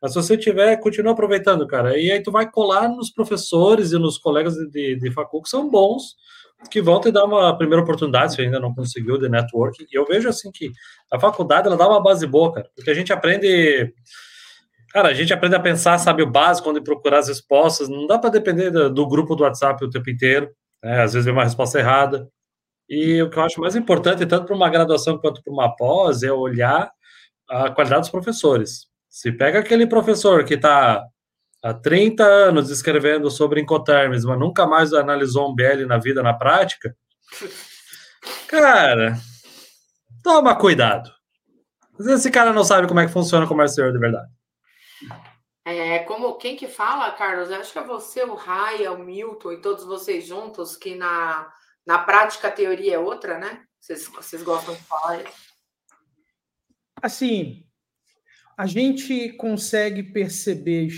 Mas 0.00 0.12
se 0.12 0.22
você 0.22 0.36
tiver, 0.36 0.76
continua 0.78 1.12
aproveitando, 1.12 1.66
cara. 1.66 1.98
E 1.98 2.10
aí 2.10 2.22
tu 2.22 2.30
vai 2.30 2.50
colar 2.50 2.88
nos 2.88 3.10
professores 3.10 3.92
e 3.92 3.98
nos 3.98 4.16
colegas 4.16 4.54
de, 4.54 4.70
de, 4.70 4.96
de 4.96 5.10
que 5.10 5.48
são 5.48 5.68
bons 5.68 6.14
que 6.70 6.80
volta 6.80 7.08
e 7.08 7.12
dá 7.12 7.24
uma 7.24 7.56
primeira 7.56 7.82
oportunidade, 7.82 8.34
se 8.34 8.42
ainda 8.42 8.58
não 8.58 8.74
conseguiu, 8.74 9.18
de 9.18 9.28
networking. 9.28 9.86
E 9.90 9.96
eu 9.96 10.04
vejo 10.04 10.28
assim 10.28 10.50
que 10.50 10.72
a 11.12 11.18
faculdade 11.18 11.68
ela 11.68 11.76
dá 11.76 11.88
uma 11.88 12.02
base 12.02 12.26
boa, 12.26 12.52
cara, 12.52 12.68
porque 12.74 12.90
a 12.90 12.94
gente 12.94 13.12
aprende. 13.12 13.92
Cara, 14.90 15.08
a 15.08 15.14
gente 15.14 15.32
aprende 15.32 15.54
a 15.54 15.60
pensar, 15.60 15.98
sabe, 15.98 16.22
o 16.22 16.30
básico, 16.30 16.70
onde 16.70 16.80
procurar 16.80 17.18
as 17.18 17.28
respostas. 17.28 17.88
Não 17.88 18.06
dá 18.06 18.18
para 18.18 18.30
depender 18.30 18.70
do, 18.70 18.90
do, 18.92 19.06
grupo 19.06 19.36
do 19.36 19.44
WhatsApp 19.44 19.84
o 19.84 19.90
tempo 19.90 20.08
inteiro. 20.10 20.50
Né? 20.82 21.02
Às 21.02 21.12
vezes 21.12 21.26
vem 21.26 21.34
uma 21.34 21.44
resposta 21.44 21.78
errada. 21.78 22.28
E 22.88 23.22
o 23.22 23.28
que 23.28 23.38
eu 23.38 23.42
acho 23.42 23.60
mais 23.60 23.76
importante, 23.76 24.24
tanto 24.24 24.46
para 24.46 24.56
uma 24.56 24.70
graduação 24.70 25.18
quanto 25.18 25.42
para 25.42 25.52
uma 25.52 25.76
pós, 25.76 26.22
é 26.22 26.32
olhar 26.32 26.90
a 27.48 27.70
qualidade 27.70 28.02
dos 28.02 28.10
professores. 28.10 28.86
Se 29.08 29.30
pega 29.30 29.58
aquele 29.58 29.86
professor 29.86 30.42
que 30.44 30.54
está 30.54 31.04
há 31.62 31.74
30 31.74 32.24
anos 32.24 32.70
escrevendo 32.70 33.30
sobre 33.30 33.60
Incoterms, 33.60 34.24
mas 34.24 34.38
nunca 34.38 34.66
mais 34.66 34.92
analisou 34.92 35.50
um 35.50 35.54
BL 35.54 35.86
na 35.86 35.98
vida, 35.98 36.22
na 36.22 36.34
prática, 36.34 36.96
cara, 38.46 39.18
toma 40.22 40.56
cuidado. 40.56 41.10
Às 41.98 42.06
vezes 42.06 42.20
esse 42.20 42.30
cara 42.30 42.52
não 42.52 42.64
sabe 42.64 42.86
como 42.86 43.00
é 43.00 43.06
que 43.06 43.12
funciona 43.12 43.44
o 43.44 43.48
comércio 43.48 43.92
de 43.92 43.98
verdade. 43.98 44.30
É, 45.64 45.98
como 46.00 46.36
quem 46.36 46.56
que 46.56 46.66
fala, 46.66 47.10
Carlos? 47.10 47.50
acho 47.50 47.72
que 47.72 47.78
é 47.78 47.84
você, 47.84 48.22
o 48.22 48.34
Raia, 48.34 48.92
o 48.92 48.98
Milton 48.98 49.52
e 49.52 49.60
todos 49.60 49.84
vocês 49.84 50.26
juntos, 50.26 50.76
que 50.76 50.94
na, 50.94 51.52
na 51.84 51.98
prática 51.98 52.48
a 52.48 52.52
teoria 52.52 52.94
é 52.94 52.98
outra, 52.98 53.38
né? 53.38 53.64
Vocês, 53.78 54.06
vocês 54.06 54.42
gostam 54.42 54.74
de 54.74 54.80
falar 54.82 55.20
isso? 55.20 55.48
Assim, 57.02 57.67
a 58.58 58.66
gente 58.66 59.34
consegue 59.34 60.02
perceber, 60.02 60.88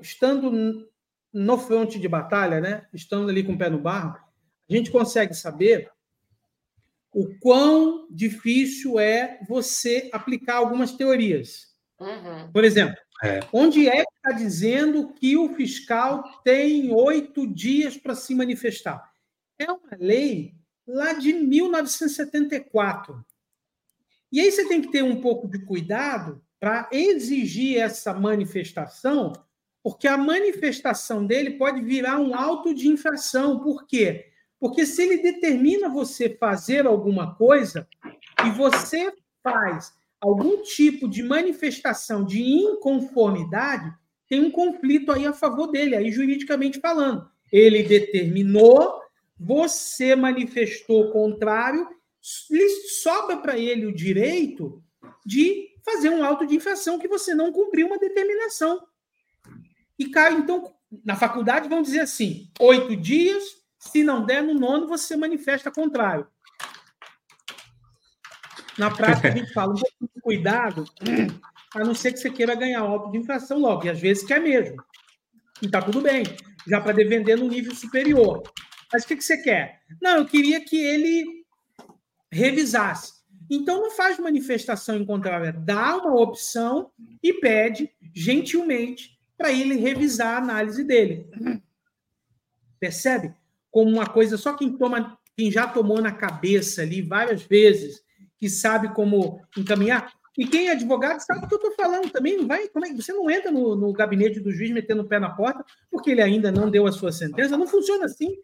estando 0.00 0.88
no 1.30 1.58
fronte 1.58 1.98
de 1.98 2.08
batalha, 2.08 2.62
né? 2.62 2.86
estando 2.94 3.28
ali 3.28 3.44
com 3.44 3.52
o 3.52 3.58
pé 3.58 3.68
no 3.68 3.78
barro, 3.78 4.18
a 4.68 4.74
gente 4.74 4.90
consegue 4.90 5.34
saber 5.34 5.90
o 7.12 7.38
quão 7.38 8.08
difícil 8.10 8.98
é 8.98 9.38
você 9.46 10.08
aplicar 10.14 10.56
algumas 10.56 10.92
teorias. 10.92 11.74
Uhum. 11.98 12.50
Por 12.50 12.64
exemplo, 12.64 12.96
é. 13.22 13.40
onde 13.52 13.86
é 13.86 14.02
que 14.02 14.12
está 14.16 14.32
dizendo 14.32 15.12
que 15.12 15.36
o 15.36 15.54
fiscal 15.54 16.24
tem 16.42 16.90
oito 16.90 17.46
dias 17.46 17.98
para 17.98 18.14
se 18.14 18.34
manifestar? 18.34 19.12
É 19.58 19.70
uma 19.70 19.94
lei 19.98 20.54
lá 20.86 21.12
de 21.12 21.34
1974. 21.34 23.22
E 24.32 24.40
aí 24.40 24.50
você 24.50 24.66
tem 24.66 24.80
que 24.80 24.90
ter 24.90 25.04
um 25.04 25.20
pouco 25.20 25.46
de 25.46 25.58
cuidado 25.66 26.42
para 26.60 26.88
exigir 26.92 27.78
essa 27.78 28.12
manifestação, 28.12 29.32
porque 29.82 30.06
a 30.06 30.18
manifestação 30.18 31.26
dele 31.26 31.52
pode 31.52 31.80
virar 31.80 32.20
um 32.20 32.34
auto 32.34 32.74
de 32.74 32.86
infração. 32.86 33.58
Por 33.60 33.86
quê? 33.86 34.26
Porque 34.58 34.84
se 34.84 35.02
ele 35.02 35.22
determina 35.22 35.88
você 35.88 36.28
fazer 36.28 36.86
alguma 36.86 37.34
coisa 37.34 37.88
e 38.44 38.50
você 38.50 39.10
faz 39.42 39.94
algum 40.20 40.62
tipo 40.62 41.08
de 41.08 41.22
manifestação 41.22 42.22
de 42.22 42.42
inconformidade, 42.42 43.90
tem 44.28 44.44
um 44.44 44.50
conflito 44.50 45.10
aí 45.10 45.26
a 45.26 45.32
favor 45.32 45.68
dele, 45.68 45.96
aí 45.96 46.12
juridicamente 46.12 46.78
falando. 46.78 47.26
Ele 47.50 47.82
determinou, 47.82 49.00
você 49.38 50.14
manifestou 50.14 51.06
o 51.06 51.10
contrário, 51.10 51.88
lhe 52.50 52.68
sobra 52.90 53.38
para 53.38 53.58
ele 53.58 53.86
o 53.86 53.94
direito 53.94 54.82
de 55.24 55.69
fazer 55.84 56.10
um 56.10 56.24
auto 56.24 56.46
de 56.46 56.56
infração 56.56 56.98
que 56.98 57.08
você 57.08 57.34
não 57.34 57.52
cumpriu 57.52 57.86
uma 57.86 57.98
determinação. 57.98 58.86
E 59.98 60.08
cai, 60.10 60.32
então, 60.34 60.74
na 61.04 61.16
faculdade 61.16 61.68
vão 61.68 61.82
dizer 61.82 62.00
assim: 62.00 62.50
oito 62.58 62.96
dias, 62.96 63.42
se 63.78 64.02
não 64.02 64.24
der 64.24 64.42
no 64.42 64.54
nono, 64.54 64.86
você 64.86 65.16
manifesta 65.16 65.70
contrário. 65.70 66.26
Na 68.78 68.90
prática, 68.90 69.28
a 69.28 69.30
gente 69.30 69.52
fala 69.52 69.72
um 69.72 69.76
pouco 69.76 70.14
de 70.14 70.20
cuidado, 70.22 70.84
a 71.74 71.80
não 71.80 71.94
ser 71.94 72.12
que 72.12 72.18
você 72.18 72.30
queira 72.30 72.54
ganhar 72.54 72.80
auto 72.80 73.10
de 73.10 73.18
infração 73.18 73.58
logo, 73.58 73.84
e 73.84 73.90
às 73.90 74.00
vezes 74.00 74.24
quer 74.24 74.40
mesmo. 74.40 74.82
E 75.60 75.68
tá 75.68 75.82
tudo 75.82 76.00
bem, 76.00 76.24
já 76.66 76.80
para 76.80 76.94
vender 76.94 77.36
no 77.36 77.48
nível 77.48 77.74
superior. 77.74 78.42
Mas 78.92 79.04
o 79.04 79.06
que, 79.06 79.16
que 79.16 79.24
você 79.24 79.36
quer? 79.36 79.82
Não, 80.00 80.16
eu 80.16 80.26
queria 80.26 80.64
que 80.64 80.76
ele 80.76 81.44
revisasse. 82.32 83.19
Então 83.50 83.82
não 83.82 83.90
faz 83.90 84.16
manifestação 84.18 84.96
em 84.96 85.04
contrária, 85.04 85.52
dá 85.52 85.96
uma 85.96 86.14
opção 86.14 86.92
e 87.20 87.32
pede 87.32 87.90
gentilmente 88.14 89.18
para 89.36 89.50
ele 89.50 89.74
revisar 89.74 90.36
a 90.36 90.38
análise 90.38 90.84
dele. 90.84 91.26
Percebe? 92.78 93.34
Como 93.68 93.90
uma 93.90 94.06
coisa 94.06 94.36
só 94.36 94.54
quem 94.54 94.76
toma, 94.76 95.18
quem 95.36 95.50
já 95.50 95.66
tomou 95.66 96.00
na 96.00 96.12
cabeça 96.12 96.82
ali 96.82 97.02
várias 97.02 97.42
vezes, 97.42 98.02
que 98.38 98.48
sabe 98.48 98.94
como 98.94 99.40
encaminhar. 99.56 100.12
E 100.38 100.46
quem 100.46 100.68
é 100.68 100.72
advogado 100.72 101.20
sabe 101.20 101.44
o 101.44 101.48
que 101.48 101.54
eu 101.54 101.58
estou 101.58 101.74
falando 101.74 102.10
também. 102.10 102.36
Não 102.36 102.46
vai, 102.46 102.68
como 102.68 102.86
é, 102.86 102.94
você 102.94 103.12
não 103.12 103.28
entra 103.28 103.50
no, 103.50 103.74
no 103.74 103.92
gabinete 103.92 104.40
do 104.40 104.52
juiz 104.52 104.70
metendo 104.70 105.02
o 105.02 105.08
pé 105.08 105.18
na 105.18 105.30
porta 105.30 105.64
porque 105.90 106.12
ele 106.12 106.22
ainda 106.22 106.52
não 106.52 106.70
deu 106.70 106.86
a 106.86 106.92
sua 106.92 107.10
sentença. 107.10 107.56
Não 107.56 107.66
funciona 107.66 108.04
assim. 108.04 108.36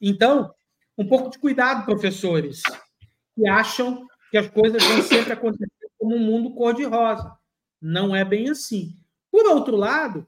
Então, 0.00 0.52
um 0.98 1.06
pouco 1.06 1.30
de 1.30 1.38
cuidado, 1.38 1.84
professores, 1.84 2.62
que 3.34 3.48
acham 3.48 4.06
que 4.34 4.38
as 4.38 4.48
coisas 4.48 4.82
vão 4.82 5.00
sempre 5.00 5.32
acontecer 5.32 5.70
como 5.96 6.16
um 6.16 6.18
mundo 6.18 6.52
cor-de-rosa. 6.56 7.38
Não 7.80 8.16
é 8.16 8.24
bem 8.24 8.50
assim. 8.50 8.96
Por 9.30 9.46
outro 9.46 9.76
lado, 9.76 10.26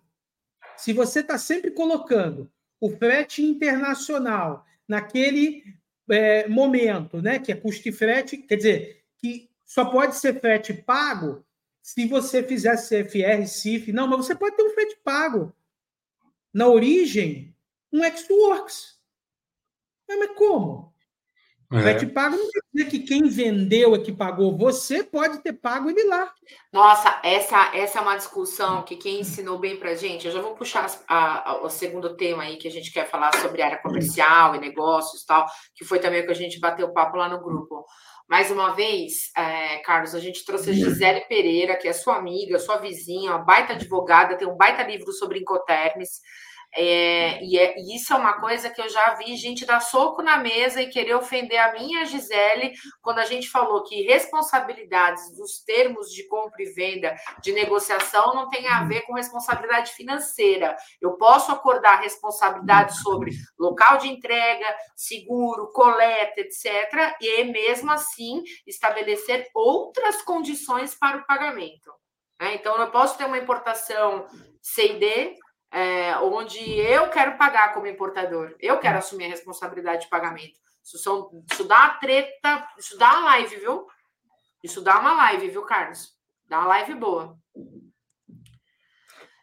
se 0.76 0.92
você 0.92 1.18
está 1.18 1.36
sempre 1.36 1.72
colocando 1.72 2.48
o 2.80 2.88
frete 2.88 3.42
internacional 3.42 4.64
naquele 4.86 5.64
é, 6.08 6.46
momento, 6.46 7.20
né, 7.20 7.40
que 7.40 7.50
é 7.50 7.56
custo 7.56 7.88
e 7.88 7.92
frete, 7.92 8.36
quer 8.36 8.54
dizer, 8.54 9.04
que 9.18 9.50
só 9.64 9.86
pode 9.86 10.14
ser 10.14 10.40
frete 10.40 10.72
pago 10.72 11.44
se 11.82 12.06
você 12.06 12.44
fizer 12.44 12.76
CFR, 12.76 13.44
CIF. 13.48 13.92
Não, 13.92 14.06
mas 14.06 14.24
você 14.24 14.36
pode 14.36 14.54
ter 14.54 14.62
um 14.62 14.70
frete 14.70 15.00
pago. 15.02 15.52
Na 16.54 16.68
origem, 16.68 17.56
um 17.92 18.04
Xworks. 18.04 19.00
Mas 20.08 20.30
como? 20.36 20.94
É. 21.72 21.80
Frete 21.80 22.06
pago 22.06 22.36
não 22.36 22.48
quer 22.48 22.60
dizer 22.72 22.90
que 22.90 23.00
quem 23.00 23.28
vendeu 23.28 23.94
é 23.94 23.98
que 23.98 24.12
pagou. 24.12 24.56
Você 24.56 25.02
pode 25.02 25.38
ter 25.38 25.52
pago 25.52 25.90
ele 25.90 26.04
lá. 26.04 26.32
Nossa, 26.72 27.20
essa, 27.24 27.74
essa 27.74 27.98
é 27.98 28.02
uma 28.02 28.16
discussão 28.16 28.82
que 28.82 28.94
quem 28.94 29.20
ensinou 29.20 29.58
bem 29.58 29.76
para 29.76 29.94
gente. 29.94 30.26
Eu 30.26 30.32
já 30.32 30.40
vou 30.40 30.54
puxar 30.54 30.86
a, 31.08 31.50
a, 31.50 31.62
o 31.62 31.68
segundo 31.68 32.16
tema 32.16 32.44
aí 32.44 32.56
que 32.56 32.68
a 32.68 32.70
gente 32.70 32.92
quer 32.92 33.08
falar 33.08 33.34
sobre 33.36 33.62
área 33.62 33.82
comercial 33.82 34.54
e 34.54 34.60
negócios 34.60 35.22
e 35.22 35.26
tal, 35.26 35.46
que 35.74 35.84
foi 35.84 35.98
também 35.98 36.22
o 36.22 36.26
que 36.26 36.32
a 36.32 36.36
gente 36.36 36.60
bateu 36.60 36.92
papo 36.92 37.16
lá 37.16 37.28
no 37.28 37.42
grupo. 37.42 37.84
Mais 38.28 38.50
uma 38.50 38.70
vez, 38.70 39.30
é, 39.36 39.78
Carlos, 39.78 40.14
a 40.14 40.20
gente 40.20 40.44
trouxe 40.44 40.70
a 40.70 40.72
Gisele 40.72 41.20
Pereira, 41.28 41.76
que 41.76 41.86
é 41.86 41.92
sua 41.92 42.16
amiga, 42.16 42.58
sua 42.58 42.76
vizinha, 42.76 43.30
uma 43.30 43.44
baita 43.44 43.72
advogada, 43.72 44.36
tem 44.36 44.48
um 44.48 44.56
baita 44.56 44.82
livro 44.82 45.12
sobre 45.12 45.40
Incoterms. 45.40 46.20
É, 46.78 47.42
e, 47.42 47.58
é, 47.58 47.74
e, 47.78 47.96
isso 47.96 48.12
é 48.12 48.16
uma 48.16 48.38
coisa 48.38 48.68
que 48.68 48.80
eu 48.82 48.88
já 48.90 49.14
vi 49.14 49.34
gente 49.34 49.64
dar 49.64 49.80
soco 49.80 50.20
na 50.20 50.36
mesa 50.36 50.82
e 50.82 50.90
querer 50.90 51.14
ofender 51.14 51.58
a 51.58 51.72
minha 51.72 52.04
Gisele 52.04 52.74
quando 53.00 53.18
a 53.18 53.24
gente 53.24 53.48
falou 53.48 53.82
que 53.82 54.02
responsabilidades 54.02 55.34
dos 55.34 55.64
termos 55.64 56.12
de 56.12 56.28
compra 56.28 56.62
e 56.62 56.72
venda 56.72 57.16
de 57.42 57.52
negociação 57.52 58.34
não 58.34 58.50
tem 58.50 58.68
a 58.68 58.84
ver 58.84 59.02
com 59.02 59.14
responsabilidade 59.14 59.92
financeira. 59.92 60.76
Eu 61.00 61.12
posso 61.12 61.50
acordar 61.50 62.02
responsabilidade 62.02 62.98
sobre 62.98 63.32
local 63.58 63.96
de 63.96 64.08
entrega, 64.08 64.66
seguro, 64.94 65.72
coleta, 65.72 66.40
etc., 66.40 67.16
e 67.22 67.44
mesmo 67.44 67.90
assim 67.90 68.42
estabelecer 68.66 69.48
outras 69.54 70.20
condições 70.20 70.94
para 70.94 71.16
o 71.16 71.26
pagamento. 71.26 71.90
Né? 72.38 72.54
Então, 72.54 72.76
eu 72.76 72.90
posso 72.90 73.16
ter 73.16 73.24
uma 73.24 73.38
importação 73.38 74.26
C&D 74.60 75.36
é, 75.72 76.16
onde 76.18 76.58
eu 76.58 77.10
quero 77.10 77.36
pagar 77.36 77.74
como 77.74 77.86
importador, 77.86 78.54
eu 78.60 78.78
quero 78.78 78.98
assumir 78.98 79.26
a 79.26 79.28
responsabilidade 79.28 80.02
de 80.02 80.08
pagamento. 80.08 80.58
Isso, 80.82 80.98
são, 80.98 81.44
isso 81.50 81.64
dá 81.64 81.76
uma 81.76 81.94
treta, 81.94 82.68
isso 82.78 82.96
dá 82.96 83.18
uma 83.18 83.24
live, 83.30 83.56
viu? 83.56 83.86
Isso 84.62 84.80
dá 84.80 85.00
uma 85.00 85.14
live, 85.14 85.48
viu, 85.48 85.62
Carlos? 85.62 86.14
Dá 86.48 86.60
uma 86.60 86.68
live 86.68 86.94
boa. 86.94 87.36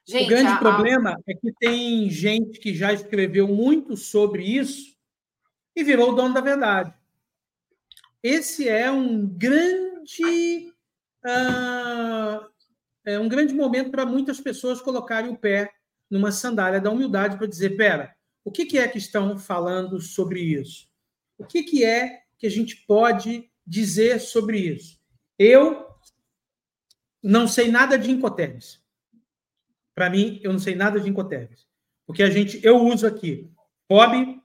Gente, 0.05 0.25
o 0.25 0.29
grande 0.29 0.51
a, 0.51 0.57
problema 0.57 1.17
é 1.27 1.33
que 1.33 1.51
tem 1.53 2.09
gente 2.09 2.59
que 2.59 2.73
já 2.73 2.91
escreveu 2.91 3.47
muito 3.47 3.95
sobre 3.95 4.43
isso 4.43 4.95
e 5.75 5.83
virou 5.83 6.12
o 6.12 6.15
dono 6.15 6.33
da 6.33 6.41
verdade. 6.41 6.93
Esse 8.21 8.67
é 8.67 8.91
um 8.91 9.25
grande 9.25 10.73
uh, 11.25 12.49
é 13.05 13.19
um 13.19 13.27
grande 13.27 13.53
momento 13.53 13.91
para 13.91 14.05
muitas 14.05 14.39
pessoas 14.39 14.81
colocarem 14.81 15.31
o 15.31 15.38
pé 15.38 15.73
numa 16.13 16.32
sandália 16.32 16.80
da 16.80 16.91
humildade 16.91 17.38
para 17.38 17.47
dizer: 17.47 17.76
pera, 17.76 18.15
o 18.45 18.52
que, 18.52 18.67
que 18.67 18.78
é 18.78 18.88
que 18.88 18.99
estão 18.99 19.36
falando 19.36 19.99
sobre 19.99 20.39
isso? 20.41 20.88
O 21.39 21.43
que, 21.43 21.63
que 21.63 21.84
é 21.84 22.21
que 22.38 22.45
a 22.45 22.52
gente 22.52 22.76
pode 22.86 23.49
dizer 23.65 24.19
sobre 24.19 24.60
isso? 24.60 24.99
Eu 25.39 25.88
não 27.21 27.47
sei 27.47 27.71
nada 27.71 27.97
de 27.97 28.12
Incoterms. 28.12 28.80
Para 29.95 30.08
mim, 30.08 30.39
eu 30.43 30.52
não 30.52 30.60
sei 30.60 30.76
nada 30.76 30.99
de 30.99 31.10
Incoterms. 31.10 31.65
Porque 32.06 32.21
a 32.21 32.30
gente, 32.30 32.60
eu 32.63 32.78
uso 32.78 33.08
aqui 33.08 33.49
FOB, 33.88 34.39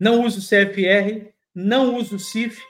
não 0.00 0.24
uso 0.24 0.40
CFR, 0.40 1.32
não 1.54 1.96
uso 1.96 2.18
CIF, 2.18 2.60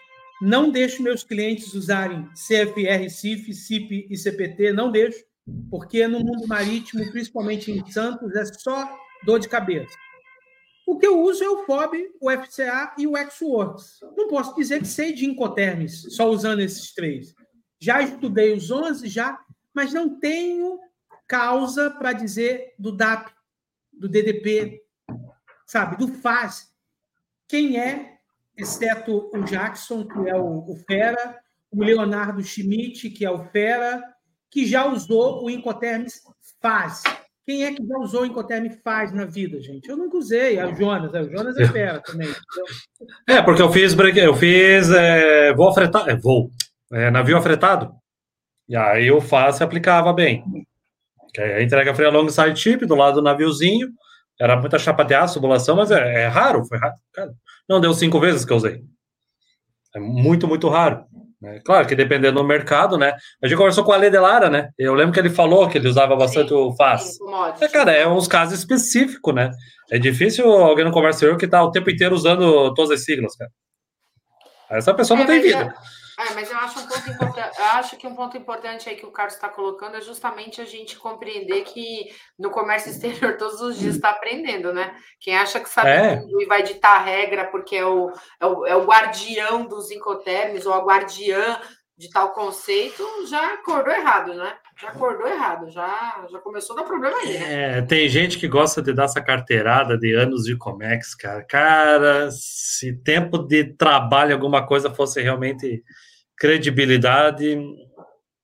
não 0.43 0.71
deixo 0.71 1.03
meus 1.03 1.25
clientes 1.25 1.73
usarem 1.73 2.29
CFR, 2.35 3.09
CIF, 3.09 3.55
CIP 3.55 4.07
e 4.11 4.19
CPT, 4.19 4.73
não 4.73 4.91
deixo 4.91 5.25
porque 5.71 6.07
no 6.07 6.21
mundo 6.21 6.47
marítimo, 6.47 7.11
principalmente 7.11 7.71
em 7.71 7.85
Santos, 7.91 8.35
é 8.35 8.45
só 8.45 8.99
dor 9.25 9.39
de 9.39 9.49
cabeça. 9.49 9.97
O 10.87 10.99
que 10.99 11.07
eu 11.07 11.21
uso 11.21 11.43
é 11.43 11.49
o 11.49 11.65
FOB, 11.65 11.97
o 12.21 12.31
FCA 12.31 12.95
e 12.99 13.07
o 13.07 13.17
XWorks. 13.17 14.01
Não 14.17 14.29
posso 14.29 14.55
dizer 14.55 14.81
que 14.81 14.89
sei 14.89 15.13
de 15.13 15.25
Incoterms 15.25 16.15
só 16.15 16.29
usando 16.29 16.61
esses 16.61 16.93
três. 16.93 17.35
Já 17.81 18.03
estudei 18.03 18.53
os 18.53 18.71
11, 18.71 19.09
já, 19.09 19.41
mas 19.73 19.93
não 19.93 20.19
tenho 20.19 20.79
causa 21.27 21.91
para 21.91 22.13
dizer 22.13 22.75
do 22.79 22.93
DAP, 22.93 23.33
do 23.93 24.09
DDP, 24.09 24.83
sabe, 25.67 25.97
do 25.97 26.09
FAS. 26.09 26.73
Quem 27.49 27.79
é, 27.79 28.19
exceto 28.57 29.31
o 29.33 29.43
Jackson, 29.45 30.07
que 30.07 30.29
é 30.29 30.37
o, 30.37 30.71
o 30.71 30.77
Fera, 30.87 31.41
o 31.71 31.83
Leonardo 31.83 32.43
Schmidt, 32.43 33.09
que 33.11 33.25
é 33.25 33.31
o 33.31 33.45
Fera, 33.47 34.03
que 34.53 34.67
já 34.67 34.87
usou 34.87 35.43
o 35.43 35.51
Incoterms 35.51 36.21
faz. 36.61 37.03
Quem 37.45 37.65
é 37.65 37.75
que 37.75 37.85
já 37.85 37.99
usou 37.99 38.23
o 38.23 38.27
Incoterm 38.27 38.69
faz 38.85 39.13
na 39.13 39.25
vida, 39.25 39.61
gente? 39.61 39.89
Eu 39.89 39.97
nunca 39.97 40.17
usei. 40.17 40.59
É 40.59 40.67
o 40.67 40.77
Jonas, 40.77 41.13
é, 41.13 41.23
o 41.23 41.31
Jonas 41.31 41.57
é 41.57 41.67
fera 41.67 42.01
também. 42.01 42.29
É, 43.27 43.43
porque 43.43 43.63
eu 43.63 43.73
fiz, 43.73 43.97
eu 43.99 44.35
fiz 44.37 44.91
é, 44.91 45.53
voo 45.55 45.69
afretado, 45.69 46.09
é, 46.09 46.17
voo, 46.17 46.51
é, 46.93 47.11
navio 47.11 47.37
afretado. 47.37 47.93
E 48.69 48.77
aí 48.77 49.11
o 49.11 49.21
FAS 49.21 49.57
se 49.57 49.65
aplicava 49.65 50.13
bem. 50.13 50.45
A 51.37 51.63
entrega 51.63 51.95
foi 51.95 52.05
a 52.05 52.11
long 52.11 52.29
side 52.29 52.61
chip 52.61 52.87
do 52.87 52.95
lado 52.95 53.17
do 53.17 53.23
naviozinho. 53.23 53.89
Era 54.39 54.57
muita 54.57 54.79
chapa 54.79 55.03
de 55.03 55.15
aço, 55.15 55.35
tubulação, 55.35 55.77
mas 55.77 55.91
é, 55.91 56.25
é 56.25 56.27
raro, 56.27 56.65
foi 56.67 56.79
raro. 56.79 56.95
Não 57.69 57.81
deu 57.81 57.93
cinco 57.95 58.21
vezes 58.21 58.45
que 58.45 58.53
eu 58.53 58.57
usei. 58.57 58.85
É 59.95 59.99
muito, 59.99 60.47
muito 60.47 60.69
raro. 60.69 61.05
Né? 61.43 61.61
Claro 61.65 61.89
que 61.89 61.97
dependendo 61.97 62.41
do 62.41 62.47
mercado, 62.47 62.97
né? 62.97 63.15
A 63.43 63.49
gente 63.49 63.57
conversou 63.57 63.83
com 63.83 63.91
o 63.91 63.95
Ale 63.95 64.09
Delara, 64.09 64.49
né? 64.49 64.69
Eu 64.79 64.95
lembro 64.95 65.13
que 65.13 65.19
ele 65.19 65.29
falou 65.29 65.69
que 65.69 65.77
ele 65.77 65.89
usava 65.89 66.15
bastante 66.15 66.51
sim, 66.51 66.55
o 66.55 66.73
FAS. 66.77 67.19
é, 67.61 67.69
cara, 67.69 67.91
é 67.91 68.07
uns 68.07 68.29
casos 68.29 68.57
específicos, 68.61 69.35
né? 69.35 69.51
É 69.91 69.99
difícil 69.99 70.49
alguém 70.49 70.85
no 70.85 70.93
comércio 70.93 71.37
que 71.37 71.49
tá 71.49 71.61
o 71.61 71.73
tempo 71.73 71.91
inteiro 71.91 72.15
usando 72.15 72.73
todas 72.75 72.93
as 72.93 73.05
siglas, 73.05 73.35
cara. 73.35 73.51
Essa 74.71 74.95
pessoa 74.95 75.19
é, 75.19 75.21
não 75.21 75.27
tem 75.27 75.43
vida. 75.43 75.75
É, 76.31 76.35
mas 76.35 76.51
eu 76.51 76.57
acho 76.59 76.81
um 76.81 76.87
ponto 76.87 77.11
importante, 77.11 77.61
acho 77.61 77.97
que 77.97 78.07
um 78.07 78.15
ponto 78.15 78.37
importante 78.37 78.89
aí 78.89 78.97
que 78.97 79.07
o 79.07 79.11
Carlos 79.11 79.35
está 79.35 79.49
colocando 79.49 79.97
é 79.97 80.01
justamente 80.01 80.61
a 80.61 80.65
gente 80.65 80.97
compreender 80.97 81.63
que 81.65 82.11
no 82.39 82.51
comércio 82.51 82.91
exterior 82.91 83.37
todos 83.37 83.61
os 83.61 83.79
dias 83.79 83.97
está 83.97 84.11
aprendendo, 84.11 84.73
né? 84.73 84.95
Quem 85.21 85.37
acha 85.37 85.61
que 85.61 85.69
sabe 85.69 85.91
é. 85.91 86.17
tudo 86.17 86.43
e 86.43 86.47
vai 86.47 86.63
ditar 86.63 86.97
a 86.97 87.03
regra 87.03 87.47
porque 87.47 87.77
é 87.77 87.87
o, 87.87 88.13
é 88.41 88.47
o, 88.47 88.67
é 88.67 88.77
o 88.77 88.85
guardião 88.85 89.67
dos 89.67 89.91
incotermes 89.91 90.67
ou 90.67 90.73
a 90.73 90.85
guardiã 90.85 91.61
de 92.03 92.11
tal 92.11 92.33
conceito, 92.33 93.05
já 93.29 93.55
acordou 93.55 93.93
errado, 93.93 94.35
né? 94.35 94.55
Já 94.81 94.89
acordou 94.89 95.29
errado, 95.29 95.71
já, 95.71 96.27
já 96.31 96.39
começou 96.41 96.77
a 96.77 96.81
dar 96.81 96.87
problema 96.87 97.17
aí. 97.19 97.39
Né? 97.39 97.79
É, 97.79 97.83
tem 97.83 98.09
gente 98.09 98.39
que 98.39 98.49
gosta 98.49 98.83
de 98.83 98.93
dar 98.93 99.05
essa 99.05 99.23
carteirada 99.23 99.97
de 99.97 100.13
anos 100.13 100.43
de 100.43 100.57
Comex, 100.57 101.15
cara. 101.15 101.45
Cara, 101.45 102.29
se 102.33 102.93
tempo 102.93 103.39
de 103.39 103.65
trabalho, 103.75 104.35
alguma 104.35 104.67
coisa 104.67 104.93
fosse 104.93 105.23
realmente 105.23 105.85
credibilidade. 106.43 107.57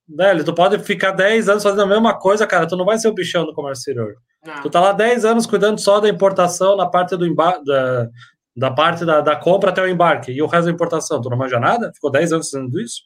Velho, 0.08 0.44
tu 0.44 0.54
pode 0.54 0.78
ficar 0.78 1.10
10 1.10 1.48
anos 1.48 1.64
fazendo 1.64 1.82
a 1.82 1.86
mesma 1.86 2.16
coisa, 2.16 2.46
cara. 2.46 2.64
Tu 2.64 2.76
não 2.76 2.84
vai 2.84 2.96
ser 2.96 3.08
o 3.08 3.12
bichão 3.12 3.44
do 3.44 3.52
comércio 3.52 3.80
exterior. 3.80 4.14
Não. 4.46 4.62
Tu 4.62 4.70
tá 4.70 4.80
lá 4.80 4.92
10 4.92 5.24
anos 5.24 5.46
cuidando 5.46 5.80
só 5.80 5.98
da 5.98 6.08
importação 6.08 6.76
na 6.76 6.86
parte 6.86 7.16
do 7.16 7.26
embarque, 7.26 7.64
da, 7.64 8.08
da 8.56 8.70
parte 8.70 9.04
da, 9.04 9.20
da 9.20 9.34
compra 9.34 9.70
até 9.70 9.82
o 9.82 9.88
embarque. 9.88 10.30
E 10.30 10.40
o 10.40 10.46
resto 10.46 10.66
da 10.66 10.70
importação, 10.70 11.20
tu 11.20 11.28
não 11.28 11.36
manja 11.36 11.58
nada? 11.58 11.90
Ficou 11.92 12.08
10 12.08 12.34
anos 12.34 12.48
fazendo 12.48 12.80
isso? 12.80 13.02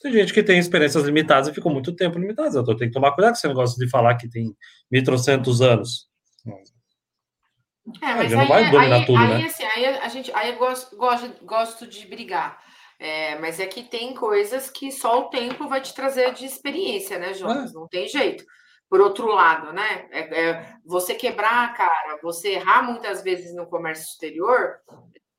Tem 0.00 0.10
gente 0.10 0.32
que 0.32 0.42
tem 0.42 0.58
experiências 0.58 1.04
limitadas 1.04 1.48
e 1.48 1.52
ficou 1.52 1.70
muito 1.70 1.94
tempo 1.94 2.18
limitadas. 2.18 2.56
Então 2.56 2.74
tem 2.74 2.88
que 2.88 2.94
tomar 2.94 3.12
cuidado 3.12 3.32
com 3.32 3.38
esse 3.38 3.48
negócio 3.48 3.78
de 3.78 3.90
falar 3.90 4.14
que 4.14 4.26
tem 4.26 4.56
1.300 4.90 5.60
anos. 5.60 6.08
É, 8.00 8.14
mas 8.14 8.32
não 8.32 8.40
aí, 8.40 8.48
vai 8.48 8.70
dominar 8.70 8.96
aí, 8.96 9.06
tudo, 9.06 9.18
aí, 9.18 9.28
né? 9.28 9.46
Assim, 9.46 9.64
aí 9.64 9.86
a 9.86 10.08
gente, 10.08 10.32
aí 10.32 10.50
eu 10.52 10.58
gosto, 10.58 10.96
gosto, 10.96 11.44
gosto 11.44 11.86
de 11.86 12.06
brigar. 12.06 12.58
É, 12.98 13.38
mas 13.38 13.60
é 13.60 13.66
que 13.66 13.84
tem 13.84 14.12
coisas 14.14 14.68
que 14.68 14.90
só 14.90 15.20
o 15.20 15.30
tempo 15.30 15.68
vai 15.68 15.80
te 15.80 15.94
trazer 15.94 16.32
de 16.34 16.44
experiência, 16.44 17.18
né, 17.18 17.32
Jonas? 17.32 17.70
É. 17.70 17.74
Não 17.74 17.86
tem 17.86 18.08
jeito. 18.08 18.44
Por 18.88 19.00
outro 19.00 19.26
lado, 19.26 19.72
né? 19.72 20.08
É, 20.10 20.20
é, 20.20 20.76
você 20.84 21.14
quebrar 21.14 21.64
a 21.64 21.72
cara, 21.72 22.18
você 22.22 22.54
errar 22.54 22.82
muitas 22.82 23.22
vezes 23.22 23.54
no 23.54 23.66
comércio 23.66 24.04
exterior, 24.04 24.80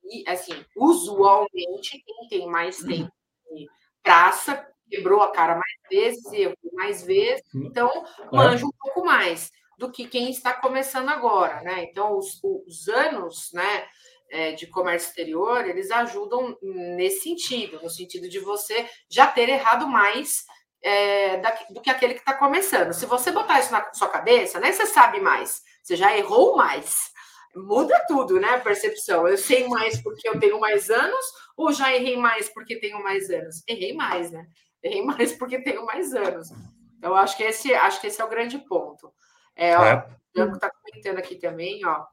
e 0.04 0.24
assim, 0.28 0.54
usualmente 0.76 2.04
quem 2.06 2.28
tem 2.30 2.48
mais 2.48 2.80
uhum. 2.82 2.88
tempo 2.88 3.12
de 3.52 3.68
praça 4.02 4.66
quebrou 4.90 5.22
a 5.22 5.32
cara 5.32 5.54
mais 5.54 5.80
vezes, 5.90 6.32
errou 6.32 6.56
mais 6.74 7.04
vezes, 7.04 7.44
hum. 7.54 7.64
então 7.66 7.90
é. 8.32 8.36
manja 8.36 8.66
um 8.66 8.72
pouco 8.72 9.06
mais 9.06 9.52
do 9.78 9.92
que 9.92 10.08
quem 10.08 10.30
está 10.30 10.54
começando 10.54 11.10
agora, 11.10 11.62
né? 11.62 11.84
Então, 11.84 12.18
os, 12.18 12.40
os 12.44 12.90
anos, 12.90 13.50
né? 13.54 13.88
É, 14.32 14.52
de 14.52 14.68
comércio 14.68 15.10
exterior, 15.10 15.68
eles 15.68 15.90
ajudam 15.90 16.56
nesse 16.62 17.22
sentido, 17.22 17.82
no 17.82 17.90
sentido 17.90 18.30
de 18.30 18.40
você 18.40 18.88
já 19.10 19.26
ter 19.26 19.50
errado 19.50 19.88
mais 19.88 20.46
é, 20.84 21.38
da, 21.38 21.50
do 21.72 21.82
que 21.82 21.90
aquele 21.90 22.14
que 22.14 22.20
está 22.20 22.36
começando. 22.36 22.94
Se 22.94 23.08
você 23.08 23.32
botar 23.32 23.60
isso 23.60 23.72
na 23.72 23.92
sua 23.92 24.08
cabeça, 24.08 24.60
né, 24.60 24.72
você 24.72 24.86
sabe 24.86 25.20
mais, 25.20 25.62
você 25.82 25.96
já 25.96 26.16
errou 26.16 26.56
mais. 26.56 27.10
Muda 27.56 28.06
tudo, 28.08 28.40
né? 28.40 28.50
A 28.50 28.60
percepção. 28.60 29.28
Eu 29.28 29.38
sei 29.38 29.68
mais 29.68 30.02
porque 30.02 30.28
eu 30.28 30.40
tenho 30.40 30.60
mais 30.60 30.90
anos, 30.90 31.26
ou 31.58 31.72
já 31.72 31.94
errei 31.94 32.16
mais 32.16 32.48
porque 32.50 32.80
tenho 32.80 33.02
mais 33.02 33.30
anos? 33.30 33.64
Errei 33.68 33.94
mais, 33.94 34.32
né? 34.32 34.46
Errei 34.84 35.04
mais 35.04 35.34
porque 35.34 35.62
tenho 35.64 35.86
mais 35.86 36.14
anos. 36.14 36.50
Então, 36.98 37.16
acho 37.16 37.36
que 37.36 37.44
esse, 37.44 37.74
acho 37.74 38.00
que 38.00 38.08
esse 38.08 38.22
é 38.22 38.24
o 38.24 38.30
grande 38.30 38.58
ponto. 38.60 39.12
É, 39.56 39.78
ó, 39.78 39.84
é. 39.84 39.96
O 39.96 40.34
Bianco 40.34 40.56
está 40.56 40.70
comentando 40.70 41.18
aqui 41.18 41.36
também, 41.36 41.84
ó. 41.86 42.06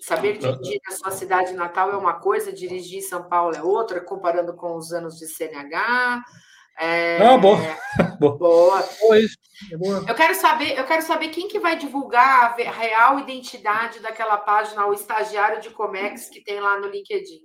Saber 0.00 0.38
dirigir 0.38 0.80
na 0.88 0.96
sua 0.96 1.10
cidade 1.10 1.52
natal 1.54 1.90
é 1.90 1.96
uma 1.96 2.14
coisa, 2.14 2.52
dirigir 2.52 2.98
em 2.98 3.02
São 3.02 3.28
Paulo 3.28 3.54
é 3.54 3.62
outra, 3.62 4.00
comparando 4.00 4.54
com 4.54 4.76
os 4.76 4.92
anos 4.92 5.16
de 5.16 5.26
CNH. 5.26 6.22
É... 6.78 7.18
Ah, 7.18 7.36
boa. 7.36 7.58
boa. 8.18 8.38
boa. 8.38 8.88
boa 9.00 9.18
isso. 9.18 9.36
É 9.72 9.76
boa. 9.76 10.04
Eu 10.08 10.14
quero 10.14 10.34
saber, 10.34 10.78
eu 10.78 10.84
quero 10.84 11.02
saber 11.02 11.28
quem 11.28 11.48
que 11.48 11.58
vai 11.58 11.76
divulgar 11.76 12.54
a 12.60 12.70
real 12.70 13.18
identidade 13.18 14.00
daquela 14.00 14.38
página, 14.38 14.86
o 14.86 14.94
estagiário 14.94 15.60
de 15.60 15.70
Comex 15.70 16.28
que 16.28 16.42
tem 16.42 16.60
lá 16.60 16.78
no 16.78 16.88
LinkedIn. 16.88 17.40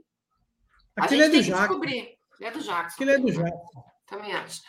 Aquele 0.96 1.24
a 1.24 1.26
gente 1.26 1.38
é 1.38 1.44
tem 1.44 1.52
que 1.52 1.60
descobrir. 1.60 2.18
É 2.42 2.52
do 2.52 2.60
Jackson. 2.60 2.96
Aquele 2.96 3.12
é 3.12 3.20
do 3.20 3.32
Jackson. 3.32 3.84
Também 4.08 4.34
acho. 4.34 4.62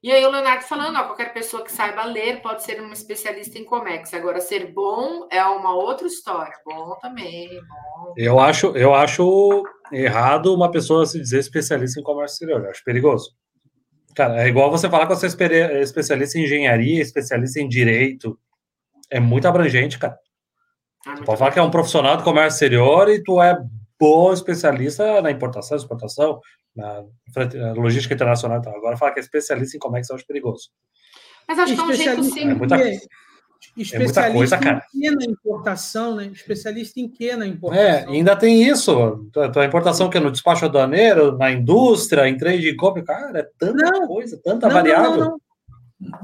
E 0.00 0.12
aí 0.12 0.24
o 0.24 0.30
Leonardo 0.30 0.62
falando, 0.62 0.96
ó, 0.96 1.04
qualquer 1.04 1.32
pessoa 1.32 1.64
que 1.64 1.72
saiba 1.72 2.04
ler 2.04 2.40
pode 2.40 2.62
ser 2.62 2.80
um 2.80 2.92
especialista 2.92 3.58
em 3.58 3.64
Comex. 3.64 4.14
Agora, 4.14 4.40
ser 4.40 4.72
bom 4.72 5.26
é 5.30 5.42
uma 5.44 5.74
outra 5.74 6.06
história. 6.06 6.52
Bom 6.64 6.96
também, 7.00 7.48
bom. 7.48 8.14
Eu 8.16 8.38
acho, 8.38 8.68
eu 8.76 8.94
acho 8.94 9.64
errado 9.92 10.54
uma 10.54 10.70
pessoa 10.70 11.04
se 11.04 11.18
dizer 11.18 11.40
especialista 11.40 11.98
em 11.98 12.04
comércio 12.04 12.34
exterior. 12.34 12.64
Eu 12.64 12.70
acho 12.70 12.84
perigoso. 12.84 13.32
Cara, 14.14 14.42
é 14.42 14.48
igual 14.48 14.70
você 14.70 14.88
falar 14.88 15.06
que 15.08 15.14
você 15.14 15.26
é 15.26 15.82
especialista 15.82 16.38
em 16.38 16.44
engenharia, 16.44 17.02
especialista 17.02 17.60
em 17.60 17.68
direito. 17.68 18.38
É 19.10 19.18
muito 19.18 19.48
abrangente, 19.48 19.98
cara. 19.98 20.16
Muito 21.06 21.24
pode 21.24 21.38
falar 21.38 21.50
que 21.50 21.58
é 21.58 21.62
um 21.62 21.70
profissional 21.70 22.16
de 22.16 22.22
comércio 22.22 22.56
exterior 22.56 23.08
e 23.08 23.22
tu 23.22 23.42
é 23.42 23.56
bom 23.98 24.32
especialista 24.32 25.20
na 25.20 25.30
importação, 25.30 25.76
exportação, 25.76 26.40
na 26.78 27.72
logística 27.72 28.14
internacional. 28.14 28.58
Então, 28.58 28.74
agora 28.74 28.96
falar 28.96 29.12
que 29.12 29.18
é 29.18 29.22
especialista 29.22 29.76
em 29.76 29.80
eu 29.82 30.14
acho 30.14 30.26
perigoso. 30.26 30.70
Mas 31.46 31.58
acho 31.58 31.74
que 31.74 31.80
é 31.80 31.84
um 31.84 31.92
jeito 31.92 32.24
simples. 32.24 32.42
É 32.42 32.54
muita, 32.54 32.76
é 32.76 33.98
muita 33.98 34.32
coisa, 34.32 34.58
cara. 34.58 34.82
Em 34.94 35.00
que 35.00 35.10
na 35.10 35.24
importação, 35.24 36.14
né? 36.14 36.26
Especialista 36.26 37.00
em 37.00 37.08
que 37.08 37.34
na 37.34 37.46
importação? 37.46 37.84
É, 37.84 38.06
ainda 38.06 38.36
tem 38.36 38.62
isso. 38.62 38.92
A 39.56 39.64
importação 39.64 40.08
que 40.08 40.18
é 40.18 40.20
no 40.20 40.30
despacho 40.30 40.66
aduaneiro, 40.66 41.36
na 41.36 41.50
indústria, 41.50 42.28
em 42.28 42.36
trade 42.36 42.60
de 42.60 42.76
compra, 42.76 43.02
cara, 43.02 43.40
é 43.40 43.48
tanta 43.58 43.90
não, 43.90 44.06
coisa, 44.06 44.40
tanta 44.42 44.68
não, 44.68 44.74
variável. 44.74 45.10
Não, 45.10 45.30
não, 45.30 45.40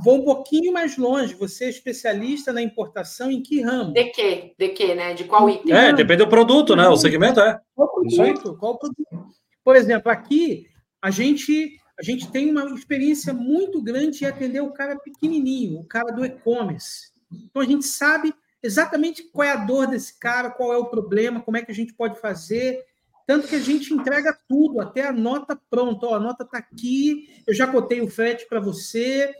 Vou 0.04 0.20
um 0.20 0.24
pouquinho 0.24 0.72
mais 0.72 0.96
longe. 0.96 1.34
Você 1.34 1.64
é 1.64 1.68
especialista 1.68 2.52
na 2.52 2.62
importação 2.62 3.28
em 3.30 3.42
que 3.42 3.60
ramo? 3.60 3.92
De 3.92 4.04
quê? 4.04 4.54
De 4.56 4.68
quê, 4.68 4.94
né? 4.94 5.14
De 5.14 5.24
qual 5.24 5.50
item? 5.50 5.74
É, 5.74 5.92
depende 5.92 6.24
do 6.24 6.28
produto, 6.28 6.76
né? 6.76 6.86
O 6.88 6.96
segmento 6.96 7.40
é. 7.40 7.58
Qual 7.74 7.92
produto? 7.92 8.56
Qual 8.56 8.78
produto? 8.78 9.34
Por 9.64 9.74
exemplo, 9.74 10.12
aqui 10.12 10.66
a 11.00 11.10
gente 11.10 11.80
a 11.98 12.02
gente 12.02 12.30
tem 12.30 12.50
uma 12.50 12.64
experiência 12.74 13.32
muito 13.32 13.80
grande 13.80 14.24
em 14.24 14.26
atender 14.26 14.60
o 14.60 14.72
cara 14.72 14.98
pequenininho, 14.98 15.78
o 15.78 15.86
cara 15.86 16.12
do 16.12 16.24
e-commerce. 16.24 17.12
Então 17.32 17.62
a 17.62 17.64
gente 17.64 17.86
sabe 17.86 18.34
exatamente 18.60 19.22
qual 19.22 19.46
é 19.46 19.52
a 19.52 19.64
dor 19.64 19.86
desse 19.86 20.18
cara, 20.18 20.50
qual 20.50 20.72
é 20.72 20.76
o 20.76 20.86
problema, 20.86 21.40
como 21.40 21.56
é 21.56 21.62
que 21.62 21.70
a 21.70 21.74
gente 21.74 21.94
pode 21.94 22.20
fazer. 22.20 22.82
Tanto 23.26 23.46
que 23.46 23.54
a 23.54 23.60
gente 23.60 23.94
entrega 23.94 24.36
tudo, 24.48 24.80
até 24.80 25.06
a 25.06 25.12
nota 25.12 25.58
pronta. 25.70 26.06
Ó, 26.06 26.14
a 26.16 26.20
nota 26.20 26.42
está 26.42 26.58
aqui, 26.58 27.28
eu 27.46 27.54
já 27.54 27.66
cotei 27.66 28.00
o 28.00 28.10
frete 28.10 28.46
para 28.48 28.58
você. 28.58 29.32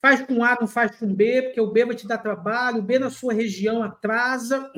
Faz 0.00 0.24
com 0.24 0.44
A, 0.44 0.56
não 0.60 0.68
faz 0.68 0.96
com 0.96 1.12
B, 1.12 1.42
porque 1.42 1.60
o 1.60 1.70
B 1.70 1.84
vai 1.84 1.96
te 1.96 2.06
dar 2.06 2.18
trabalho, 2.18 2.78
o 2.78 2.82
B 2.82 2.98
na 2.98 3.10
sua 3.10 3.34
região 3.34 3.82
atrasa. 3.82 4.70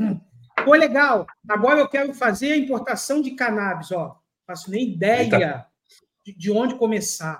Pô, 0.64 0.74
legal. 0.74 1.26
Agora 1.46 1.80
eu 1.80 1.88
quero 1.88 2.12
fazer 2.14 2.53
a 2.53 2.57
importação 2.57 3.20
de 3.20 3.32
cannabis, 3.32 3.92
ó 3.92 4.18
faço 4.49 4.70
nem 4.70 4.92
ideia 4.92 5.66
de, 6.24 6.32
de, 6.34 6.51
onde 6.51 6.74
começar. 6.76 7.38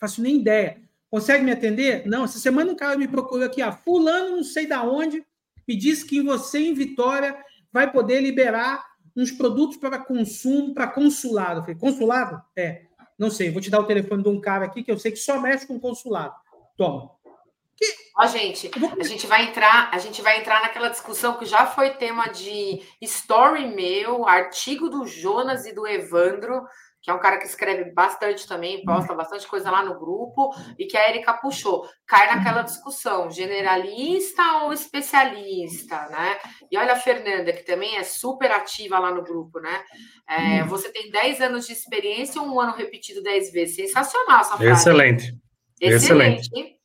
Faço 0.00 0.22
nem 0.22 0.36
ideia. 0.36 0.80
Consegue 1.10 1.44
me 1.44 1.52
atender? 1.52 2.06
Não, 2.06 2.24
essa 2.24 2.38
semana 2.38 2.72
um 2.72 2.76
cara 2.76 2.96
me 2.96 3.06
procurou 3.06 3.44
aqui, 3.44 3.60
ah, 3.60 3.70
fulano, 3.70 4.36
não 4.36 4.42
sei 4.42 4.66
da 4.66 4.82
onde, 4.82 5.22
me 5.68 5.76
disse 5.76 6.06
que 6.06 6.22
você 6.22 6.60
em 6.60 6.72
Vitória 6.72 7.36
vai 7.70 7.92
poder 7.92 8.22
liberar 8.22 8.82
uns 9.14 9.30
produtos 9.30 9.76
para 9.76 9.98
consumo, 9.98 10.72
para 10.72 10.88
consulado. 10.88 11.60
Eu 11.60 11.64
falei, 11.64 11.78
consulado? 11.78 12.42
É. 12.56 12.86
Não 13.18 13.30
sei, 13.30 13.50
vou 13.50 13.60
te 13.60 13.70
dar 13.70 13.80
o 13.80 13.86
telefone 13.86 14.22
de 14.22 14.28
um 14.30 14.40
cara 14.40 14.64
aqui 14.64 14.82
que 14.82 14.90
eu 14.90 14.98
sei 14.98 15.12
que 15.12 15.18
só 15.18 15.38
mexe 15.38 15.66
com 15.66 15.78
consulado. 15.78 16.34
Toma. 16.74 17.10
Ó, 18.18 18.26
gente, 18.26 18.70
a 19.00 19.04
gente 19.04 19.26
vai 19.26 19.44
entrar, 19.44 19.88
a 19.92 19.98
gente 19.98 20.20
vai 20.20 20.38
entrar 20.38 20.60
naquela 20.62 20.88
discussão 20.88 21.38
que 21.38 21.46
já 21.46 21.66
foi 21.66 21.90
tema 21.90 22.28
de 22.28 22.82
story 23.00 23.66
meu, 23.74 24.28
artigo 24.28 24.88
do 24.88 25.06
Jonas 25.06 25.64
e 25.64 25.74
do 25.74 25.86
Evandro, 25.86 26.62
que 27.02 27.10
é 27.10 27.14
um 27.14 27.18
cara 27.18 27.38
que 27.38 27.46
escreve 27.46 27.90
bastante 27.90 28.46
também, 28.46 28.84
posta 28.84 29.12
bastante 29.12 29.46
coisa 29.48 29.70
lá 29.70 29.84
no 29.84 29.98
grupo, 29.98 30.54
e 30.78 30.86
que 30.86 30.96
a 30.96 31.08
Erika 31.08 31.32
puxou. 31.34 31.84
Cai 32.06 32.32
naquela 32.32 32.62
discussão, 32.62 33.28
generalista 33.28 34.42
ou 34.62 34.72
especialista, 34.72 36.06
né? 36.10 36.38
E 36.70 36.78
olha 36.78 36.92
a 36.92 36.96
Fernanda, 36.96 37.52
que 37.52 37.64
também 37.64 37.96
é 37.96 38.04
super 38.04 38.52
ativa 38.52 39.00
lá 39.00 39.10
no 39.10 39.24
grupo, 39.24 39.58
né? 39.58 39.82
É, 40.28 40.62
você 40.64 40.92
tem 40.92 41.10
10 41.10 41.40
anos 41.40 41.66
de 41.66 41.72
experiência 41.72 42.40
um 42.40 42.60
ano 42.60 42.72
repetido 42.72 43.20
10 43.20 43.52
vezes. 43.52 43.74
Sensacional 43.74 44.40
essa 44.40 44.56
frase. 44.56 44.70
Excelente. 44.70 45.34
Excelente. 45.80 46.42
Excelente. 46.42 46.81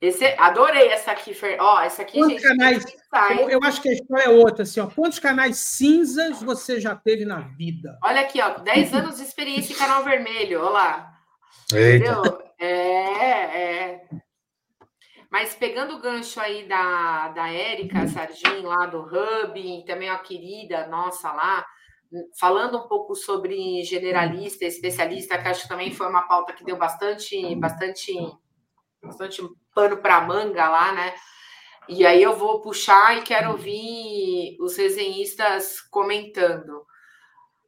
Esse, 0.00 0.24
adorei 0.38 0.88
essa 0.88 1.12
aqui, 1.12 1.34
Fer. 1.34 1.58
Ó, 1.60 1.80
essa 1.80 2.02
aqui, 2.02 2.18
Quantos 2.18 2.40
gente, 2.40 2.42
canais, 2.42 2.84
eu, 3.38 3.50
eu, 3.50 3.60
acho 3.62 3.82
que 3.82 3.88
a 3.90 3.92
história 3.92 4.24
é 4.24 4.28
outra, 4.30 4.62
assim, 4.62 4.80
ó. 4.80 4.86
Quantos 4.86 5.18
canais 5.18 5.58
cinzas 5.58 6.42
você 6.42 6.80
já 6.80 6.96
teve 6.96 7.26
na 7.26 7.40
vida? 7.40 7.98
Olha 8.02 8.22
aqui, 8.22 8.40
ó, 8.40 8.58
10 8.60 8.94
anos 8.94 9.16
de 9.18 9.24
experiência 9.24 9.74
em 9.74 9.76
canal 9.76 10.02
vermelho, 10.02 10.60
olha 10.60 10.70
lá. 10.70 11.12
Eita. 11.72 12.06
Entendeu? 12.06 12.42
É, 12.58 12.66
é. 12.66 14.08
Mas 15.30 15.54
pegando 15.54 15.94
o 15.94 16.00
gancho 16.00 16.40
aí 16.40 16.66
da, 16.66 17.28
da 17.28 17.52
Érica 17.52 18.08
Sargin, 18.08 18.62
lá 18.62 18.86
do 18.86 19.02
Hub, 19.02 19.84
também 19.86 20.08
a 20.08 20.18
querida 20.18 20.86
nossa 20.86 21.30
lá, 21.30 21.64
falando 22.38 22.78
um 22.78 22.88
pouco 22.88 23.14
sobre 23.14 23.84
generalista, 23.84 24.64
especialista, 24.64 25.38
que 25.38 25.46
acho 25.46 25.62
que 25.62 25.68
também 25.68 25.92
foi 25.92 26.08
uma 26.08 26.26
pauta 26.26 26.54
que 26.54 26.64
deu 26.64 26.76
bastante, 26.76 27.54
bastante 27.56 28.12
bastante 29.02 29.42
pano 29.74 29.98
para 29.98 30.20
manga 30.20 30.68
lá, 30.68 30.92
né? 30.92 31.14
E 31.88 32.06
aí 32.06 32.22
eu 32.22 32.36
vou 32.36 32.60
puxar 32.60 33.18
e 33.18 33.22
quero 33.22 33.50
ouvir 33.50 34.56
os 34.60 34.76
resenhistas 34.76 35.80
comentando. 35.80 36.86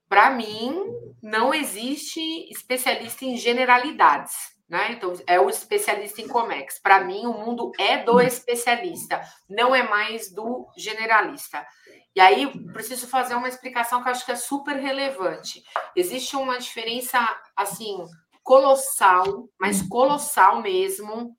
Para 0.09 0.31
mim, 0.31 0.85
não 1.23 1.53
existe 1.53 2.21
especialista 2.51 3.25
em 3.25 3.37
generalidades, 3.37 4.33
né? 4.69 4.93
Então, 4.93 5.13
é 5.27 5.41
o 5.41 5.49
especialista 5.49 6.21
em 6.21 6.29
Comex. 6.29 6.79
Para 6.79 7.03
mim, 7.03 7.27
o 7.27 7.33
mundo 7.33 7.73
é 7.79 7.99
do 7.99 8.21
especialista, 8.21 9.21
não 9.49 9.75
é 9.75 9.83
mais 9.83 10.31
do 10.33 10.69
generalista. 10.77 11.67
E 12.15 12.21
aí, 12.21 12.47
preciso 12.73 13.07
fazer 13.09 13.35
uma 13.35 13.49
explicação 13.49 14.03
que 14.03 14.09
eu 14.09 14.13
acho 14.13 14.27
que 14.27 14.33
é 14.33 14.37
super 14.37 14.77
relevante. 14.77 15.63
Existe 15.97 16.37
uma 16.37 16.59
diferença, 16.59 17.19
assim, 17.57 18.05
colossal, 18.43 19.49
mas 19.59 19.83
colossal 19.83 20.61
mesmo, 20.61 21.35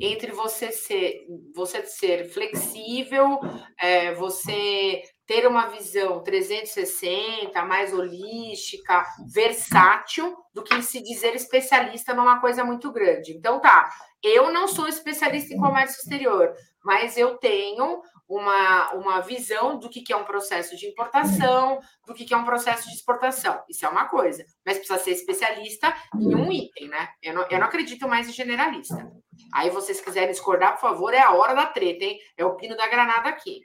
entre 0.00 0.32
você 0.32 0.70
ser, 0.70 1.26
você 1.54 1.84
ser 1.86 2.28
flexível, 2.30 3.40
é, 3.78 4.14
você 4.14 5.02
ter 5.26 5.46
uma 5.46 5.66
visão 5.66 6.22
360, 6.22 7.62
mais 7.64 7.92
holística, 7.92 9.04
versátil, 9.32 10.34
do 10.54 10.64
que 10.64 10.80
se 10.82 11.02
dizer 11.02 11.34
especialista 11.34 12.14
numa 12.14 12.40
coisa 12.40 12.64
muito 12.64 12.90
grande. 12.90 13.32
Então, 13.32 13.60
tá, 13.60 13.90
eu 14.22 14.50
não 14.50 14.66
sou 14.66 14.88
especialista 14.88 15.52
em 15.52 15.58
comércio 15.58 15.98
exterior, 15.98 16.54
mas 16.82 17.18
eu 17.18 17.36
tenho 17.36 18.00
uma, 18.28 18.92
uma 18.92 19.20
visão 19.20 19.78
do 19.78 19.88
que, 19.88 20.02
que 20.02 20.12
é 20.12 20.16
um 20.16 20.24
processo 20.24 20.76
de 20.76 20.86
importação, 20.86 21.80
do 22.06 22.12
que, 22.12 22.26
que 22.26 22.34
é 22.34 22.36
um 22.36 22.44
processo 22.44 22.88
de 22.88 22.94
exportação. 22.94 23.62
Isso 23.68 23.86
é 23.86 23.88
uma 23.88 24.06
coisa, 24.06 24.44
mas 24.64 24.76
precisa 24.76 24.98
ser 24.98 25.12
especialista 25.12 25.94
em 26.14 26.34
um 26.34 26.52
item, 26.52 26.88
né? 26.88 27.08
Eu 27.22 27.34
não, 27.34 27.46
eu 27.48 27.58
não 27.58 27.66
acredito 27.66 28.06
mais 28.06 28.28
em 28.28 28.32
generalista. 28.32 29.10
Aí, 29.52 29.70
vocês 29.70 30.00
quiserem 30.00 30.30
discordar, 30.30 30.74
por 30.74 30.80
favor, 30.80 31.14
é 31.14 31.20
a 31.20 31.32
hora 31.32 31.54
da 31.54 31.66
treta, 31.66 32.04
hein? 32.04 32.18
É 32.36 32.44
o 32.44 32.56
pino 32.56 32.76
da 32.76 32.86
granada 32.86 33.28
aqui. 33.28 33.62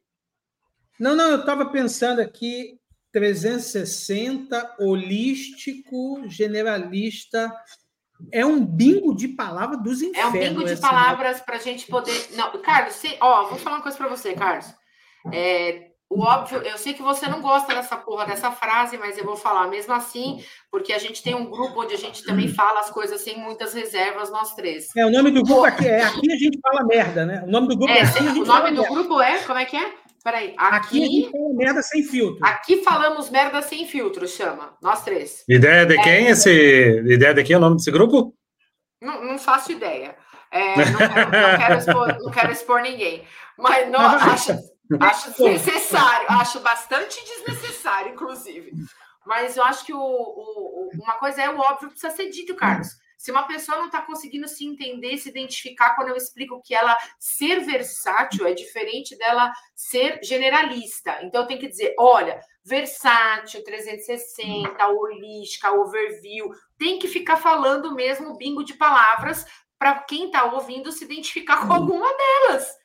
Não, 0.99 1.16
não, 1.16 1.30
eu 1.32 1.39
estava 1.39 1.66
pensando 1.66 2.22
aqui 2.22 2.80
360, 3.11 4.78
holístico, 4.80 6.24
generalista. 6.28 7.51
É 8.32 8.45
um 8.45 8.65
bingo 8.65 9.15
de 9.15 9.28
palavras 9.28 9.82
dos 9.82 10.01
infernos. 10.01 10.36
É 10.36 10.38
um 10.38 10.53
bingo 10.53 10.63
de 10.65 10.78
palavras 10.78 11.41
para 11.41 11.55
a 11.55 11.59
gente 11.59 11.88
poder. 11.88 12.30
Não, 12.36 12.51
Carlos, 12.61 12.95
você... 12.95 13.17
ó, 13.19 13.45
vou 13.45 13.57
falar 13.57 13.78
uma 13.78 13.82
coisa 13.84 13.97
para 13.97 14.07
você, 14.07 14.34
Carlos. 14.34 14.74
É, 15.32 15.93
o 16.13 16.21
óbvio, 16.21 16.59
eu 16.59 16.78
sei 16.78 16.93
que 16.93 17.01
você 17.01 17.28
não 17.28 17.41
gosta 17.41 17.74
dessa 17.74 17.97
porra 17.97 18.26
dessa 18.26 18.51
frase, 18.51 18.97
mas 18.99 19.17
eu 19.17 19.26
vou 19.26 19.36
falar 19.36 19.67
mesmo 19.67 19.93
assim, 19.93 20.43
porque 20.69 20.93
a 20.93 20.99
gente 20.99 21.24
tem 21.24 21.34
um 21.34 21.49
grupo 21.49 21.82
onde 21.82 21.95
a 21.95 21.97
gente 21.97 22.24
também 22.24 22.47
fala 22.47 22.82
as 22.82 22.91
coisas 22.91 23.19
sem 23.21 23.39
muitas 23.39 23.74
reservas, 23.74 24.30
nós 24.30 24.53
três. 24.53 24.95
É, 24.95 25.03
o 25.05 25.09
nome 25.09 25.32
do 25.32 25.41
grupo 25.41 25.65
aqui 25.65 25.88
é 25.88 26.03
Aqui 26.03 26.32
a 26.32 26.36
gente 26.36 26.59
fala 26.61 26.86
merda, 26.86 27.26
né? 27.26 27.43
O 27.47 27.49
nome 27.49 27.67
do 27.67 27.76
grupo 27.76 27.91
é, 27.91 27.99
é 27.99 28.01
assim, 28.03 28.28
O 28.28 28.45
nome 28.45 28.71
do 28.71 28.82
merda. 28.82 28.93
grupo 28.93 29.19
é, 29.19 29.39
como 29.39 29.57
é 29.57 29.65
que 29.65 29.76
é? 29.76 29.91
Peraí, 30.24 30.55
aqui, 30.57 30.78
aqui 30.78 31.03
a 31.03 31.05
gente 31.05 31.32
fala 31.32 31.53
merda 31.53 31.82
sem 31.82 32.03
filtro. 32.03 32.45
Aqui 32.45 32.84
falamos 32.84 33.30
merda 33.30 33.61
sem 33.61 33.86
filtro, 33.86 34.26
chama. 34.26 34.78
Nós 34.82 35.03
três. 35.03 35.43
Ideia 35.49 35.86
de 35.86 36.01
quem 36.01 36.28
é, 36.28 36.30
esse. 36.30 36.49
Ideia 36.49 37.34
de 37.34 37.43
quem 37.43 37.55
é 37.55 37.57
o 37.57 37.61
nome 37.61 37.76
desse 37.76 37.91
grupo? 37.91 38.34
Não, 39.01 39.21
não 39.21 39.38
faço 39.38 39.74
ideia. 39.74 40.15
É, 40.49 40.78
não, 40.78 40.97
quero, 40.97 41.32
não, 41.32 41.57
quero 41.57 41.78
expor, 41.78 42.07
não, 42.19 42.32
quero, 42.32 42.51
expor, 42.53 42.82
ninguém. 42.82 43.28
Mas 43.57 43.89
não, 43.89 43.99
acho, 43.99 44.53
acho 44.97 45.32
desnecessário, 45.32 46.28
acho 46.30 46.59
bastante 46.61 47.19
desnecessário, 47.26 48.13
inclusive. 48.13 48.71
Mas 49.26 49.57
eu 49.57 49.63
acho 49.63 49.86
que 49.86 49.93
o, 49.93 49.99
o, 49.99 50.89
uma 50.93 51.13
coisa 51.15 51.41
é 51.41 51.49
o 51.49 51.59
óbvio 51.59 51.89
que 51.89 51.99
precisa 51.99 52.15
ser 52.15 52.30
dito, 52.30 52.55
Carlos. 52.55 52.88
Se 53.24 53.32
uma 53.32 53.47
pessoa 53.47 53.78
não 53.78 53.86
está 53.86 54.01
conseguindo 54.01 54.49
se 54.49 54.65
entender, 54.65 55.17
se 55.17 55.30
identificar 55.30 55.95
quando 55.95 56.09
eu 56.09 56.17
explico 56.17 56.61
que 56.61 56.76
ela 56.76 56.93
ser 57.17 57.61
versátil 57.61 58.45
é 58.45 58.53
diferente 58.53 59.17
dela 59.17 59.49
ser 59.74 60.19
generalista. 60.21 61.17
Então 61.24 61.39
eu 61.39 61.47
tenho 61.47 61.61
que 61.61 61.69
dizer, 61.69 61.95
olha, 61.97 62.41
versátil, 62.65 63.63
360, 63.63 64.86
holística, 64.89 65.71
overview, 65.71 66.49
tem 66.78 66.99
que 66.99 67.07
ficar 67.07 67.38
falando 67.38 67.95
mesmo 67.95 68.36
bingo 68.36 68.61
de 68.61 68.74
palavras 68.74 69.45
para 69.80 70.01
quem 70.01 70.26
está 70.26 70.43
ouvindo 70.43 70.91
se 70.91 71.05
identificar 71.05 71.65
com 71.65 71.71
alguma 71.71 72.09
delas. 72.13 72.83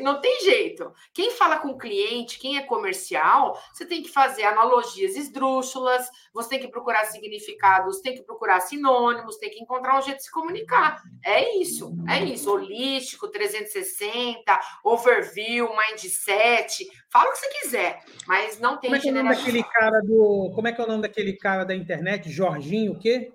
Não 0.00 0.20
tem 0.20 0.40
jeito. 0.40 0.90
Quem 1.12 1.32
fala 1.32 1.58
com 1.58 1.68
o 1.68 1.78
cliente, 1.78 2.38
quem 2.38 2.56
é 2.56 2.62
comercial, 2.62 3.60
você 3.72 3.84
tem 3.84 4.02
que 4.02 4.08
fazer 4.08 4.44
analogias 4.44 5.14
esdrúxulas, 5.14 6.08
você 6.32 6.50
tem 6.50 6.60
que 6.60 6.68
procurar 6.68 7.04
significados, 7.04 8.00
tem 8.00 8.14
que 8.14 8.22
procurar 8.22 8.60
sinônimos, 8.60 9.36
tem 9.36 9.50
que 9.50 9.60
encontrar 9.60 9.98
um 9.98 10.02
jeito 10.02 10.18
de 10.18 10.24
se 10.24 10.30
comunicar. 10.30 11.02
É 11.22 11.58
isso, 11.58 11.94
é 12.08 12.24
isso. 12.24 12.50
Holístico, 12.50 13.28
360, 13.28 14.58
overview, 14.82 15.68
mindset, 15.76 16.86
fala 17.10 17.28
o 17.28 17.32
que 17.32 17.38
você 17.38 17.48
quiser, 17.60 18.02
mas 18.26 18.58
não 18.58 18.78
tem 18.78 18.88
Como 18.88 18.96
é 18.96 19.00
que 19.00 19.08
é 19.08 19.12
o 19.12 19.14
nome 19.14 19.28
daquele 19.36 19.62
cara 19.62 20.00
do. 20.00 20.52
Como 20.54 20.68
é 20.68 20.72
que 20.72 20.80
é 20.80 20.84
o 20.84 20.88
nome 20.88 21.02
daquele 21.02 21.36
cara 21.36 21.64
da 21.64 21.74
internet? 21.74 22.30
Jorginho, 22.30 22.92
o 22.92 22.98
quê? 22.98 23.30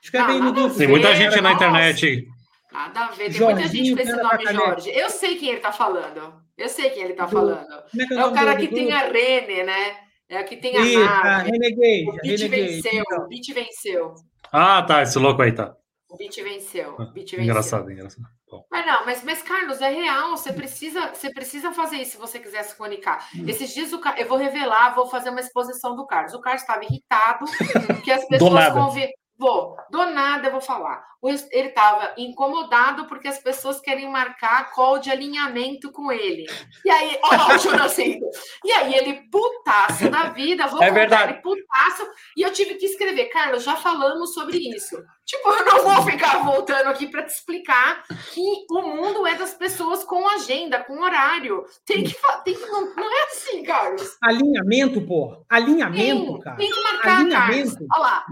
Escreve 0.00 0.32
aí 0.32 0.40
no. 0.40 0.74
Tem 0.76 0.86
muita 0.86 1.12
gente 1.16 1.40
na 1.40 1.52
internet 1.52 2.28
Nada 2.74 3.04
a 3.04 3.10
ver. 3.12 3.26
Tem 3.26 3.32
Jorginho, 3.34 3.54
muita 3.54 3.68
gente 3.68 3.94
com 3.94 4.00
esse 4.02 4.16
nome 4.16 4.52
Jorge. 4.52 4.90
Eu 4.90 5.08
sei 5.08 5.36
quem 5.36 5.48
ele 5.50 5.58
está 5.58 5.70
falando. 5.70 6.42
Eu 6.58 6.68
sei 6.68 6.90
quem 6.90 7.04
ele 7.04 7.12
está 7.12 7.28
falando. 7.28 7.72
É, 7.72 8.14
é, 8.14 8.16
é, 8.18 8.24
o 8.26 8.32
cara 8.32 8.56
que 8.56 8.66
tem 8.66 8.92
a 8.92 9.06
Rene, 9.06 9.62
né? 9.62 9.96
É 10.28 10.40
o 10.40 10.44
que 10.44 10.56
tem 10.56 10.76
a 10.76 10.80
Isso, 10.80 10.98
Nave. 10.98 11.50
Renegade. 11.52 12.08
O 12.08 12.20
Beat 12.20 12.48
venceu. 12.48 12.92
Então. 12.94 13.24
O 13.24 13.28
Beat 13.28 13.54
venceu. 13.54 14.14
Ah, 14.52 14.82
tá. 14.82 15.02
Esse 15.02 15.20
louco 15.20 15.40
aí 15.40 15.52
tá. 15.52 15.76
O 16.10 16.16
Beat 16.16 16.34
venceu. 16.42 16.94
O 16.94 17.06
Beat 17.12 17.30
venceu. 17.30 17.44
Engraçado, 17.44 17.92
engraçado. 17.92 18.24
Bom. 18.50 18.64
Mas 18.68 18.86
não, 18.86 19.06
mas, 19.06 19.22
mas 19.22 19.42
Carlos, 19.42 19.80
é 19.80 19.90
real. 19.90 20.36
Você 20.36 20.52
precisa, 20.52 21.14
você 21.14 21.32
precisa 21.32 21.70
fazer 21.70 21.98
isso 21.98 22.12
se 22.12 22.18
você 22.18 22.40
quiser 22.40 22.64
se 22.64 22.74
comunicar. 22.74 23.28
Hum. 23.36 23.44
Esses 23.46 23.72
dias 23.72 23.92
o, 23.92 24.00
eu 24.16 24.26
vou 24.26 24.38
revelar, 24.38 24.96
vou 24.96 25.06
fazer 25.06 25.30
uma 25.30 25.40
exposição 25.40 25.94
do 25.94 26.06
Carlos. 26.06 26.34
O 26.34 26.40
Carlos 26.40 26.62
estava 26.62 26.84
irritado 26.84 27.44
porque 27.86 28.10
as 28.10 28.26
pessoas 28.26 28.72
convi... 28.72 29.08
Vou, 29.44 29.76
do 29.90 30.06
nada 30.06 30.48
eu 30.48 30.52
vou 30.52 30.60
falar. 30.62 31.04
Ele 31.22 31.68
estava 31.68 32.14
incomodado 32.16 33.04
porque 33.04 33.28
as 33.28 33.38
pessoas 33.38 33.78
querem 33.78 34.10
marcar 34.10 34.72
call 34.72 34.98
de 34.98 35.10
alinhamento 35.10 35.92
com 35.92 36.10
ele. 36.10 36.46
E 36.82 36.90
aí, 36.90 37.18
ó, 37.22 37.28
o 37.52 38.66
E 38.66 38.72
aí 38.72 38.94
ele 38.94 39.28
putaço 39.30 40.08
da 40.08 40.30
vida, 40.30 40.66
vou 40.66 40.82
é 40.82 40.90
verdade. 40.90 41.34
ele 41.34 41.42
putaço. 41.42 42.08
E 42.34 42.40
eu 42.40 42.50
tive 42.54 42.76
que 42.76 42.86
escrever, 42.86 43.26
Carlos, 43.26 43.64
já 43.64 43.76
falamos 43.76 44.32
sobre 44.32 44.56
isso. 44.56 44.96
Tipo, 45.26 45.50
eu 45.50 45.64
não 45.66 45.82
vou 45.82 46.02
ficar 46.10 46.42
voltando 46.42 46.88
aqui 46.88 47.06
para 47.06 47.22
te 47.24 47.34
explicar 47.34 48.02
que 48.32 48.66
o 48.70 48.80
mundo 48.80 49.26
é 49.26 49.34
das 49.34 49.52
pessoas 49.52 50.04
com 50.04 50.26
agenda, 50.26 50.82
com 50.84 51.02
horário. 51.02 51.64
Tem 51.84 52.02
que, 52.02 52.16
tem 52.44 52.54
que 52.54 52.66
não, 52.66 52.94
não 52.94 53.12
é 53.12 53.24
assim, 53.24 53.62
Carlos. 53.62 54.16
Alinhamento, 54.22 55.02
pô. 55.02 55.44
Alinhamento, 55.50 56.32
tem, 56.32 56.40
cara. 56.40 56.56
Tem 56.56 56.70
que 56.70 56.82
marcar, 56.82 57.20
Alinhamento. 57.20 57.74
Carlos. 57.74 57.86
Olha 57.94 58.02
lá. 58.02 58.26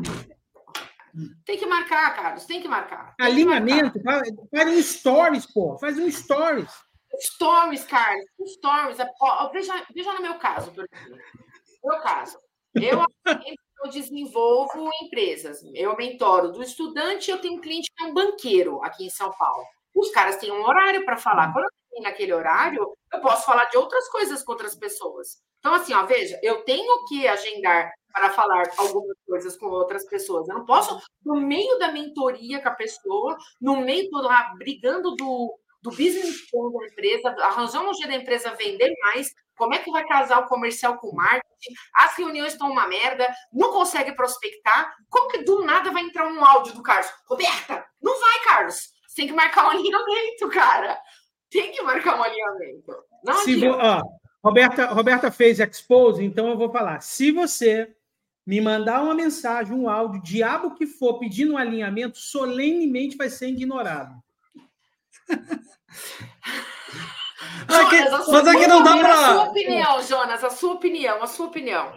Tem 1.45 1.59
que 1.59 1.67
marcar, 1.67 2.15
Carlos, 2.15 2.47
tem 2.47 2.63
que 2.63 2.69
marcar. 2.69 3.15
Tem 3.17 3.27
Alinhamento, 3.27 3.99
que 3.99 4.05
marcar. 4.05 4.33
faz 4.51 4.69
um 4.69 4.83
stories, 4.83 5.47
pô, 5.47 5.79
faz 5.79 5.99
um 5.99 6.11
stories. 6.11 6.73
Stories, 7.21 7.85
Carlos, 7.85 8.25
stories. 8.55 8.99
Ó, 9.21 9.49
veja, 9.51 9.75
veja 9.95 10.13
no 10.15 10.23
meu 10.23 10.35
caso, 10.39 10.73
por 10.73 10.85
exemplo. 10.85 11.19
Meu 11.85 12.01
caso, 12.01 12.39
eu, 12.75 13.05
eu 13.85 13.91
desenvolvo 13.91 14.91
empresas, 15.03 15.61
eu 15.75 15.95
mentoro 15.97 16.53
do 16.53 16.63
estudante, 16.63 17.31
eu 17.31 17.39
tenho 17.41 17.55
um 17.55 17.61
cliente 17.61 17.93
que 17.95 18.05
é 18.05 18.07
um 18.07 18.15
banqueiro 18.15 18.83
aqui 18.83 19.05
em 19.05 19.11
São 19.11 19.31
Paulo. 19.33 19.65
Os 19.95 20.11
caras 20.11 20.37
têm 20.37 20.51
um 20.51 20.65
horário 20.65 21.05
para 21.05 21.19
falar. 21.19 21.53
Quando 21.53 21.65
eu 21.65 21.71
tenho 21.91 22.03
naquele 22.05 22.33
horário, 22.33 22.97
eu 23.13 23.21
posso 23.21 23.45
falar 23.45 23.67
de 23.67 23.77
outras 23.77 24.09
coisas 24.09 24.43
com 24.43 24.53
outras 24.53 24.75
pessoas. 24.75 25.43
Então, 25.59 25.75
assim, 25.75 25.93
ó, 25.93 26.07
veja, 26.07 26.41
eu 26.43 26.63
tenho 26.65 27.05
que 27.07 27.29
agendar 27.29 27.93
para 28.13 28.31
falar 28.31 28.65
algumas 28.77 29.17
coisas 29.27 29.57
com 29.57 29.67
outras 29.67 30.05
pessoas. 30.07 30.49
Eu 30.49 30.57
não 30.57 30.65
posso, 30.65 31.01
no 31.25 31.41
meio 31.41 31.79
da 31.79 31.91
mentoria 31.91 32.61
com 32.61 32.69
a 32.69 32.75
pessoa, 32.75 33.37
no 33.61 33.81
meio 33.81 34.11
do 34.11 34.23
lá, 34.23 34.55
brigando 34.57 35.15
do, 35.17 35.59
do 35.83 35.91
business 35.91 36.51
plan 36.51 36.71
da 36.71 36.87
empresa, 36.87 37.29
arranjando 37.41 37.91
um 37.91 37.95
jeito 37.95 38.11
da 38.11 38.17
empresa 38.17 38.55
vender 38.55 38.93
mais, 39.01 39.33
como 39.57 39.75
é 39.75 39.79
que 39.79 39.91
vai 39.91 40.07
casar 40.07 40.41
o 40.41 40.47
comercial 40.47 40.99
com 40.99 41.09
o 41.09 41.15
marketing, 41.15 41.75
as 41.95 42.17
reuniões 42.17 42.53
estão 42.53 42.71
uma 42.71 42.87
merda, 42.89 43.29
não 43.53 43.73
consegue 43.73 44.13
prospectar, 44.13 44.95
como 45.09 45.29
que 45.29 45.39
do 45.45 45.65
nada 45.65 45.91
vai 45.91 46.03
entrar 46.03 46.27
um 46.27 46.45
áudio 46.45 46.75
do 46.75 46.83
Carlos? 46.83 47.11
Roberta, 47.29 47.85
não 48.01 48.19
vai, 48.19 48.45
Carlos. 48.45 48.93
Você 49.07 49.17
tem 49.17 49.27
que 49.27 49.35
marcar 49.35 49.67
um 49.67 49.71
alinhamento, 49.71 50.49
cara. 50.51 50.99
Tem 51.51 51.71
que 51.71 51.83
marcar 51.83 52.19
um 52.19 52.23
alinhamento. 52.23 52.93
Não 53.23 53.35
Se 53.35 53.57
vo, 53.57 53.77
ó, 53.79 54.03
Roberta, 54.43 54.87
Roberta 54.87 55.31
fez 55.31 55.61
expose, 55.61 56.25
então 56.25 56.49
eu 56.49 56.57
vou 56.57 56.73
falar. 56.73 57.01
Se 57.01 57.31
você 57.31 57.95
me 58.47 58.61
mandar 58.61 59.03
uma 59.03 59.15
mensagem, 59.15 59.73
um 59.73 59.89
áudio, 59.89 60.23
diabo 60.23 60.75
que 60.75 60.87
for, 60.87 61.19
pedindo 61.19 61.55
um 61.55 61.59
alinhamento, 61.59 62.19
solenemente 62.19 63.17
vai 63.17 63.29
ser 63.29 63.49
ignorado. 63.49 64.15
Jonas, 67.69 68.29
mas 68.29 68.49
aqui 68.49 68.67
não 68.67 68.83
dá 68.83 68.97
para. 68.99 69.15
A 69.15 69.35
sua 69.35 69.45
opinião, 69.45 70.03
Jonas, 70.03 70.45
a 70.45 70.51
sua 70.51 70.73
opinião, 70.73 71.23
a 71.23 71.27
sua 71.27 71.47
opinião. 71.47 71.93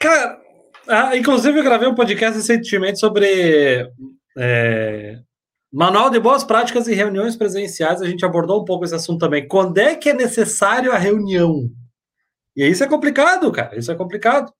Cara, 0.00 0.40
ah, 0.88 1.16
inclusive 1.16 1.58
eu 1.58 1.64
gravei 1.64 1.88
um 1.88 1.94
podcast 1.94 2.38
recentemente 2.38 2.98
sobre 2.98 3.90
é, 4.38 5.18
Manual 5.72 6.08
de 6.08 6.18
boas 6.18 6.44
práticas 6.44 6.88
e 6.88 6.94
reuniões 6.94 7.36
presenciais, 7.36 8.00
a 8.00 8.06
gente 8.06 8.24
abordou 8.24 8.62
um 8.62 8.64
pouco 8.64 8.84
esse 8.84 8.94
assunto 8.94 9.20
também. 9.20 9.46
Quando 9.46 9.78
é 9.78 9.94
que 9.94 10.08
é 10.08 10.14
necessário 10.14 10.92
a 10.92 10.96
reunião? 10.96 11.70
E 12.56 12.66
isso 12.66 12.82
é 12.82 12.86
complicado, 12.86 13.50
cara. 13.52 13.76
Isso 13.78 13.92
é 13.92 13.94
complicado. 13.94 14.50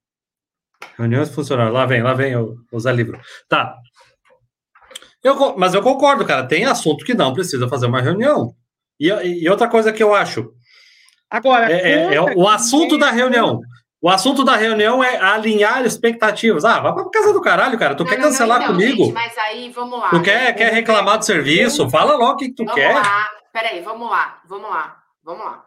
Reuniões 0.98 1.34
funcionárias. 1.34 1.74
Lá 1.74 1.86
vem, 1.86 2.02
lá 2.02 2.14
vem 2.14 2.36
o, 2.36 2.56
o 2.72 2.80
Zé 2.80 2.92
Livro. 2.92 3.20
Tá. 3.48 3.76
Eu, 5.22 5.56
mas 5.56 5.74
eu 5.74 5.82
concordo, 5.82 6.24
cara. 6.24 6.46
Tem 6.46 6.64
assunto 6.64 7.04
que 7.04 7.14
não 7.14 7.32
precisa 7.32 7.68
fazer 7.68 7.86
uma 7.86 8.00
reunião. 8.00 8.54
E, 8.98 9.08
e 9.08 9.48
outra 9.48 9.68
coisa 9.68 9.92
que 9.92 10.02
eu 10.02 10.14
acho. 10.14 10.50
Agora, 11.30 11.70
é, 11.70 12.12
é, 12.12 12.14
é 12.14 12.20
o 12.20 12.48
assunto 12.48 12.96
da 12.96 13.10
reunião. 13.10 13.60
O 14.00 14.08
assunto 14.08 14.44
da 14.44 14.56
reunião 14.56 15.02
é 15.02 15.18
alinhar 15.18 15.84
expectativas. 15.84 16.64
Ah, 16.64 16.80
vai 16.80 16.92
pra 16.94 17.10
casa 17.10 17.32
do 17.32 17.40
caralho, 17.40 17.78
cara. 17.78 17.94
Tu 17.94 18.04
não, 18.04 18.10
quer 18.10 18.18
não, 18.18 18.28
cancelar 18.28 18.60
não, 18.60 18.68
comigo? 18.68 19.04
Gente, 19.04 19.14
mas 19.14 19.36
aí, 19.38 19.70
vamos 19.70 19.98
lá. 19.98 20.10
Tu 20.10 20.22
quer, 20.22 20.54
quer 20.54 20.72
reclamar 20.72 21.18
do 21.18 21.24
serviço? 21.24 21.82
Eu... 21.82 21.90
Fala 21.90 22.14
logo 22.14 22.34
o 22.34 22.36
que 22.36 22.52
tu 22.52 22.64
vamos 22.64 22.74
quer. 22.74 22.94
Lá. 22.94 23.28
Peraí, 23.52 23.80
vamos 23.80 24.08
lá, 24.08 24.40
vamos 24.46 24.70
lá, 24.70 24.96
vamos 25.24 25.44
lá. 25.44 25.65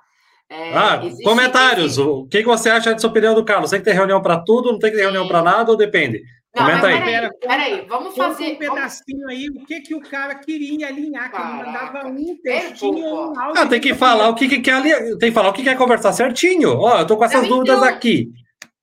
É, 0.49 0.73
ah, 0.73 0.99
comentários. 1.23 1.99
O 1.99 2.25
que, 2.25 2.41
você 2.41 2.69
acha 2.69 2.91
dessa 2.91 3.05
opinião 3.05 3.35
do 3.35 3.45
Carlos? 3.45 3.69
Tem 3.69 3.79
que 3.79 3.85
ter 3.85 3.93
reunião 3.93 4.19
para 4.21 4.39
tudo, 4.39 4.71
não 4.71 4.79
tem 4.79 4.89
que 4.89 4.97
ter 4.97 5.03
reunião 5.03 5.27
para 5.27 5.43
nada 5.43 5.69
ou 5.69 5.77
depende? 5.77 6.23
Não, 6.55 6.65
Comenta 6.65 6.87
aí. 6.87 7.03
Peraí, 7.03 7.29
peraí, 7.39 7.85
vamos 7.87 8.15
fazer. 8.15 8.53
um 8.53 8.55
pedacinho 8.55 9.19
vamos... 9.19 9.31
aí, 9.31 9.49
o 9.49 9.65
que, 9.65 9.81
que 9.81 9.93
o 9.93 10.01
cara 10.01 10.33
queria 10.33 10.87
alinhar, 10.87 11.29
que 11.29 11.37
ele 11.37 11.63
mandava 11.63 12.07
um 12.07 12.35
textinho 12.41 13.05
ou 13.05 13.31
um 13.31 13.39
áudio. 13.39 13.61
Ah, 13.61 13.67
tem 13.67 13.79
que 13.79 13.93
falar 13.93 14.29
o 14.29 14.33
que, 14.33 14.49
que 14.49 14.59
quer 14.59 14.73
ali. 14.73 15.17
Tem 15.19 15.29
que 15.29 15.35
falar 15.35 15.49
o 15.49 15.53
que 15.53 15.63
quer 15.63 15.77
conversar 15.77 16.11
certinho. 16.13 16.75
Ó, 16.79 16.99
eu 16.99 17.05
tô 17.05 17.15
com 17.15 17.25
essas 17.25 17.43
Não, 17.43 17.49
dúvidas 17.49 17.77
então... 17.77 17.87
aqui. 17.87 18.31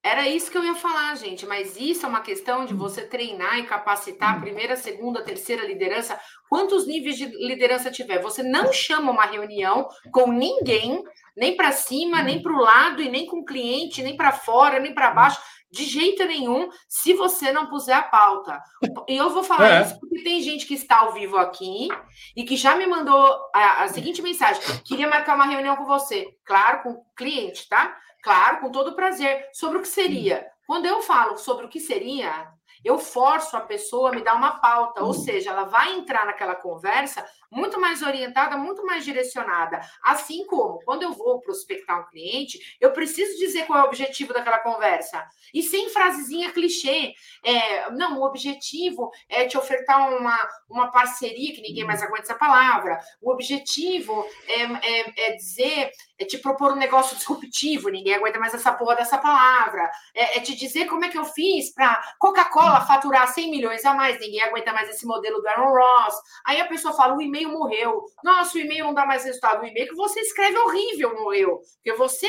Era 0.07 0.29
isso 0.29 0.53
que 0.53 0.57
eu 0.57 0.63
ia 0.63 0.77
falar, 0.77 1.17
gente, 1.17 1.45
mas 1.45 1.77
isso 1.77 2.07
é 2.07 2.09
uma 2.09 2.21
questão 2.21 2.65
de 2.65 2.73
você 2.73 3.03
treinar 3.03 3.59
e 3.59 3.67
capacitar 3.67 4.37
a 4.37 4.41
primeira, 4.41 4.77
segunda, 4.77 5.25
terceira 5.25 5.67
liderança. 5.67 6.17
Quantos 6.49 6.87
níveis 6.87 7.19
de 7.19 7.27
liderança 7.45 7.91
tiver? 7.91 8.23
Você 8.23 8.41
não 8.41 8.73
chama 8.73 9.11
uma 9.11 9.27
reunião 9.27 9.89
com 10.13 10.31
ninguém, 10.31 11.03
nem 11.37 11.57
para 11.57 11.73
cima, 11.73 12.23
nem 12.23 12.41
para 12.41 12.53
o 12.53 12.61
lado, 12.61 13.03
e 13.03 13.09
nem 13.09 13.27
com 13.27 13.41
o 13.41 13.45
cliente, 13.45 14.01
nem 14.01 14.17
para 14.17 14.31
fora, 14.31 14.79
nem 14.79 14.95
para 14.95 15.11
baixo, 15.11 15.41
de 15.73 15.85
jeito 15.85 16.25
nenhum, 16.25 16.69
se 16.89 17.13
você 17.13 17.51
não 17.51 17.67
puser 17.67 17.97
a 17.97 18.03
pauta. 18.03 18.63
E 19.09 19.17
eu 19.17 19.31
vou 19.31 19.43
falar 19.43 19.81
é. 19.81 19.83
isso 19.83 19.99
porque 19.99 20.23
tem 20.23 20.41
gente 20.41 20.67
que 20.67 20.75
está 20.75 21.01
ao 21.01 21.15
vivo 21.15 21.37
aqui 21.37 21.89
e 22.37 22.45
que 22.45 22.57
já 22.57 22.77
me 22.77 22.87
mandou 22.87 23.37
a, 23.53 23.83
a 23.83 23.89
seguinte 23.89 24.23
mensagem: 24.23 24.63
queria 24.85 25.09
marcar 25.09 25.35
uma 25.35 25.47
reunião 25.47 25.75
com 25.75 25.85
você. 25.85 26.29
Claro, 26.45 26.85
com 26.85 26.91
o 26.91 27.05
cliente, 27.17 27.69
tá? 27.69 27.97
Claro, 28.27 28.59
com 28.59 28.73
todo 28.73 28.97
prazer. 28.97 29.49
Sobre 29.53 29.79
o 29.79 29.83
que 29.83 29.87
seria. 29.87 30.51
Quando 30.67 30.85
eu 30.85 31.01
falo 31.01 31.39
sobre 31.39 31.65
o 31.65 31.69
que 31.69 31.79
seria, 31.79 32.53
eu 32.85 32.99
forço 32.99 33.57
a 33.57 33.61
pessoa 33.61 34.11
a 34.11 34.13
me 34.13 34.21
dar 34.21 34.35
uma 34.35 34.59
pauta, 34.59 35.05
ou 35.05 35.15
seja, 35.15 35.51
ela 35.51 35.63
vai 35.63 35.93
entrar 35.93 36.27
naquela 36.27 36.57
conversa 36.57 37.25
muito 37.51 37.81
mais 37.81 38.03
orientada, 38.03 38.57
muito 38.57 38.85
mais 38.85 39.05
direcionada. 39.05 39.81
Assim 40.03 40.45
como 40.47 40.81
quando 40.85 41.03
eu 41.03 41.13
vou 41.13 41.41
prospectar 41.41 42.01
um 42.01 42.11
cliente, 42.11 42.59
eu 42.81 42.93
preciso 42.93 43.39
dizer 43.39 43.67
qual 43.67 43.79
é 43.79 43.83
o 43.83 43.87
objetivo 43.87 44.33
daquela 44.33 44.59
conversa. 44.59 45.27
E 45.55 45.63
sem 45.63 45.89
frasezinha 45.89 46.53
clichê. 46.53 47.15
É, 47.45 47.91
não, 47.91 48.21
o 48.21 48.25
objetivo 48.25 49.11
é 49.29 49.47
te 49.47 49.57
ofertar 49.57 50.11
uma, 50.17 50.37
uma 50.69 50.91
parceria, 50.91 51.55
que 51.55 51.63
ninguém 51.63 51.85
mais 51.85 52.03
aguenta 52.03 52.23
essa 52.23 52.35
palavra. 52.35 52.99
O 53.21 53.31
objetivo 53.31 54.27
é, 54.49 54.63
é, 54.63 55.29
é 55.29 55.37
dizer, 55.37 55.91
é 56.19 56.25
te 56.25 56.39
propor 56.39 56.73
um 56.73 56.77
negócio 56.77 57.17
disruptivo, 57.17 57.89
ninguém 57.89 58.15
aguenta 58.15 58.39
mais 58.39 58.55
essa 58.55 58.73
porra 58.73 58.97
dessa 58.97 59.19
palavra. 59.19 59.91
É, 60.15 60.39
é 60.39 60.41
te 60.41 60.55
dizer 60.55 60.87
como 60.87 61.05
é 61.05 61.09
que 61.09 61.19
eu 61.19 61.25
fiz 61.25 61.73
para 61.73 62.01
Coca-Cola 62.19 62.81
faturar 62.81 63.33
100 63.33 63.51
milhões 63.51 63.85
a 63.85 63.95
mais, 63.95 64.19
ninguém 64.19 64.43
aguenta 64.43 64.73
mais 64.73 64.89
esse 64.89 65.07
modelo 65.07 65.41
do 65.41 65.49
Aaron 65.49 65.73
Ross. 65.73 66.15
Aí 66.45 66.61
a 66.61 66.67
pessoa 66.67 66.95
fala, 66.95 67.17
o 67.17 67.21
e-mail 67.21 67.51
morreu. 67.51 68.03
Nossa, 68.25 68.57
o 68.57 68.61
e-mail 68.61 68.85
não 68.85 68.95
dá 68.95 69.05
mais 69.05 69.25
resultado. 69.25 69.63
O 69.63 69.67
e-mail 69.67 69.89
que 69.89 69.95
você 69.95 70.21
escreve 70.21 70.57
horrível 70.59 71.15
morreu. 71.15 71.61
Porque 71.77 71.93
você 71.97 72.29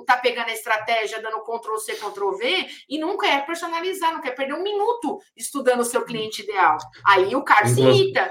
está 0.00 0.16
pegando 0.16 0.48
a 0.48 0.54
estratégia, 0.54 1.22
dando 1.22 1.42
Ctrl-C, 1.42 1.94
Ctrl-V 1.94 2.68
e 2.88 2.98
não 2.98 3.16
quer 3.16 3.46
personalizar, 3.46 4.12
não 4.12 4.20
quer 4.20 4.34
perder 4.34 4.54
um 4.54 4.62
minuto 4.62 5.18
estudando 5.36 5.80
o 5.80 5.84
seu 5.84 6.04
cliente 6.04 6.42
ideal. 6.42 6.76
Aí 7.06 7.34
o 7.34 7.42
cara 7.42 7.66
se 7.66 7.80
irrita. 7.80 8.30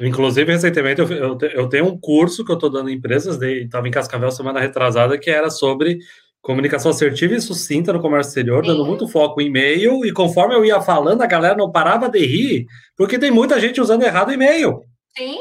Inclusive, 0.00 0.52
recentemente, 0.52 1.00
eu, 1.00 1.08
eu, 1.10 1.38
eu, 1.40 1.68
tenho 1.68 1.86
um 1.86 1.98
curso 1.98 2.44
que 2.44 2.50
eu 2.50 2.54
estou 2.54 2.70
dando 2.70 2.88
em 2.88 2.94
empresas, 2.94 3.40
estava 3.40 3.86
em 3.86 3.90
Cascavel 3.90 4.30
semana 4.30 4.60
retrasada, 4.60 5.18
que 5.18 5.30
era 5.30 5.50
sobre 5.50 5.98
comunicação 6.40 6.90
assertiva 6.90 7.34
e 7.34 7.40
sucinta 7.40 7.92
no 7.92 8.00
comércio 8.00 8.30
exterior, 8.30 8.64
dando 8.64 8.84
muito 8.84 9.06
foco 9.06 9.40
em 9.40 9.46
e-mail, 9.46 10.04
e 10.04 10.12
conforme 10.12 10.54
eu 10.54 10.64
ia 10.64 10.80
falando, 10.80 11.20
a 11.22 11.26
galera 11.26 11.56
não 11.56 11.70
parava 11.70 12.08
de 12.08 12.24
rir, 12.24 12.66
porque 12.96 13.18
tem 13.18 13.30
muita 13.30 13.60
gente 13.60 13.80
usando 13.80 14.02
errado 14.02 14.30
o 14.30 14.32
e-mail. 14.32 14.80
Sim, 15.16 15.38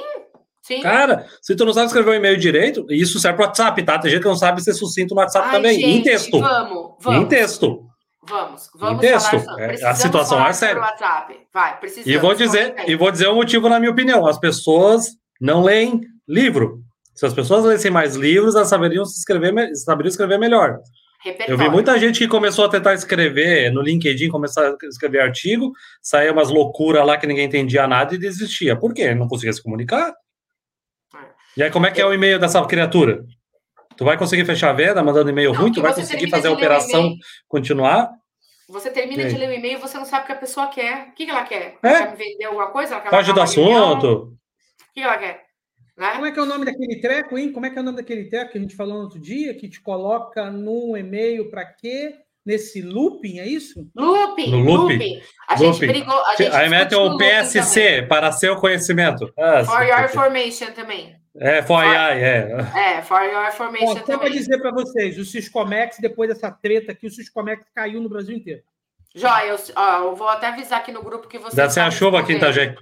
sim. 0.61 0.81
Cara, 0.81 1.25
se 1.41 1.55
tu 1.55 1.63
não 1.63 1.73
sabe 1.73 1.87
escrever 1.87 2.11
um 2.11 2.15
e-mail 2.15 2.37
direito, 2.37 2.85
isso 2.89 3.17
serve 3.17 3.37
para 3.37 3.47
WhatsApp, 3.47 3.81
tá? 3.83 3.97
Tem 3.97 4.11
gente 4.11 4.21
que 4.21 4.27
não 4.27 4.35
sabe 4.35 4.61
ser 4.61 4.73
sucinto 4.73 5.15
no 5.15 5.21
WhatsApp 5.21 5.47
Ai, 5.47 5.55
também. 5.55 5.79
Gente, 5.79 5.99
em 5.99 6.03
texto. 6.03 6.37
Vamos, 6.39 6.95
vamos. 6.99 7.21
Em 7.21 7.25
texto. 7.27 7.88
Vamos, 8.27 8.69
vamos. 8.75 9.05
Falar, 9.05 9.59
é, 9.61 9.85
a 9.85 9.95
situação 9.95 10.45
é 10.45 10.53
séria. 10.53 10.81
Vai, 11.53 11.79
e 12.05 12.17
vou 12.17 12.35
dizer, 12.35 12.75
e 12.87 12.95
vou 12.95 13.11
dizer 13.11 13.27
o 13.27 13.31
um 13.31 13.35
motivo 13.35 13.69
na 13.69 13.79
minha 13.79 13.91
opinião. 13.91 14.25
As 14.27 14.37
pessoas 14.37 15.07
não 15.39 15.63
leem 15.63 16.01
livro. 16.27 16.83
Se 17.15 17.25
as 17.25 17.33
pessoas 17.33 17.65
lessem 17.65 17.91
mais 17.91 18.15
livros, 18.15 18.55
elas 18.55 18.69
saberiam 18.69 19.05
se 19.05 19.17
escrever, 19.17 19.75
saberiam 19.75 20.09
escrever 20.09 20.37
melhor. 20.37 20.79
Repertório. 21.21 21.53
Eu 21.53 21.57
vi 21.57 21.69
muita 21.69 21.99
gente 21.99 22.19
que 22.19 22.27
começou 22.27 22.63
a 22.63 22.69
tentar 22.69 22.93
escrever 22.93 23.71
no 23.71 23.81
LinkedIn, 23.81 24.29
começar 24.29 24.69
a 24.69 24.87
escrever 24.87 25.19
artigo, 25.19 25.73
saía 26.01 26.31
umas 26.31 26.49
loucuras 26.49 27.05
lá 27.05 27.17
que 27.17 27.27
ninguém 27.27 27.45
entendia 27.45 27.87
nada 27.87 28.15
e 28.15 28.17
desistia. 28.17 28.77
Por 28.77 28.93
quê? 28.93 29.13
Não 29.13 29.27
conseguia 29.27 29.51
se 29.51 29.61
comunicar. 29.61 30.13
É. 31.13 31.17
E 31.57 31.63
aí, 31.63 31.71
como 31.71 31.85
é 31.85 31.91
que 31.91 31.99
é 31.99 32.05
o 32.05 32.13
e-mail 32.13 32.39
dessa 32.39 32.65
criatura? 32.65 33.25
Tu 33.99 34.05
vai 34.05 34.17
conseguir 34.17 34.45
fechar 34.45 34.69
a 34.69 34.73
venda 34.73 35.03
mandando 35.03 35.29
e-mail 35.29 35.51
ruim? 35.51 35.73
Tu 35.73 35.81
vai 35.81 35.93
conseguir 35.93 36.29
fazer 36.29 36.47
a 36.47 36.53
operação 36.53 37.13
continuar? 37.49 38.09
Você 38.69 38.89
termina 38.89 39.25
de 39.27 39.37
ler 39.37 39.49
o 39.49 39.51
e-mail 39.51 39.77
e 39.77 39.81
você 39.81 39.97
não 39.97 40.05
sabe 40.05 40.23
o 40.23 40.25
que 40.27 40.31
a 40.31 40.37
pessoa 40.37 40.67
quer. 40.67 41.09
O 41.09 41.13
que, 41.15 41.25
que 41.25 41.31
ela 41.31 41.43
quer? 41.43 41.77
É? 41.83 41.89
Ela 41.89 41.97
quer 41.97 42.11
me 42.11 42.15
vender 42.15 42.45
alguma 42.45 42.67
coisa? 42.67 42.95
Ela 42.95 43.23
quer 43.23 43.33
do 43.33 43.41
assunto. 43.41 44.07
O 44.07 44.37
que, 44.93 45.01
que 45.01 45.01
ela 45.01 45.17
quer? 45.17 45.43
Né? 45.97 46.13
Como 46.13 46.25
é 46.25 46.31
que 46.31 46.39
é 46.39 46.41
o 46.41 46.45
nome 46.45 46.63
daquele 46.63 47.01
treco, 47.01 47.37
hein? 47.37 47.51
Como 47.51 47.65
é 47.65 47.69
que 47.69 47.77
é 47.77 47.81
o 47.81 47.83
nome 47.83 47.97
daquele 47.97 48.29
treco 48.29 48.53
que 48.53 48.57
a 48.57 48.61
gente 48.61 48.73
falou 48.73 48.99
no 48.99 49.03
outro 49.03 49.19
dia, 49.19 49.53
que 49.53 49.67
te 49.67 49.81
coloca 49.81 50.49
num 50.49 50.95
e-mail 50.95 51.49
para 51.49 51.65
quê? 51.65 52.15
Nesse 52.45 52.81
looping, 52.81 53.39
é 53.39 53.47
isso? 53.47 53.85
Looping, 53.93 54.49
no 54.49 54.59
looping. 54.59 54.93
looping. 54.93 55.21
A 55.45 55.55
looping. 55.55 55.73
gente 55.73 55.87
brigou. 55.87 56.25
A 56.25 56.35
gente 56.37 56.55
Aí 56.55 56.69
mete 56.69 56.95
o 56.95 57.17
PSC 57.17 58.03
para 58.03 58.31
seu 58.31 58.55
conhecimento. 58.55 59.29
Ah, 59.37 59.61
for 59.65 59.83
your 59.83 60.05
information 60.05 60.71
também. 60.71 61.18
É, 61.41 61.63
for, 61.63 61.77
AI, 61.77 62.21
é. 62.21 62.49
É, 62.75 63.01
for 63.01 63.21
your 63.21 63.47
information 63.47 63.85
Bom, 63.85 63.93
também. 64.01 64.05
Só 64.05 64.17
para 64.17 64.29
dizer 64.29 64.57
para 64.59 64.71
vocês, 64.71 65.17
o 65.17 65.23
Syscomex, 65.23 65.97
depois 65.99 66.29
dessa 66.29 66.51
treta 66.51 66.91
aqui, 66.91 67.07
o 67.07 67.11
Syscomex 67.11 67.65
caiu 67.73 68.01
no 68.01 68.09
Brasil 68.09 68.35
inteiro. 68.35 68.61
Joia, 69.15 69.45
eu, 69.47 69.57
ó, 69.75 69.99
eu 69.99 70.15
vou 70.15 70.27
até 70.27 70.47
avisar 70.47 70.79
aqui 70.79 70.91
no 70.91 71.01
grupo 71.01 71.29
que 71.29 71.39
você. 71.39 71.55
Deve 71.55 71.71
ser 71.71 71.79
a 71.79 71.89
chuva 71.89 72.19
aqui 72.19 72.33
em 72.33 72.35
Itajaí. 72.35 72.75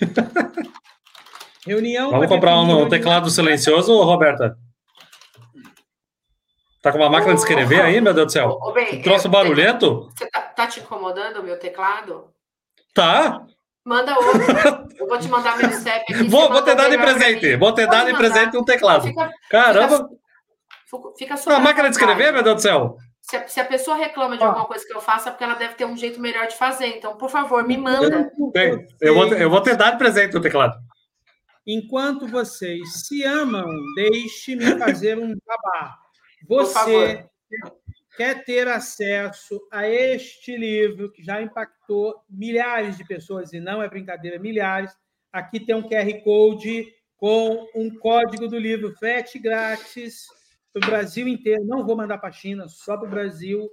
Reunião. 1.64 2.10
Vamos 2.10 2.26
comprar 2.26 2.60
um, 2.60 2.88
teclado 2.88 3.30
silencioso, 3.30 3.96
Roberta? 4.02 4.58
Tá 6.82 6.92
com 6.92 6.98
uma 6.98 7.08
máquina 7.08 7.34
de 7.34 7.40
escrever 7.40 7.80
aí, 7.80 8.00
meu 8.00 8.12
Deus 8.12 8.26
do 8.26 8.32
céu? 8.32 8.58
Ô, 8.60 8.72
bem, 8.72 9.00
Troço 9.00 9.28
barulhento? 9.28 10.10
Você 10.14 10.28
tá, 10.28 10.42
tá, 10.42 10.66
te 10.66 10.80
incomodando 10.80 11.40
o 11.40 11.42
meu 11.42 11.58
teclado? 11.58 12.28
Tá. 12.92 13.46
Manda 13.84 14.18
outro. 14.18 14.88
Eu 14.98 15.06
vou 15.06 15.18
te 15.18 15.28
mandar 15.28 15.58
meu 15.58 15.70
CEP 15.70 16.14
aqui. 16.14 16.24
Vou, 16.24 16.50
vou 16.50 16.62
ter 16.62 16.74
dado 16.74 16.94
em 16.94 16.98
presente. 16.98 17.56
Vou 17.56 17.72
ter 17.72 17.86
dado 17.86 18.08
em 18.08 18.16
presente 18.16 18.56
um 18.56 18.64
teclado. 18.64 19.02
Fica, 19.02 19.30
Caramba. 19.50 20.08
Fica, 21.18 21.36
fica 21.36 21.54
a 21.54 21.60
máquina 21.60 21.90
de 21.90 21.96
escrever, 21.96 22.32
meu 22.32 22.42
Deus 22.42 22.56
do 22.56 22.62
céu? 22.62 22.96
Se 23.20 23.36
a, 23.36 23.48
se 23.48 23.60
a, 23.60 23.64
pessoa 23.64 23.96
reclama 23.96 24.36
de 24.36 24.44
alguma 24.44 24.66
coisa 24.66 24.84
que 24.86 24.94
eu 24.94 25.00
faço, 25.00 25.28
é 25.28 25.32
porque 25.32 25.44
ela 25.44 25.54
deve 25.54 25.74
ter 25.74 25.86
um 25.86 25.96
jeito 25.96 26.20
melhor 26.20 26.46
de 26.46 26.56
fazer. 26.56 26.96
Então, 26.96 27.16
por 27.16 27.30
favor, 27.30 27.66
me 27.66 27.76
manda. 27.76 28.30
Bem, 28.52 28.86
eu, 29.00 29.14
vou, 29.14 29.26
eu 29.28 29.50
vou 29.50 29.60
ter 29.60 29.76
dado 29.76 29.98
presente 29.98 30.36
o 30.36 30.40
teclado. 30.40 30.74
Enquanto 31.66 32.26
vocês 32.26 33.06
se 33.06 33.24
amam, 33.24 33.66
deixe-me 33.96 34.78
fazer 34.78 35.18
um 35.18 35.34
babá. 35.46 35.96
Você 36.46 37.26
quer 38.16 38.44
ter 38.44 38.68
acesso 38.68 39.60
a 39.70 39.88
este 39.88 40.56
livro 40.56 41.10
que 41.10 41.22
já 41.22 41.42
impactou 41.42 42.14
milhares 42.28 42.96
de 42.96 43.04
pessoas, 43.04 43.52
e 43.52 43.60
não 43.60 43.82
é 43.82 43.88
brincadeira, 43.88 44.38
milhares. 44.38 44.92
Aqui 45.32 45.58
tem 45.58 45.74
um 45.74 45.88
QR 45.88 46.22
Code 46.22 46.92
com 47.16 47.68
um 47.74 47.90
código 47.98 48.48
do 48.48 48.58
livro 48.58 48.94
frete 48.96 49.38
grátis 49.38 50.26
para 50.72 50.86
o 50.86 50.90
Brasil 50.90 51.26
inteiro. 51.26 51.64
Não 51.64 51.84
vou 51.84 51.96
mandar 51.96 52.18
para 52.18 52.28
a 52.28 52.32
China, 52.32 52.68
só 52.68 52.96
para 52.96 53.06
o 53.06 53.10
Brasil. 53.10 53.68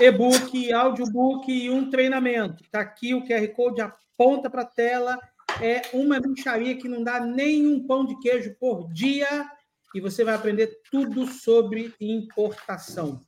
E-book, 0.00 0.72
audiobook 0.72 1.50
e 1.50 1.70
um 1.70 1.88
treinamento. 1.88 2.64
Está 2.64 2.80
aqui 2.80 3.14
o 3.14 3.24
QR 3.24 3.46
Code, 3.54 3.80
aponta 3.80 4.50
para 4.50 4.62
a 4.62 4.66
tela. 4.66 5.18
É 5.60 5.82
uma 5.92 6.20
bicharia 6.20 6.76
que 6.76 6.88
não 6.88 7.02
dá 7.02 7.20
nem 7.20 7.66
um 7.66 7.86
pão 7.86 8.04
de 8.04 8.18
queijo 8.18 8.54
por 8.58 8.92
dia 8.92 9.46
e 9.94 10.00
você 10.00 10.24
vai 10.24 10.34
aprender 10.34 10.80
tudo 10.90 11.26
sobre 11.26 11.94
importação. 12.00 13.20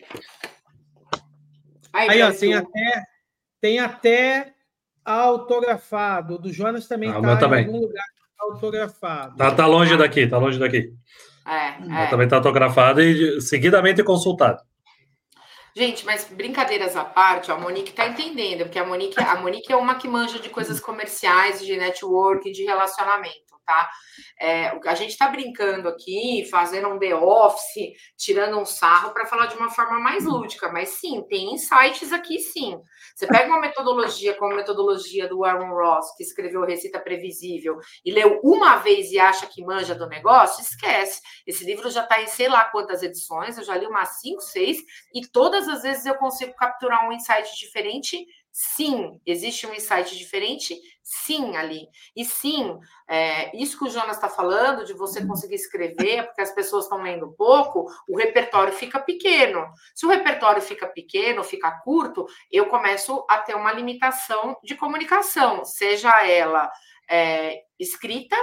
Aí, 1.92 2.08
Aí 2.10 2.22
ó, 2.22 2.32
tem 2.32 2.54
até, 2.54 3.02
tem 3.60 3.78
até 3.78 4.54
autografado. 5.04 6.38
Do 6.38 6.52
Jonas 6.52 6.88
também 6.88 7.08
está 7.08 7.20
ah, 7.20 7.60
em 7.60 7.64
algum 7.66 7.80
lugar 7.80 8.04
autografado. 8.38 9.36
Tá, 9.36 9.54
tá 9.54 9.66
longe 9.66 9.96
daqui, 9.96 10.26
tá 10.26 10.38
longe 10.38 10.58
daqui. 10.58 10.92
É, 11.46 12.02
é. 12.04 12.06
Também 12.08 12.24
está 12.24 12.36
autografado 12.36 13.00
e 13.00 13.40
seguidamente 13.40 14.02
consultado. 14.02 14.60
Gente, 15.76 16.06
mas 16.06 16.24
brincadeiras 16.24 16.96
à 16.96 17.04
parte, 17.04 17.52
a 17.52 17.56
Monique 17.56 17.90
está 17.90 18.08
entendendo, 18.08 18.64
porque 18.64 18.78
a 18.78 18.84
Monique, 18.84 19.20
a 19.20 19.36
Monique 19.36 19.70
é 19.70 19.76
uma 19.76 19.96
que 19.96 20.08
manja 20.08 20.38
de 20.38 20.48
coisas 20.48 20.80
comerciais, 20.80 21.64
de 21.64 21.76
network, 21.76 22.50
de 22.50 22.64
relacionamento. 22.64 23.45
Tá? 23.66 23.90
É, 24.40 24.68
a 24.86 24.94
gente 24.94 25.10
está 25.10 25.28
brincando 25.28 25.88
aqui, 25.88 26.46
fazendo 26.50 26.88
um 26.88 26.98
The 26.98 27.14
Office, 27.14 27.92
tirando 28.16 28.58
um 28.58 28.64
sarro 28.64 29.12
para 29.12 29.26
falar 29.26 29.46
de 29.46 29.56
uma 29.56 29.68
forma 29.68 29.98
mais 29.98 30.24
lúdica, 30.24 30.70
mas 30.70 30.90
sim, 30.90 31.22
tem 31.28 31.52
insights 31.52 32.12
aqui 32.12 32.38
sim. 32.38 32.80
Você 33.14 33.26
pega 33.26 33.48
uma 33.48 33.60
metodologia 33.60 34.34
como 34.34 34.52
a 34.52 34.56
metodologia 34.56 35.28
do 35.28 35.44
Aaron 35.44 35.74
Ross, 35.74 36.14
que 36.16 36.22
escreveu 36.22 36.64
Receita 36.64 37.00
Previsível, 37.00 37.78
e 38.04 38.12
leu 38.12 38.40
uma 38.44 38.76
vez 38.76 39.10
e 39.10 39.18
acha 39.18 39.46
que 39.46 39.64
manja 39.64 39.94
do 39.94 40.06
negócio, 40.06 40.62
esquece. 40.62 41.20
Esse 41.46 41.64
livro 41.64 41.90
já 41.90 42.02
está 42.02 42.22
em 42.22 42.26
sei 42.26 42.48
lá 42.48 42.64
quantas 42.66 43.02
edições, 43.02 43.58
eu 43.58 43.64
já 43.64 43.76
li 43.76 43.86
umas 43.86 44.20
5, 44.20 44.40
6, 44.40 44.78
e 45.14 45.26
todas 45.26 45.68
as 45.68 45.82
vezes 45.82 46.06
eu 46.06 46.14
consigo 46.14 46.54
capturar 46.54 47.08
um 47.08 47.12
insight 47.12 47.56
diferente 47.58 48.24
Sim, 48.59 49.20
existe 49.26 49.66
um 49.66 49.74
insight 49.74 50.16
diferente? 50.16 50.74
Sim, 51.02 51.59
ali. 51.59 51.90
E 52.16 52.24
sim, 52.24 52.80
é, 53.07 53.54
isso 53.54 53.76
que 53.76 53.84
o 53.84 53.90
Jonas 53.90 54.16
está 54.16 54.30
falando, 54.30 54.82
de 54.82 54.94
você 54.94 55.20
uhum. 55.20 55.28
conseguir 55.28 55.57
escrever, 55.57 56.24
porque 56.24 56.40
as 56.40 56.54
pessoas 56.54 56.84
estão 56.84 57.02
lendo 57.02 57.34
pouco, 57.36 57.84
o 58.09 58.16
repertório 58.16 58.72
fica 58.72 58.98
pequeno. 58.98 59.62
Se 59.94 60.07
o 60.07 60.09
repertório 60.09 60.62
fica 60.62 60.86
pequeno, 60.86 61.44
fica 61.44 61.70
curto, 61.82 62.24
eu 62.50 62.64
começo 62.64 63.26
a 63.28 63.36
ter 63.40 63.54
uma 63.54 63.74
limitação 63.74 64.57
de 64.64 64.74
comunicação, 64.74 65.62
seja 65.62 66.26
ela 66.26 66.72
é, 67.11 67.61
escrita, 67.78 68.36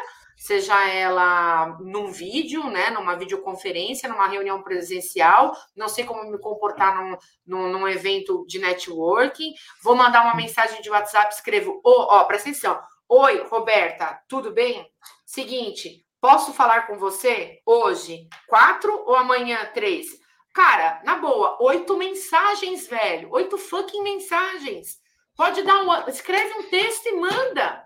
seja 0.44 0.89
ela 0.89 1.78
num 1.80 2.12
vídeo, 2.12 2.70
né, 2.70 2.89
numa 2.89 3.16
videoconferência, 3.16 4.10
numa 4.10 4.28
reunião 4.28 4.62
presencial, 4.62 5.56
não 5.74 5.88
sei 5.88 6.04
como 6.04 6.30
me 6.30 6.38
comportar 6.38 7.02
num, 7.02 7.18
num, 7.48 7.72
num 7.72 7.88
evento 7.88 8.46
de 8.46 8.60
networking, 8.60 9.54
vou 9.82 9.96
mandar 9.96 10.26
uma 10.26 10.36
mensagem 10.36 10.82
de 10.82 10.89
WhatsApp, 10.89 11.34
escrevo, 11.34 11.80
oh, 11.82 12.08
ó, 12.10 12.26
presta 12.26 12.50
atenção, 12.50 12.78
oi, 13.08 13.41
Roberta, 13.50 14.22
tudo 14.28 14.52
bem? 14.52 14.86
Seguinte, 15.26 16.06
posso 16.20 16.52
falar 16.52 16.88
com 16.88 16.98
você 16.98 17.62
hoje, 17.66 18.28
quatro 18.46 19.02
ou 19.08 19.16
amanhã, 19.16 19.72
três? 19.74 20.08
Cara, 20.54 21.02
na 21.06 21.20
boa, 21.20 21.58
oito 21.62 21.96
mensagens, 21.96 22.86
velho, 22.86 23.32
oito 23.32 23.58
fucking 23.58 24.04
mensagens. 24.04 24.98
Pode 25.38 25.62
dar 25.62 25.82
um, 25.84 26.10
escreve 26.10 26.54
um 26.60 26.64
texto 26.64 27.08
e 27.08 27.16
manda. 27.16 27.82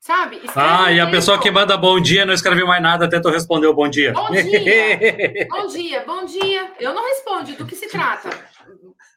Sabe? 0.00 0.36
Escreve 0.36 0.54
ah, 0.56 0.90
e 0.90 0.98
a 0.98 1.10
pessoa 1.10 1.38
que 1.38 1.50
manda 1.50 1.76
bom 1.76 2.00
dia 2.00 2.24
não 2.24 2.32
escreveu 2.32 2.66
mais 2.66 2.82
nada 2.82 3.04
até 3.04 3.20
tu 3.20 3.28
responder 3.28 3.66
o 3.66 3.74
bom 3.74 3.86
dia. 3.86 4.14
Bom 4.14 4.30
dia, 4.30 5.46
bom 5.50 5.66
dia, 5.66 6.04
bom 6.06 6.24
dia. 6.24 6.72
Eu 6.80 6.94
não 6.94 7.06
respondo, 7.06 7.52
do 7.52 7.66
que 7.66 7.76
se 7.76 7.86
trata? 7.86 8.30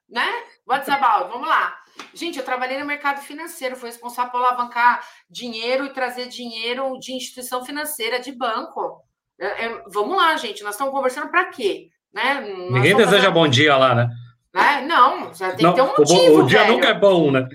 Né? 0.09 0.27
What's 0.67 0.89
about? 0.89 1.31
Vamos 1.31 1.47
lá. 1.47 1.73
Gente, 2.13 2.37
eu 2.37 2.43
trabalhei 2.43 2.77
no 2.77 2.85
mercado 2.85 3.21
financeiro, 3.21 3.77
fui 3.77 3.87
responsável 3.87 4.29
por 4.29 4.39
alavancar 4.39 5.01
dinheiro 5.29 5.85
e 5.85 5.93
trazer 5.93 6.27
dinheiro 6.27 6.99
de 6.99 7.13
instituição 7.13 7.63
financeira, 7.63 8.19
de 8.19 8.33
banco. 8.33 9.01
É, 9.39 9.65
é, 9.65 9.83
vamos 9.87 10.17
lá, 10.17 10.35
gente, 10.35 10.63
nós 10.63 10.75
estamos 10.75 10.93
conversando 10.93 11.29
para 11.29 11.45
quê? 11.45 11.87
Né? 12.13 12.41
Ninguém 12.41 12.95
deseja 12.95 13.17
fazendo... 13.17 13.31
bom 13.31 13.47
dia 13.47 13.77
lá, 13.77 13.95
né? 13.95 14.09
né? 14.53 14.81
Não, 14.81 15.33
já 15.33 15.53
tem 15.53 15.65
não, 15.65 15.73
que 15.73 15.81
ter 15.81 15.87
um 15.87 15.97
motivo. 15.97 16.41
O, 16.41 16.43
o 16.43 16.45
dia 16.45 16.67
nunca 16.67 16.89
é 16.89 16.93
bom, 16.93 17.31
né? 17.31 17.47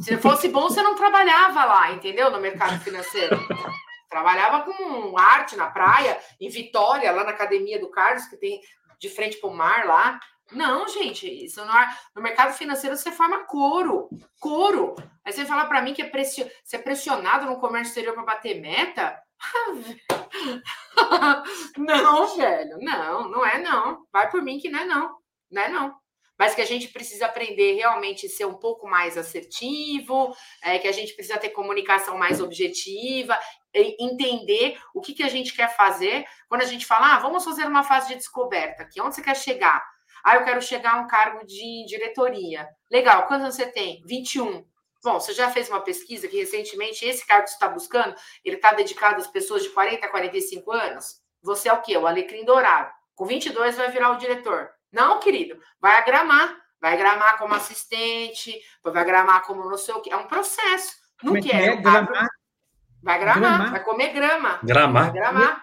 Se 0.00 0.16
fosse 0.18 0.48
bom, 0.48 0.62
você 0.62 0.82
não 0.82 0.96
trabalhava 0.96 1.64
lá, 1.64 1.92
entendeu? 1.92 2.30
No 2.30 2.40
mercado 2.40 2.80
financeiro. 2.80 3.38
Trabalhava 4.10 4.64
com 4.64 5.18
arte 5.18 5.56
na 5.56 5.70
praia, 5.70 6.20
em 6.40 6.48
Vitória, 6.48 7.12
lá 7.12 7.24
na 7.24 7.30
academia 7.30 7.80
do 7.80 7.90
Carlos, 7.90 8.26
que 8.26 8.36
tem 8.36 8.60
de 8.98 9.08
frente 9.08 9.38
para 9.38 9.50
o 9.50 9.54
mar 9.54 9.86
lá. 9.86 10.20
Não, 10.52 10.86
gente, 10.88 11.26
isso 11.26 11.64
não 11.64 11.76
é... 11.76 11.96
no 12.14 12.22
mercado 12.22 12.52
financeiro 12.52 12.96
você 12.96 13.10
forma 13.10 13.44
couro, 13.44 14.08
couro. 14.40 14.94
Aí 15.24 15.32
você 15.32 15.44
fala 15.44 15.66
para 15.66 15.80
mim 15.80 15.94
que 15.94 16.02
é 16.02 16.08
pression... 16.08 16.46
você 16.62 16.76
é 16.76 16.78
pressionado 16.78 17.46
no 17.46 17.58
comércio 17.58 17.90
exterior 17.90 18.14
para 18.14 18.24
bater 18.24 18.60
meta? 18.60 19.20
não, 21.78 22.36
velho, 22.36 22.78
não, 22.80 23.28
não 23.28 23.46
é 23.46 23.58
não. 23.58 24.04
Vai 24.12 24.30
por 24.30 24.42
mim 24.42 24.58
que 24.58 24.68
não 24.68 24.80
é 24.80 24.84
não, 24.84 25.16
não 25.50 25.62
é 25.62 25.68
não 25.68 26.03
mas 26.38 26.54
que 26.54 26.60
a 26.60 26.66
gente 26.66 26.88
precisa 26.88 27.26
aprender 27.26 27.74
realmente 27.74 28.28
ser 28.28 28.44
um 28.44 28.54
pouco 28.54 28.88
mais 28.88 29.16
assertivo, 29.16 30.34
é, 30.62 30.78
que 30.78 30.88
a 30.88 30.92
gente 30.92 31.14
precisa 31.14 31.38
ter 31.38 31.50
comunicação 31.50 32.16
mais 32.16 32.40
objetiva, 32.40 33.38
entender 33.72 34.78
o 34.94 35.00
que, 35.00 35.14
que 35.14 35.22
a 35.22 35.28
gente 35.28 35.54
quer 35.54 35.74
fazer. 35.74 36.24
Quando 36.48 36.62
a 36.62 36.66
gente 36.66 36.86
fala, 36.86 37.14
ah, 37.14 37.18
vamos 37.18 37.44
fazer 37.44 37.66
uma 37.66 37.82
fase 37.82 38.08
de 38.08 38.16
descoberta 38.16 38.82
aqui, 38.82 39.00
onde 39.00 39.14
você 39.14 39.22
quer 39.22 39.36
chegar? 39.36 39.84
Ah, 40.24 40.36
eu 40.36 40.44
quero 40.44 40.62
chegar 40.62 40.94
a 40.94 41.00
um 41.00 41.06
cargo 41.06 41.44
de 41.44 41.84
diretoria. 41.86 42.66
Legal, 42.90 43.26
quantos 43.26 43.54
você 43.54 43.66
tem? 43.66 44.02
21. 44.06 44.64
Bom, 45.02 45.20
você 45.20 45.34
já 45.34 45.50
fez 45.50 45.68
uma 45.68 45.82
pesquisa 45.82 46.26
que 46.26 46.38
recentemente 46.38 47.04
esse 47.04 47.26
cargo 47.26 47.44
que 47.44 47.50
você 47.50 47.56
está 47.56 47.68
buscando, 47.68 48.14
ele 48.42 48.56
está 48.56 48.72
dedicado 48.72 49.20
às 49.20 49.26
pessoas 49.26 49.62
de 49.62 49.68
40 49.68 50.06
a 50.06 50.08
45 50.08 50.72
anos? 50.72 51.20
Você 51.42 51.68
é 51.68 51.72
o 51.74 51.82
quê? 51.82 51.94
O 51.98 52.06
alecrim 52.06 52.42
dourado. 52.42 52.90
Com 53.14 53.26
22 53.26 53.76
vai 53.76 53.90
virar 53.90 54.12
o 54.12 54.16
diretor. 54.16 54.70
Não, 54.94 55.18
querido, 55.18 55.58
vai 55.80 55.96
agramar, 55.96 56.56
vai 56.80 56.96
gramar 56.96 57.36
como 57.38 57.54
assistente, 57.54 58.58
vai 58.82 59.04
gramar 59.04 59.42
como 59.42 59.68
não 59.68 59.76
sei 59.76 59.94
o 59.94 60.00
que. 60.00 60.12
É 60.12 60.16
um 60.16 60.26
processo. 60.26 60.94
Não 61.22 61.34
quero. 61.34 61.56
É, 61.56 61.66
é? 61.66 61.76
Gramar. 61.76 62.28
Vai 63.02 63.18
gramar, 63.18 63.40
gramar, 63.40 63.70
vai 63.70 63.84
comer 63.84 64.08
grama. 64.14 64.60
Gramar. 64.62 65.02
Vai 65.02 65.12
gramar. 65.12 65.60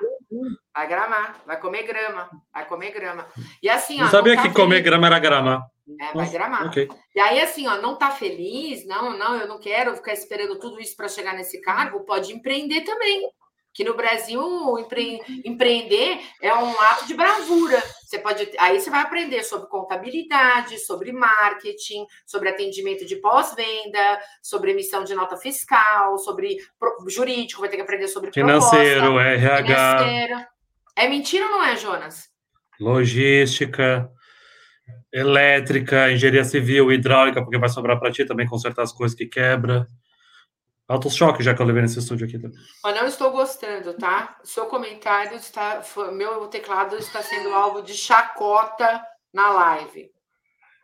Vai 0.74 0.88
gramar, 0.88 1.42
vai 1.46 1.60
comer 1.60 1.84
grama, 1.84 2.30
vai 2.54 2.66
comer 2.66 2.92
grama. 2.92 3.28
E 3.62 3.70
assim, 3.70 4.00
ó. 4.00 4.04
Não 4.04 4.12
sabia 4.12 4.36
tá 4.36 4.42
que 4.44 4.50
feliz. 4.50 4.64
comer 4.64 4.82
grama 4.82 5.08
era 5.08 5.20
gramar. 5.20 5.66
É, 6.00 6.14
vai 6.14 6.30
gramar. 6.30 6.68
Okay. 6.68 6.88
E 7.14 7.20
aí, 7.20 7.42
assim, 7.42 7.68
ó, 7.68 7.82
não 7.82 7.98
tá 7.98 8.12
feliz, 8.12 8.86
não, 8.86 9.18
não, 9.18 9.36
eu 9.36 9.48
não 9.48 9.60
quero 9.60 9.94
ficar 9.96 10.14
esperando 10.14 10.58
tudo 10.60 10.80
isso 10.80 10.96
para 10.96 11.10
chegar 11.10 11.34
nesse 11.34 11.60
cargo, 11.62 12.06
pode 12.06 12.32
empreender 12.32 12.82
também 12.82 13.30
que 13.74 13.84
no 13.84 13.96
Brasil 13.96 14.42
empre... 14.80 15.20
empreender 15.46 16.20
é 16.42 16.54
um 16.54 16.72
ato 16.82 17.08
de 17.08 17.14
bravura. 17.14 17.82
Você 18.04 18.20
pode, 18.20 18.50
aí 18.60 18.80
você 18.80 18.90
vai 18.90 19.02
aprender 19.02 19.44
sobre 19.44 19.68
contabilidade, 19.70 20.78
sobre 20.80 21.12
marketing, 21.12 22.06
sobre 22.26 22.50
atendimento 22.50 23.06
de 23.06 23.16
pós-venda, 23.18 24.20
sobre 24.42 24.72
emissão 24.72 25.04
de 25.04 25.16
nota 25.16 25.38
fiscal, 25.38 26.18
sobre 26.18 26.58
jurídico, 27.08 27.62
vai 27.62 27.70
ter 27.70 27.78
que 27.78 27.84
aprender 27.84 28.08
sobre 28.08 28.32
financeiro, 28.32 29.02
proposta, 29.02 29.30
RH. 29.30 29.66
Financeiro. 29.66 30.46
É 30.96 31.08
mentira 31.08 31.46
ou 31.46 31.52
não 31.52 31.64
é, 31.64 31.78
Jonas? 31.78 32.30
Logística, 32.80 34.10
elétrica, 35.14 36.12
engenharia 36.12 36.44
civil, 36.44 36.92
hidráulica, 36.92 37.42
porque 37.42 37.58
vai 37.58 37.70
sobrar 37.70 38.00
para 38.00 38.12
ti 38.12 38.26
também 38.26 38.48
consertar 38.48 38.84
as 38.84 38.92
coisas 38.92 39.16
que 39.16 39.26
quebra. 39.26 39.88
Altos 40.88 41.16
choques, 41.16 41.46
já 41.46 41.54
que 41.54 41.62
eu 41.62 41.66
levei 41.66 41.82
nesse 41.82 42.00
estúdio 42.00 42.28
aqui 42.28 42.38
também. 42.38 42.60
Mas 42.84 42.96
não 42.96 43.06
estou 43.06 43.32
gostando, 43.32 43.94
tá? 43.94 44.38
Seu 44.44 44.66
comentário 44.66 45.38
está. 45.38 45.82
Meu 46.12 46.48
teclado 46.48 46.98
está 46.98 47.22
sendo 47.22 47.54
alvo 47.54 47.82
de 47.82 47.94
chacota 47.94 49.02
na 49.34 49.52
live. 49.52 50.12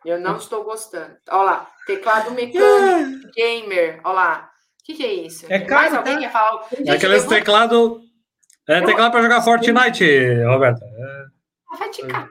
Eu 0.04 0.18
não 0.18 0.36
estou 0.36 0.64
gostando. 0.64 1.16
Olha 1.28 1.42
lá, 1.42 1.70
teclado 1.86 2.30
mecânico, 2.30 3.30
gamer. 3.36 4.00
Olha 4.04 4.14
lá. 4.14 4.50
O 4.80 4.84
que, 4.84 4.94
que 4.94 5.04
é 5.04 5.12
isso? 5.12 5.44
É 5.50 5.58
caro, 5.58 5.82
Mais 5.82 5.94
alguém 5.94 6.14
tá? 6.14 6.20
quer 6.20 6.32
falar? 6.32 6.66
É 6.86 6.90
aqueles 6.92 7.24
eu... 7.24 7.28
teclado. 7.28 8.00
É 8.66 8.80
teclado 8.80 9.12
para 9.12 9.22
jogar 9.22 9.42
Fortnite, 9.42 10.42
Roberta. 10.44 10.84
É... 10.84 11.24
Ah, 11.70 11.76
vai 11.76 11.90
te 11.90 12.02
catar, 12.02 12.30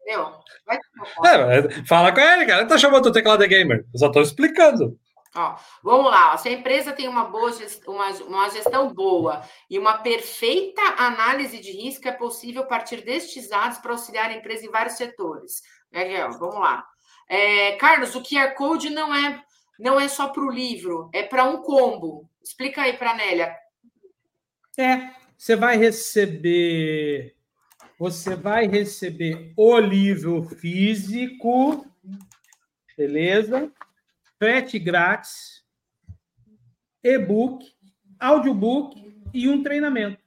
entendeu? 0.00 0.32
Vai 0.66 0.78
te 0.78 0.86
é, 1.24 1.84
fala 1.86 2.12
com 2.12 2.20
ele, 2.20 2.46
cara. 2.46 2.60
Ele 2.60 2.68
tá 2.68 2.78
chamando 2.78 3.06
o 3.06 3.12
teclado 3.12 3.40
de 3.40 3.48
gamer. 3.48 3.84
Eu 3.92 3.98
só 3.98 4.10
tô 4.10 4.20
explicando. 4.20 4.98
Ó, 5.36 5.56
vamos 5.82 6.10
lá. 6.10 6.36
Se 6.38 6.48
a 6.48 6.52
empresa 6.52 6.92
tem 6.92 7.06
uma 7.06 7.24
boa 7.24 7.52
gestão, 7.52 7.94
uma, 7.94 8.10
uma 8.22 8.48
gestão 8.48 8.92
boa 8.92 9.44
e 9.68 9.78
uma 9.78 9.98
perfeita 9.98 10.80
análise 10.96 11.58
de 11.58 11.72
risco, 11.72 12.08
é 12.08 12.12
possível 12.12 12.64
partir 12.64 13.02
destes 13.02 13.48
dados 13.48 13.78
para 13.78 13.92
auxiliar 13.92 14.30
a 14.30 14.34
empresa 14.34 14.64
em 14.64 14.70
vários 14.70 14.96
setores. 14.96 15.62
É, 15.92 16.26
vamos 16.28 16.58
lá. 16.58 16.86
É, 17.28 17.72
Carlos, 17.72 18.14
o 18.14 18.22
QR 18.22 18.54
Code 18.54 18.88
não 18.88 19.14
é, 19.14 19.42
não 19.78 20.00
é 20.00 20.08
só 20.08 20.28
para 20.28 20.42
o 20.42 20.50
livro, 20.50 21.10
é 21.12 21.22
para 21.22 21.44
um 21.44 21.58
combo. 21.58 22.28
Explica 22.42 22.82
aí 22.82 22.94
para 22.94 23.10
a 23.10 23.14
Nélia. 23.14 23.54
É, 24.78 25.10
você 25.36 25.54
vai 25.54 25.76
receber. 25.76 27.34
Você 27.98 28.36
vai 28.36 28.66
receber 28.66 29.52
o 29.56 29.78
livro 29.78 30.42
físico, 30.44 31.86
beleza? 32.96 33.72
Frete 34.38 34.78
grátis, 34.78 35.62
e-book, 37.02 37.64
audiobook 38.18 39.14
e 39.32 39.48
um 39.48 39.62
treinamento. 39.62 40.18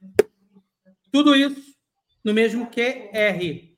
Tudo 1.12 1.34
isso 1.34 1.74
no 2.24 2.32
mesmo 2.32 2.70
QR. 2.70 3.70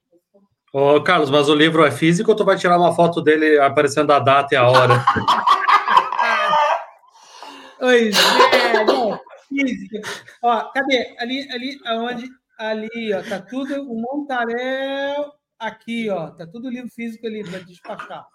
Ô, 0.72 1.02
Carlos, 1.02 1.30
mas 1.30 1.48
o 1.48 1.54
livro 1.54 1.84
é 1.84 1.90
físico 1.90 2.30
ou 2.30 2.36
tu 2.36 2.44
vai 2.44 2.56
tirar 2.56 2.78
uma 2.78 2.94
foto 2.94 3.20
dele 3.20 3.58
aparecendo 3.58 4.10
a 4.10 4.18
data 4.18 4.54
e 4.54 4.56
a 4.56 4.68
hora? 4.68 4.94
pois 7.78 8.16
é, 8.52 8.84
não, 8.84 9.20
física. 9.48 10.00
Ó, 10.42 10.70
cadê? 10.72 11.14
Ali, 11.18 11.48
ali, 11.50 11.80
aonde? 11.84 12.28
Ali, 12.58 13.12
ó, 13.12 13.22
tá 13.22 13.40
tudo, 13.40 13.82
o 13.82 14.00
Montarel, 14.00 15.32
aqui, 15.58 16.08
ó, 16.08 16.30
tá 16.30 16.46
tudo 16.46 16.70
livro 16.70 16.90
físico 16.90 17.26
ali 17.26 17.42
para 17.42 17.58
despachar. 17.60 18.26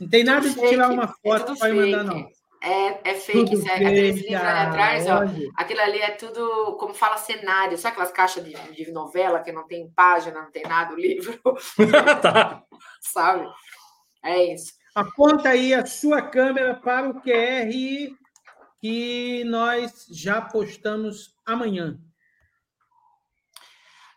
Não 0.00 0.08
tem 0.08 0.24
nada 0.24 0.48
de 0.48 0.54
tirar 0.54 0.90
uma 0.90 1.08
foto 1.08 1.52
é 1.52 1.56
para 1.56 1.74
mandar, 1.74 2.04
não. 2.04 2.28
É, 2.60 3.10
é 3.10 3.14
fake, 3.14 3.54
é, 3.68 3.74
aqueles 3.74 4.16
livros 4.16 4.34
ali 4.34 4.66
atrás, 4.66 5.06
ó, 5.06 5.20
aquilo 5.56 5.80
ali 5.80 5.98
é 6.00 6.10
tudo, 6.10 6.76
como 6.78 6.92
fala, 6.92 7.16
cenário. 7.16 7.78
Sabe 7.78 7.92
aquelas 7.92 8.12
caixas 8.12 8.44
de, 8.44 8.52
de 8.72 8.90
novela 8.90 9.40
que 9.40 9.52
não 9.52 9.66
tem 9.66 9.88
página, 9.90 10.42
não 10.42 10.50
tem 10.50 10.64
nada, 10.64 10.92
o 10.92 10.98
livro? 10.98 11.38
tá. 12.20 12.64
Sabe? 13.00 13.48
É 14.24 14.52
isso. 14.52 14.72
Aponta 14.94 15.50
aí 15.50 15.72
a 15.72 15.86
sua 15.86 16.20
câmera 16.20 16.74
para 16.74 17.08
o 17.08 17.20
QR 17.20 17.70
que 18.80 19.44
nós 19.44 20.06
já 20.10 20.40
postamos 20.40 21.34
amanhã. 21.46 21.98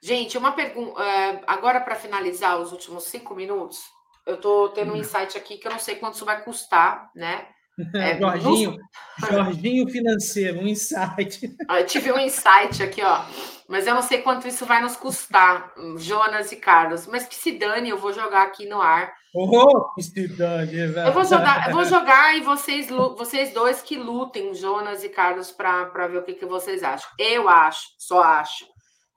Gente, 0.02 0.38
uma 0.38 0.52
pergunta. 0.54 1.00
É, 1.04 1.44
agora, 1.46 1.80
para 1.80 1.96
finalizar 1.96 2.60
os 2.60 2.72
últimos 2.72 3.04
cinco 3.04 3.36
minutos, 3.36 3.84
eu 4.26 4.36
estou 4.36 4.70
tendo 4.70 4.92
um 4.92 4.96
hum. 4.96 4.98
insight 4.98 5.38
aqui 5.38 5.58
que 5.58 5.68
eu 5.68 5.72
não 5.72 5.80
sei 5.80 5.96
quanto 5.96 6.16
isso 6.16 6.26
vai 6.26 6.44
custar, 6.44 7.10
né? 7.16 7.48
É, 7.96 8.20
Jorginho, 8.20 8.72
no... 8.72 9.28
Jorginho 9.28 9.90
financeiro, 9.90 10.60
um 10.60 10.68
insight. 10.68 11.56
Eu 11.70 11.86
tive 11.86 12.12
um 12.12 12.20
insight 12.20 12.84
aqui, 12.84 13.02
ó. 13.02 13.24
Mas 13.68 13.88
eu 13.88 13.96
não 13.96 14.02
sei 14.02 14.22
quanto 14.22 14.46
isso 14.46 14.66
vai 14.66 14.82
nos 14.82 14.98
custar, 14.98 15.74
Jonas 15.98 16.52
e 16.52 16.58
Carlos. 16.58 17.08
Mas 17.08 17.26
que 17.26 17.34
se 17.34 17.54
dane, 17.54 17.90
eu 17.90 17.98
vou 17.98 18.12
jogar 18.12 18.44
aqui 18.44 18.68
no 18.68 18.82
ar. 18.82 19.14
Oh, 19.34 19.94
que 19.94 20.04
se 20.04 20.28
dane, 20.28 20.88
velho. 20.88 21.08
Eu 21.08 21.14
vou 21.14 21.24
jogar, 21.24 21.70
eu 21.70 21.74
vou 21.74 21.86
jogar 21.86 22.36
e 22.36 22.42
vocês, 22.42 22.90
vocês 22.90 23.54
dois 23.54 23.82
que 23.82 23.96
lutem, 23.96 24.54
Jonas 24.54 25.06
e 25.06 25.10
Carlos, 25.10 25.52
para 25.52 25.86
ver 26.08 26.18
o 26.18 26.24
que, 26.24 26.34
que 26.34 26.46
vocês 26.46 26.84
acham. 26.84 27.10
Eu 27.18 27.48
acho, 27.48 27.82
só 27.98 28.22
acho, 28.22 28.66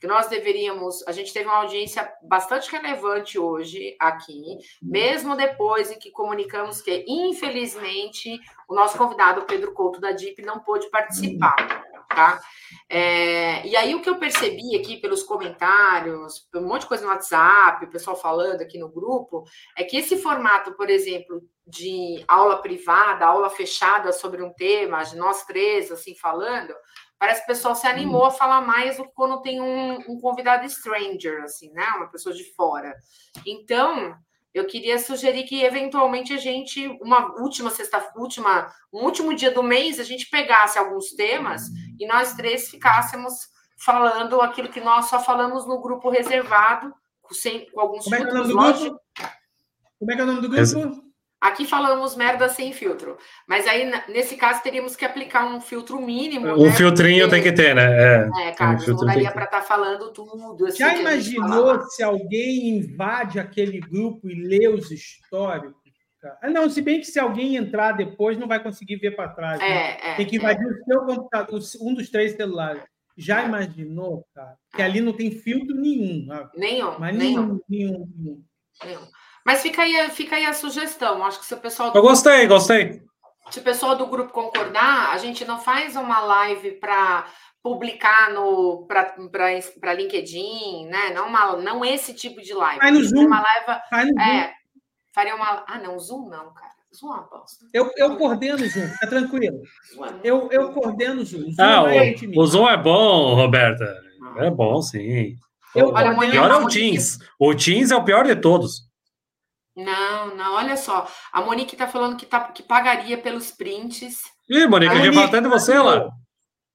que 0.05 0.09
nós 0.09 0.29
deveríamos. 0.29 1.03
A 1.09 1.13
gente 1.13 1.33
teve 1.33 1.49
uma 1.49 1.63
audiência 1.63 2.13
bastante 2.23 2.71
relevante 2.71 3.39
hoje 3.39 3.97
aqui, 3.99 4.59
mesmo 4.83 5.35
depois 5.35 5.91
em 5.91 5.99
que 5.99 6.11
comunicamos 6.11 6.83
que, 6.83 7.07
infelizmente, 7.09 8.39
o 8.69 8.75
nosso 8.75 8.99
convidado, 8.99 9.47
Pedro 9.47 9.73
Couto 9.73 9.99
da 9.99 10.13
DIP, 10.13 10.43
não 10.43 10.61
pôde 10.61 10.91
participar. 10.91 11.57
Tá? 12.07 12.39
É, 12.89 13.67
e 13.67 13.75
aí 13.75 13.95
o 13.95 14.03
que 14.03 14.11
eu 14.11 14.19
percebi 14.19 14.77
aqui 14.77 14.99
pelos 14.99 15.23
comentários, 15.23 16.47
um 16.55 16.69
monte 16.69 16.83
de 16.83 16.89
coisa 16.89 17.03
no 17.03 17.11
WhatsApp, 17.11 17.87
o 17.87 17.91
pessoal 17.91 18.15
falando 18.15 18.61
aqui 18.61 18.79
no 18.79 18.91
grupo, 18.91 19.45
é 19.75 19.85
que 19.85 19.97
esse 19.97 20.19
formato, 20.19 20.73
por 20.73 20.91
exemplo, 20.91 21.43
de 21.67 22.23
aula 22.29 22.61
privada, 22.61 23.25
aula 23.25 23.49
fechada 23.49 24.13
sobre 24.13 24.43
um 24.43 24.53
tema, 24.53 25.03
de 25.03 25.17
nós 25.17 25.45
três 25.45 25.91
assim 25.91 26.15
falando, 26.15 26.75
parece 27.25 27.41
que 27.41 27.51
o 27.51 27.55
pessoal 27.55 27.75
se 27.75 27.87
animou 27.87 28.27
a 28.27 28.31
falar 28.31 28.61
mais 28.61 28.99
do 28.99 29.05
que 29.05 29.15
quando 29.15 29.41
tem 29.41 29.59
um, 29.59 29.95
um 30.11 30.21
convidado 30.21 30.69
stranger, 30.69 31.43
assim, 31.43 31.73
né? 31.73 31.87
Uma 31.97 32.11
pessoa 32.11 32.35
de 32.35 32.45
fora. 32.53 32.95
Então, 33.47 34.15
eu 34.53 34.67
queria 34.67 34.99
sugerir 34.99 35.45
que 35.45 35.65
eventualmente 35.65 36.35
a 36.35 36.37
gente, 36.37 36.87
uma 37.01 37.41
última 37.41 37.71
sexta, 37.71 38.13
última, 38.15 38.71
um 38.93 39.05
último 39.05 39.35
dia 39.35 39.51
do 39.51 39.63
mês, 39.63 39.99
a 39.99 40.05
gente 40.05 40.29
pegasse 40.29 40.79
alguns 40.79 41.13
temas 41.13 41.63
e 41.99 42.07
nós 42.07 42.35
três 42.35 42.69
ficássemos 42.69 43.33
falando 43.79 44.43
aquilo 44.43 44.69
que 44.69 44.81
nós 44.83 45.07
só 45.07 45.19
falamos 45.19 45.67
no 45.67 45.81
grupo 45.81 46.11
reservado, 46.11 46.93
sem, 47.33 47.71
com 47.71 47.81
alguns 47.81 48.05
Como 48.05 48.17
é 48.17 48.19
que 48.19 48.25
é 48.27 48.31
o 48.31 48.35
nome 48.35 48.49
do 48.49 48.57
grupo? 48.59 49.01
Como 49.99 50.13
é 50.13 50.15
que 50.15 50.21
é 50.21 50.25
o 50.25 50.27
nome 50.27 50.41
do 50.43 50.49
grupo? 50.51 51.04
Aqui 51.45 51.67
falamos 51.67 52.17
merda 52.17 52.49
sem 52.49 52.73
filtro, 52.73 53.19
mas 53.47 53.67
aí 53.67 53.93
nesse 54.09 54.35
caso 54.35 54.63
teríamos 54.63 54.97
que 54.97 55.05
aplicar 55.05 55.45
um 55.45 55.61
filtro 55.61 56.01
mínimo. 56.01 56.47
Um 56.55 56.69
né? 56.69 56.73
filtrinho 56.73 57.29
tem 57.29 57.43
que 57.43 57.53
ter, 57.53 57.75
né? 57.75 57.85
É, 57.85 58.49
é 58.49 58.53
Carlos, 58.53 58.89
um 58.89 58.93
não 58.95 59.05
daria 59.05 59.31
para 59.31 59.45
estar 59.45 59.61
tá 59.61 59.63
falando 59.63 60.11
tudo. 60.11 60.67
Assim, 60.67 60.79
Já 60.79 60.97
imaginou 60.97 61.83
se 61.83 62.03
alguém 62.03 62.79
invade 62.79 63.39
aquele 63.39 63.79
grupo 63.79 64.27
e 64.27 64.35
lê 64.35 64.69
os 64.69 64.91
históricos? 64.91 65.75
Ah, 66.41 66.49
não, 66.49 66.71
se 66.71 66.81
bem 66.81 67.01
que 67.01 67.07
se 67.07 67.19
alguém 67.19 67.57
entrar 67.57 67.93
depois 67.93 68.39
não 68.39 68.49
vai 68.49 68.63
conseguir 68.63 68.97
ver 68.97 69.15
para 69.15 69.29
trás. 69.29 69.59
Né? 69.59 69.69
É, 69.69 69.75
né? 69.75 69.99
é, 70.03 70.15
tem 70.15 70.25
que 70.25 70.37
invadir 70.37 70.67
é. 70.67 70.71
o 70.71 70.85
seu 70.87 71.01
computador, 71.05 71.61
um 71.83 71.93
dos 71.93 72.09
três 72.09 72.35
celulares. 72.37 72.83
Já 73.19 73.43
é. 73.43 73.45
imaginou, 73.45 74.27
cara? 74.35 74.57
Que 74.75 74.81
ali 74.81 75.03
não 75.03 75.13
tem 75.13 75.31
filtro 75.31 75.77
nenhum. 75.77 76.27
Nenhum. 76.55 76.99
Mas 76.99 77.15
nenhum. 77.15 77.61
nenhum, 77.69 78.09
nenhum. 78.17 78.45
nenhum. 78.83 79.07
Mas 79.45 79.61
fica 79.61 79.83
aí, 79.83 80.11
fica 80.11 80.37
aí 80.37 80.47
a 80.47 80.55
sugestão. 80.55 81.25
Acho 81.25 81.39
que 81.39 81.47
se 81.47 81.55
o 81.55 81.59
pessoal. 81.59 81.91
Do... 81.91 81.99
Eu 81.99 82.03
gostei, 82.03 82.47
gostei. 82.47 83.03
Se 83.51 83.59
o 83.59 83.63
pessoal 83.63 83.95
do 83.95 84.07
grupo 84.07 84.33
concordar, 84.33 85.11
a 85.13 85.19
gente 85.19 85.45
não 85.45 85.61
faz 85.61 85.97
uma 85.97 86.21
live 86.21 86.73
para 86.73 87.27
publicar 87.63 88.31
no 88.31 88.87
para 88.87 89.95
LinkedIn, 89.95 90.87
né? 90.87 91.11
Não, 91.15 91.29
uma, 91.29 91.57
não 91.57 91.85
esse 91.85 92.15
tipo 92.15 92.41
de 92.41 92.55
live. 92.55 92.81
Faz 92.81 92.95
no 92.95 93.05
Zoom. 93.05 93.27
Uma 93.27 93.43
live, 93.43 93.81
Faz 93.91 94.09
no 94.09 94.21
é, 94.21 94.43
Zoom. 94.45 94.53
Faria 95.15 95.37
uma. 95.37 95.65
Ah, 95.67 95.79
não, 95.79 95.99
Zoom 95.99 96.29
não, 96.29 96.53
cara. 96.55 96.75
Zoom 96.95 97.09
é 97.09 97.17
uma 97.17 97.23
bosta. 97.23 97.67
Eu, 97.73 97.91
eu 97.97 98.17
coordeno 98.17 98.63
o 98.63 98.69
Zoom, 98.69 98.89
é 99.03 99.07
tranquilo. 99.07 99.61
Eu, 100.23 100.49
eu 100.51 100.73
coordeno 100.73 101.21
o 101.21 101.25
Zoom. 101.25 101.51
Zoom 101.53 101.55
ah, 101.59 101.95
é 101.95 102.15
o, 102.15 102.41
o 102.41 102.47
Zoom 102.47 102.69
é 102.69 102.77
bom, 102.77 103.35
Roberta. 103.35 103.85
É 104.39 104.51
bom, 104.51 104.81
sim. 104.81 105.37
Eu, 105.75 105.89
o 105.89 106.19
pior 106.31 106.51
é 106.51 106.57
o 106.57 106.69
Teams. 106.69 107.19
O 107.39 107.55
Teams 107.55 107.91
é 107.91 107.97
o 107.97 108.05
pior 108.05 108.25
de 108.25 108.37
todos. 108.37 108.83
Não, 109.77 110.35
não, 110.37 110.55
olha 110.55 110.77
só. 110.77 111.07
A 111.33 111.41
Monique 111.41 111.77
tá 111.77 111.87
falando 111.87 112.17
que, 112.17 112.27
tá, 112.27 112.41
que 112.53 112.63
pagaria 112.63 113.19
pelos 113.19 113.51
prints. 113.51 114.23
Ih, 114.49 114.67
Monique, 114.67 114.93
a 114.93 115.01
gente 115.01 115.15
vai 115.15 115.25
até 115.25 115.41
de 115.41 115.49
você 115.49 115.79
lá. 115.79 116.09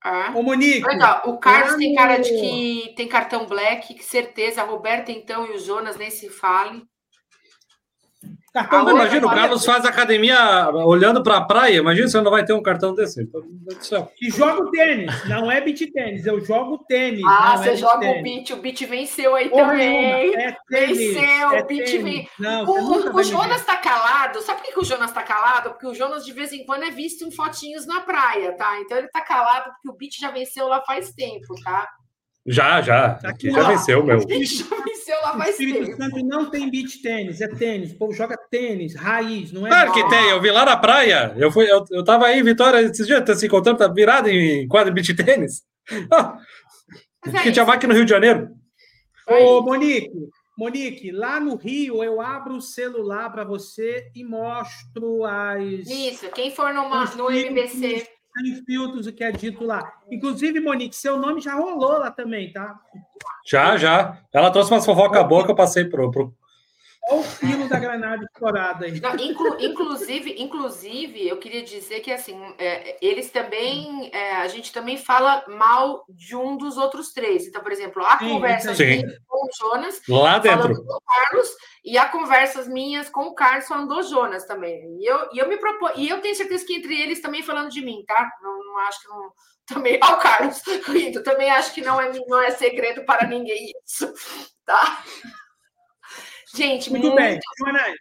É. 0.04 0.30
Ô, 0.30 0.42
Monique. 0.42 0.84
Olha, 0.86 1.22
o 1.24 1.38
Carlos 1.38 1.76
tem 1.76 1.94
cara 1.94 2.18
de 2.18 2.30
que 2.30 2.94
tem 2.96 3.08
cartão 3.08 3.46
black, 3.46 3.94
que 3.94 4.04
certeza. 4.04 4.62
A 4.62 4.66
Roberta, 4.66 5.10
então, 5.12 5.46
e 5.46 5.52
o 5.52 5.58
Jonas 5.58 5.96
nem 5.96 6.10
se 6.10 6.28
fale. 6.28 6.82
Cartão 8.52 8.88
ah, 8.88 8.90
imagina, 8.90 9.26
o 9.28 9.30
Carlos 9.30 9.64
faz 9.64 9.84
academia 9.84 10.68
olhando 10.70 11.22
para 11.22 11.36
a 11.36 11.40
praia. 11.44 11.76
Imagina 11.76 12.08
se 12.08 12.20
não 12.20 12.32
vai 12.32 12.44
ter 12.44 12.52
um 12.52 12.62
cartão 12.62 12.92
desse. 12.92 13.28
E 14.20 14.30
jogo 14.30 14.72
tênis, 14.72 15.28
não 15.28 15.50
é 15.50 15.60
beat 15.60 15.92
tênis, 15.92 16.26
eu 16.26 16.44
jogo 16.44 16.84
tênis. 16.88 17.22
Ah, 17.24 17.56
você 17.56 17.70
é 17.70 17.76
joga 17.76 18.00
tênis. 18.00 18.20
o 18.20 18.22
beat, 18.24 18.50
o 18.50 18.56
beat 18.56 18.80
venceu 18.86 19.36
aí 19.36 19.48
Porra, 19.48 19.66
também. 19.66 20.34
É 20.34 20.56
tênis, 20.68 20.98
venceu, 20.98 21.52
é 21.52 21.62
o 21.62 21.66
beat 21.66 22.02
venceu. 22.02 22.28
O, 22.66 23.16
o 23.16 23.22
Jonas 23.22 23.60
está 23.60 23.76
calado. 23.76 24.42
Sabe 24.42 24.62
por 24.62 24.72
que 24.72 24.80
o 24.80 24.84
Jonas 24.84 25.10
está 25.10 25.22
calado? 25.22 25.70
Porque 25.70 25.86
o 25.86 25.94
Jonas 25.94 26.24
de 26.24 26.32
vez 26.32 26.52
em 26.52 26.64
quando 26.66 26.82
é 26.82 26.90
visto 26.90 27.24
em 27.24 27.30
fotinhos 27.30 27.86
na 27.86 28.00
praia, 28.00 28.52
tá? 28.56 28.80
Então 28.80 28.98
ele 28.98 29.06
está 29.06 29.20
calado 29.20 29.70
porque 29.70 29.88
o 29.88 29.96
beat 29.96 30.18
já 30.18 30.32
venceu 30.32 30.66
lá 30.66 30.82
faz 30.82 31.12
tempo, 31.12 31.54
tá? 31.62 31.88
Já, 32.44 32.80
já. 32.80 33.20
Aqui 33.22 33.50
já 33.50 33.62
venceu, 33.62 34.04
meu. 34.04 34.18
Venceu 35.10 35.22
lá 35.22 35.36
mais 35.36 35.50
Espírito 35.50 35.86
tempo. 35.86 35.96
Santo 35.96 36.24
não 36.24 36.50
tem 36.50 36.70
beach 36.70 37.02
tênis, 37.02 37.40
é 37.40 37.48
tênis. 37.48 37.92
O 37.92 37.98
povo 37.98 38.12
joga 38.12 38.36
tênis, 38.50 38.94
raiz, 38.94 39.52
não 39.52 39.66
é? 39.66 39.70
Claro 39.70 39.92
que 39.92 40.08
tem, 40.08 40.30
eu 40.30 40.40
vi 40.40 40.50
lá 40.50 40.64
na 40.64 40.76
praia. 40.76 41.34
Eu, 41.36 41.50
fui, 41.50 41.70
eu, 41.70 41.84
eu 41.90 42.04
tava 42.04 42.26
aí 42.26 42.38
em 42.38 42.44
Vitória 42.44 42.80
esses 42.80 43.06
dias, 43.06 43.24
tá 43.24 43.34
se 43.34 43.46
encontrando, 43.46 43.78
tá 43.78 43.88
virado 43.88 44.28
em 44.28 44.68
quadro 44.68 44.94
de 44.94 45.02
beach 45.02 45.14
tênis. 45.14 45.62
Ah, 47.22 47.38
é 47.38 47.42
que 47.42 47.52
tinha 47.52 47.66
aqui 47.66 47.86
no 47.86 47.92
Rio 47.92 48.06
de 48.06 48.10
Janeiro. 48.10 48.48
Ô, 49.28 49.60
Monique, 49.60 50.10
Monique, 50.56 51.10
lá 51.10 51.38
no 51.38 51.54
Rio 51.54 52.02
eu 52.02 52.18
abro 52.18 52.56
o 52.56 52.62
celular 52.62 53.30
para 53.30 53.44
você 53.44 54.10
e 54.14 54.24
mostro 54.24 55.26
as. 55.26 55.86
Isso, 55.86 56.30
quem 56.30 56.50
for 56.50 56.72
numa, 56.72 57.04
no 57.16 57.30
MBC 57.30 58.06
sem 58.32 58.64
filtros, 58.64 59.06
o 59.06 59.12
que 59.12 59.24
é 59.24 59.32
dito 59.32 59.64
lá. 59.64 59.92
Inclusive, 60.10 60.60
Monique, 60.60 60.94
seu 60.94 61.18
nome 61.18 61.40
já 61.40 61.54
rolou 61.54 61.98
lá 61.98 62.10
também, 62.10 62.52
tá? 62.52 62.78
Já, 63.46 63.76
já. 63.76 64.18
Ela 64.32 64.50
trouxe 64.50 64.70
umas 64.72 64.84
fofoca 64.84 65.22
boa 65.24 65.44
que 65.44 65.50
eu 65.50 65.56
passei 65.56 65.84
pro, 65.84 66.10
pro, 66.10 66.34
Olha 67.08 67.20
o 67.20 67.22
filo 67.22 67.68
da 67.68 67.78
granada 67.78 68.24
estourada 68.24 68.84
aí. 68.84 69.00
Não, 69.00 69.16
inclu, 69.16 69.56
inclusive, 69.60 70.42
inclusive, 70.42 71.26
eu 71.26 71.38
queria 71.38 71.62
dizer 71.62 72.00
que 72.00 72.12
assim, 72.12 72.38
é, 72.58 72.96
eles 73.00 73.30
também, 73.30 74.10
é, 74.12 74.36
a 74.36 74.48
gente 74.48 74.72
também 74.72 74.96
fala 74.96 75.44
mal 75.48 76.04
de 76.08 76.36
um 76.36 76.56
dos 76.56 76.76
outros 76.76 77.12
três. 77.12 77.46
Então, 77.46 77.62
por 77.62 77.72
exemplo, 77.72 78.04
a 78.04 78.18
conversa 78.18 78.74
sim. 78.74 79.02
com 79.26 79.46
o 79.46 79.50
Jonas, 79.58 80.00
lá 80.08 80.38
dentro, 80.38 80.74
com 80.74 80.94
o 80.94 81.00
Carlos, 81.00 81.48
e 81.84 81.96
a 81.96 82.06
conversas 82.06 82.68
minhas 82.68 83.08
com 83.08 83.22
o 83.22 83.34
Carlos 83.34 83.66
falando 83.66 83.94
do 83.94 84.02
Jonas 84.02 84.44
também. 84.44 84.98
E 85.00 85.06
eu, 85.06 85.28
e 85.32 85.38
eu 85.38 85.48
me 85.48 85.56
propor, 85.56 85.92
e 85.96 86.08
eu 86.08 86.20
tenho 86.20 86.34
certeza 86.34 86.64
que 86.64 86.74
entre 86.74 87.00
eles 87.00 87.20
também 87.20 87.42
falando 87.42 87.70
de 87.70 87.82
mim, 87.82 88.04
tá? 88.06 88.30
Não, 88.42 88.64
não 88.64 88.78
acho 88.78 89.02
que 89.02 89.08
não 89.08 89.32
também 89.66 89.98
ao 90.02 90.18
Carlos 90.18 90.62
rindo, 90.88 91.22
também 91.22 91.48
acho 91.48 91.72
que 91.72 91.80
não 91.80 92.00
é 92.00 92.10
não 92.26 92.42
é 92.42 92.50
segredo 92.50 93.04
para 93.04 93.26
ninguém 93.26 93.72
isso, 93.84 94.12
tá? 94.66 95.02
Gente, 96.54 96.90
muito, 96.90 97.08
muito... 97.08 97.16
bem. 97.16 97.38
Jonas, 97.58 97.94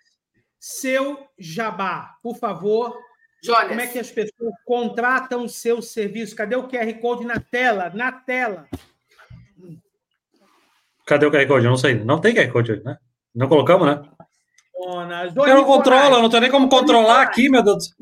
seu 0.59 1.27
jabá, 1.37 2.15
por 2.21 2.37
favor. 2.37 2.97
Jonas. 3.43 3.67
Como 3.69 3.81
é 3.81 3.87
que 3.87 3.99
as 3.99 4.11
pessoas 4.11 4.53
contratam 4.65 5.43
o 5.45 5.49
seu 5.49 5.81
serviço? 5.81 6.35
Cadê 6.35 6.55
o 6.55 6.67
QR 6.67 6.93
Code 6.99 7.25
na 7.25 7.39
tela? 7.39 7.91
Na 7.93 8.11
tela. 8.11 8.67
Cadê 11.05 11.25
o 11.25 11.31
QR 11.31 11.47
Code? 11.47 11.65
Eu 11.65 11.71
não 11.71 11.77
sei. 11.77 11.95
Não 11.95 12.19
tem 12.19 12.35
QR 12.35 12.51
Code, 12.51 12.83
né? 12.83 12.97
Não 13.33 13.47
colocamos, 13.47 13.87
né? 13.87 14.01
Jonas, 14.89 15.35
eu 15.35 15.55
não 15.55 15.65
controlo, 15.65 16.21
não 16.21 16.29
tenho 16.29 16.41
nem 16.41 16.51
como 16.51 16.69
controlar 16.69 17.21
aqui, 17.21 17.49
meu 17.49 17.61
Deus. 17.61 17.93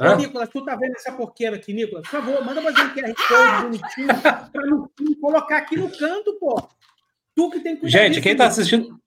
Ô, 0.00 0.14
Nicolas, 0.16 0.48
tu 0.48 0.64
tá 0.64 0.76
vendo 0.76 0.94
essa 0.94 1.12
porqueira 1.12 1.56
aqui, 1.56 1.72
Nicolas? 1.72 2.08
Por 2.08 2.20
favor, 2.20 2.44
manda 2.44 2.62
fazer 2.62 2.80
um 2.80 2.94
QR 2.94 3.14
Code 3.14 3.62
bonitinho 3.62 4.08
para 4.22 5.20
colocar 5.20 5.58
aqui 5.58 5.76
no 5.76 5.90
canto, 5.90 6.34
pô. 6.38 6.68
Tu 7.34 7.50
que 7.50 7.60
tem 7.60 7.76
que 7.76 7.88
Gente, 7.88 8.20
quem 8.20 8.36
tá 8.36 8.46
assistindo. 8.46 8.98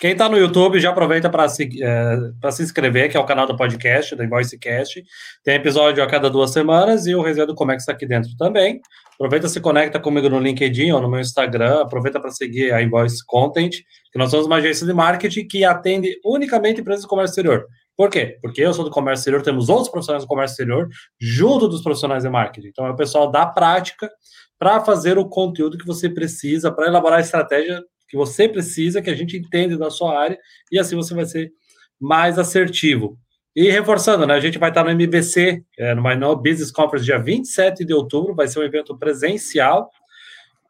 Quem 0.00 0.12
está 0.12 0.28
no 0.28 0.36
YouTube 0.36 0.80
já 0.80 0.90
aproveita 0.90 1.30
para 1.30 1.48
se, 1.48 1.68
é, 1.82 2.50
se 2.50 2.62
inscrever, 2.62 3.10
que 3.10 3.16
é 3.16 3.20
o 3.20 3.24
canal 3.24 3.46
do 3.46 3.56
podcast, 3.56 4.14
do 4.16 4.24
Invoicecast. 4.24 5.04
Tem 5.42 5.54
episódio 5.54 6.02
a 6.02 6.06
cada 6.06 6.28
duas 6.28 6.50
semanas 6.50 7.06
e 7.06 7.14
o 7.14 7.22
Resenha 7.22 7.46
do 7.46 7.54
Comex 7.54 7.82
está 7.82 7.92
aqui 7.92 8.04
dentro 8.04 8.30
também. 8.36 8.80
Aproveita 9.14 9.48
se 9.48 9.60
conecta 9.60 10.00
comigo 10.00 10.28
no 10.28 10.40
LinkedIn 10.40 10.90
ou 10.90 11.00
no 11.00 11.08
meu 11.08 11.20
Instagram. 11.20 11.82
Aproveita 11.82 12.20
para 12.20 12.30
seguir 12.30 12.72
a 12.72 12.82
Invoice 12.82 13.24
Content, 13.24 13.70
que 14.12 14.18
nós 14.18 14.30
somos 14.30 14.46
uma 14.46 14.56
agência 14.56 14.84
de 14.84 14.92
marketing 14.92 15.46
que 15.46 15.64
atende 15.64 16.18
unicamente 16.24 16.80
empresas 16.80 17.04
do 17.04 17.08
comércio 17.08 17.32
exterior. 17.32 17.66
Por 17.96 18.10
quê? 18.10 18.38
Porque 18.42 18.60
eu 18.60 18.74
sou 18.74 18.84
do 18.84 18.90
comércio 18.90 19.20
exterior, 19.20 19.42
temos 19.42 19.68
outros 19.68 19.88
profissionais 19.88 20.24
do 20.24 20.28
comércio 20.28 20.54
exterior 20.54 20.88
junto 21.20 21.68
dos 21.68 21.82
profissionais 21.82 22.24
de 22.24 22.28
marketing. 22.28 22.68
Então, 22.68 22.86
é 22.86 22.90
o 22.90 22.96
pessoal 22.96 23.30
da 23.30 23.46
prática 23.46 24.10
para 24.58 24.80
fazer 24.80 25.16
o 25.18 25.28
conteúdo 25.28 25.78
que 25.78 25.86
você 25.86 26.08
precisa, 26.08 26.72
para 26.72 26.88
elaborar 26.88 27.18
a 27.18 27.22
estratégia 27.22 27.80
que 28.08 28.16
você 28.16 28.48
precisa, 28.48 29.02
que 29.02 29.10
a 29.10 29.14
gente 29.14 29.36
entende 29.36 29.76
da 29.76 29.90
sua 29.90 30.18
área, 30.18 30.38
e 30.70 30.78
assim 30.78 30.96
você 30.96 31.14
vai 31.14 31.26
ser 31.26 31.52
mais 32.00 32.38
assertivo. 32.38 33.18
E 33.56 33.70
reforçando, 33.70 34.26
né, 34.26 34.34
a 34.34 34.40
gente 34.40 34.58
vai 34.58 34.70
estar 34.70 34.82
no 34.84 34.90
MBC, 34.90 35.62
é, 35.78 35.94
no 35.94 36.02
Mainol 36.02 36.36
Business 36.36 36.70
Conference, 36.70 37.04
dia 37.04 37.18
27 37.18 37.84
de 37.84 37.94
outubro, 37.94 38.34
vai 38.34 38.48
ser 38.48 38.58
um 38.58 38.64
evento 38.64 38.98
presencial, 38.98 39.88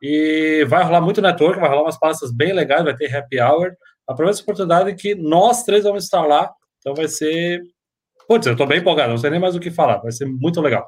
e 0.06 0.66
vai 0.66 0.84
rolar 0.84 1.00
muito 1.00 1.22
network, 1.22 1.58
vai 1.58 1.68
rolar 1.70 1.82
umas 1.82 1.98
palestras 1.98 2.30
bem 2.30 2.52
legais, 2.52 2.84
vai 2.84 2.94
ter 2.94 3.14
happy 3.16 3.40
hour. 3.40 3.74
Aproveita 4.06 4.36
essa 4.36 4.42
oportunidade 4.42 4.94
que 4.96 5.14
nós 5.14 5.64
três 5.64 5.84
vamos 5.84 6.04
estar 6.04 6.26
lá, 6.26 6.52
então 6.78 6.94
vai 6.94 7.08
ser. 7.08 7.62
Putz, 8.28 8.46
eu 8.46 8.52
estou 8.52 8.66
bem 8.66 8.80
empolgado, 8.80 9.08
não 9.08 9.16
sei 9.16 9.30
nem 9.30 9.40
mais 9.40 9.56
o 9.56 9.60
que 9.60 9.70
falar, 9.70 9.96
vai 9.98 10.12
ser 10.12 10.26
muito 10.26 10.60
legal. 10.60 10.86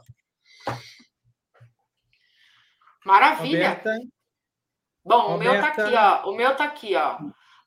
Maravilha. 3.06 3.70
Roberta. 3.70 3.96
Bom, 5.06 5.28
Roberta. 5.28 5.36
o 5.36 5.38
meu 5.38 5.60
tá 5.62 5.68
aqui, 5.68 5.94
ó. 5.94 6.28
O 6.28 6.34
meu 6.34 6.56
tá 6.56 6.64
aqui, 6.64 6.96
ó. 6.96 7.18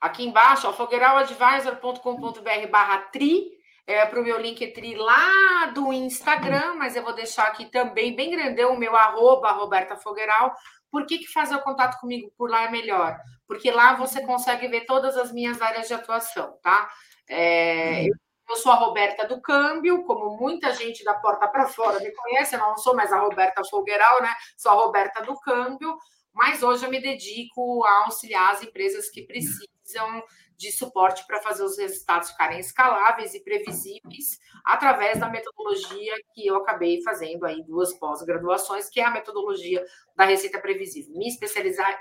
Aqui 0.01 0.25
embaixo, 0.25 0.67
ó, 0.67 0.73
fogueiral.advisor.com.br 0.73 2.67
barra 2.69 2.97
tri, 3.13 3.49
é, 3.87 4.05
para 4.05 4.19
o 4.19 4.23
meu 4.23 4.37
Linktree 4.39 4.95
lá 4.95 5.67
do 5.73 5.91
Instagram, 5.93 6.75
mas 6.75 6.95
eu 6.95 7.03
vou 7.03 7.13
deixar 7.13 7.47
aqui 7.47 7.65
também, 7.65 8.15
bem 8.15 8.31
grandão, 8.31 8.73
o 8.73 8.77
meu 8.77 8.95
arroba, 8.95 9.51
Roberta 9.51 9.95
Fogueiral. 9.95 10.53
Por 10.91 11.05
que, 11.05 11.19
que 11.19 11.27
fazer 11.27 11.55
o 11.55 11.61
contato 11.61 11.99
comigo 11.99 12.31
por 12.37 12.49
lá 12.49 12.63
é 12.63 12.71
melhor? 12.71 13.17
Porque 13.47 13.71
lá 13.71 13.95
você 13.95 14.21
consegue 14.25 14.67
ver 14.67 14.85
todas 14.85 15.15
as 15.17 15.31
minhas 15.31 15.61
áreas 15.61 15.87
de 15.87 15.93
atuação, 15.93 16.57
tá? 16.61 16.89
É, 17.29 18.05
eu 18.05 18.13
eu 18.49 18.55
sou 18.55 18.71
a 18.71 18.75
Roberta 18.75 19.27
do 19.27 19.39
Câmbio, 19.39 20.03
como 20.05 20.35
muita 20.35 20.73
gente 20.73 21.03
da 21.03 21.13
porta 21.13 21.47
para 21.47 21.67
fora 21.67 21.99
me 21.99 22.11
conhece, 22.11 22.55
eu 22.55 22.59
não 22.59 22.75
sou 22.77 22.95
mais 22.95 23.13
a 23.13 23.19
Roberta 23.19 23.61
Fogueiral, 23.63 24.23
né? 24.23 24.33
Sou 24.57 24.71
a 24.71 24.75
Roberta 24.75 25.21
do 25.21 25.39
Câmbio, 25.39 25.95
mas 26.33 26.63
hoje 26.63 26.85
eu 26.85 26.91
me 26.91 27.01
dedico 27.01 27.83
a 27.85 28.05
auxiliar 28.05 28.53
as 28.53 28.63
empresas 28.63 29.09
que 29.09 29.23
precisam 29.23 30.23
de 30.59 30.73
suporte 30.73 31.25
para 31.25 31.41
fazer 31.41 31.63
os 31.63 31.77
resultados 31.77 32.31
ficarem 32.31 32.59
escaláveis 32.59 33.33
e 33.33 33.41
previsíveis 33.41 34.37
através 34.65 35.17
da 35.17 35.29
metodologia 35.29 36.13
que 36.33 36.45
eu 36.45 36.57
acabei 36.57 37.01
fazendo 37.01 37.45
aí 37.45 37.63
duas 37.63 37.93
pós-graduações, 37.97 38.89
que 38.89 38.99
é 38.99 39.05
a 39.05 39.11
metodologia 39.11 39.83
da 40.17 40.25
receita 40.25 40.59
previsível. 40.59 41.15
Minha, 41.15 41.33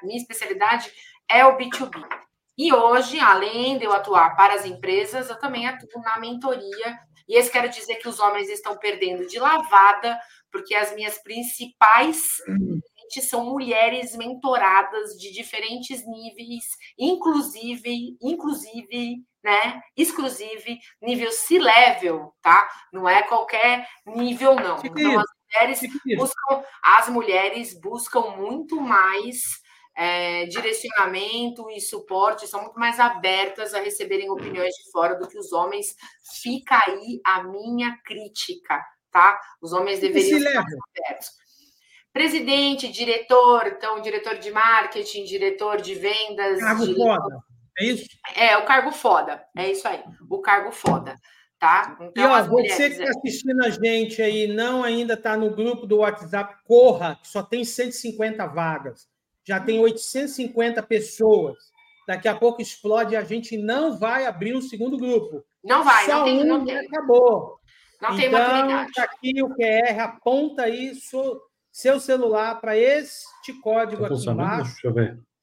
minha 0.03 0.19
especialidade 0.19 0.93
é 1.31 1.47
o 1.47 1.57
B2B. 1.57 2.05
E 2.59 2.73
hoje, 2.73 3.21
além 3.21 3.79
de 3.79 3.85
eu 3.85 3.93
atuar 3.93 4.35
para 4.35 4.55
as 4.55 4.67
empresas, 4.67 5.31
eu 5.31 5.39
também 5.39 5.69
atuo 5.69 6.03
na 6.03 6.19
mentoria. 6.19 6.99
E 7.29 7.39
isso 7.39 7.53
quero 7.53 7.69
dizer 7.69 7.95
que 7.97 8.09
os 8.09 8.19
homens 8.19 8.49
estão 8.51 8.77
perdendo 8.77 9.25
de 9.29 9.39
lavada, 9.39 10.19
porque 10.51 10.75
as 10.75 10.93
minhas 10.97 11.17
principais 11.23 12.39
são 13.23 13.45
mulheres 13.45 14.17
mentoradas 14.17 15.19
de 15.19 15.33
diferentes 15.33 16.07
níveis, 16.07 16.65
inclusive, 16.99 18.17
inclusive, 18.21 19.25
né, 19.43 19.81
exclusive 19.97 20.79
nível 21.01 21.31
C-level, 21.33 22.35
tá? 22.43 22.69
Não 22.93 23.09
é 23.09 23.23
qualquer 23.23 23.87
nível 24.07 24.55
não. 24.55 24.79
Então 24.85 25.19
as 25.19 25.27
mulheres 25.45 25.81
buscam, 26.17 26.65
as 26.83 27.09
mulheres 27.09 27.81
buscam 27.81 28.21
muito 28.37 28.81
mais 28.81 29.41
é, 29.99 30.47
direcionamento 30.47 31.69
e 31.71 31.81
suporte 31.81 32.47
são 32.47 32.63
muito 32.63 32.79
mais 32.79 33.01
abertas 33.01 33.75
a 33.75 33.81
receberem 33.81 34.31
opiniões 34.31 34.73
de 34.73 34.91
fora 34.93 35.17
do 35.17 35.27
que 35.27 35.37
os 35.37 35.53
homens. 35.53 35.97
Fica 36.41 36.81
aí 36.87 37.21
a 37.25 37.43
minha 37.43 37.99
crítica, 38.05 38.81
tá? 39.11 39.41
Os 39.61 39.73
homens 39.73 39.99
deveriam 39.99 40.39
ser 40.39 40.57
abertos. 40.57 41.31
Presidente, 42.19 42.89
diretor, 42.89 43.67
então, 43.67 44.01
diretor 44.01 44.39
de 44.39 44.51
marketing, 44.51 45.25
diretor 45.25 45.81
de 45.81 45.95
vendas. 45.95 46.59
Cargo 46.61 46.87
diretor... 46.87 47.05
foda, 47.05 47.39
é 47.79 47.85
isso? 47.85 48.07
É, 48.35 48.57
o 48.57 48.65
cargo 48.65 48.93
foda, 48.93 49.45
é 49.57 49.71
isso 49.71 49.87
aí, 49.87 50.03
o 50.29 50.41
cargo 50.41 50.73
foda. 50.73 51.15
Tá? 51.59 51.97
Então, 52.01 52.25
e 52.25 52.27
ó, 52.27 52.43
você 52.45 52.89
que 52.89 53.03
está 53.03 53.11
assistindo 53.19 53.65
a 53.65 53.71
gente 53.71 54.23
aí, 54.23 54.47
não 54.47 54.85
ainda 54.85 55.15
está 55.15 55.37
no 55.37 55.51
grupo 55.51 55.87
do 55.87 55.99
WhatsApp, 55.99 56.55
corra, 56.65 57.19
que 57.21 57.27
só 57.27 57.43
tem 57.43 57.65
150 57.65 58.47
vagas 58.47 59.09
já 59.49 59.59
tem 59.59 59.81
850 59.81 60.83
pessoas. 60.83 61.57
Daqui 62.07 62.29
a 62.29 62.35
pouco 62.35 62.61
explode 62.61 63.15
e 63.15 63.17
a 63.17 63.25
gente 63.25 63.57
não 63.57 63.99
vai 63.99 64.27
abrir 64.27 64.55
um 64.55 64.61
segundo 64.61 64.99
grupo. 64.99 65.43
Não 65.65 65.83
vai, 65.83 66.05
Só 66.05 66.19
não 66.19 66.25
tem, 66.25 66.41
um 66.41 66.47
não 66.47 66.65
tem. 66.67 66.77
acabou. 66.77 67.59
Não 68.01 68.15
tem 68.15 68.27
então, 68.27 68.83
Está 68.83 69.05
aqui 69.05 69.43
o 69.43 69.49
QR, 69.49 70.01
aponta 70.01 70.63
aí 70.65 70.95
seu, 70.95 71.41
seu 71.79 72.01
celular 72.01 72.61
para 72.61 72.77
este 72.77 73.53
código 73.63 74.03
tá 74.03 74.13
aqui 74.13 74.29
embaixo 74.29 74.93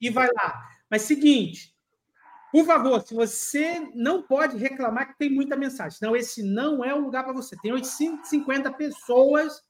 e 0.01 0.09
vai 0.09 0.27
lá. 0.35 0.67
Mas 0.91 1.03
seguinte, 1.03 1.73
por 2.51 2.65
favor, 2.65 3.01
se 3.07 3.13
você 3.13 3.89
não 3.95 4.21
pode 4.21 4.57
reclamar 4.57 5.07
que 5.07 5.17
tem 5.17 5.29
muita 5.29 5.55
mensagem, 5.55 5.97
não, 6.01 6.13
esse 6.13 6.43
não 6.43 6.83
é 6.83 6.93
o 6.93 6.99
lugar 6.99 7.23
para 7.23 7.31
você. 7.31 7.55
Tem 7.61 7.71
850 7.71 8.69
pessoas, 8.73 9.61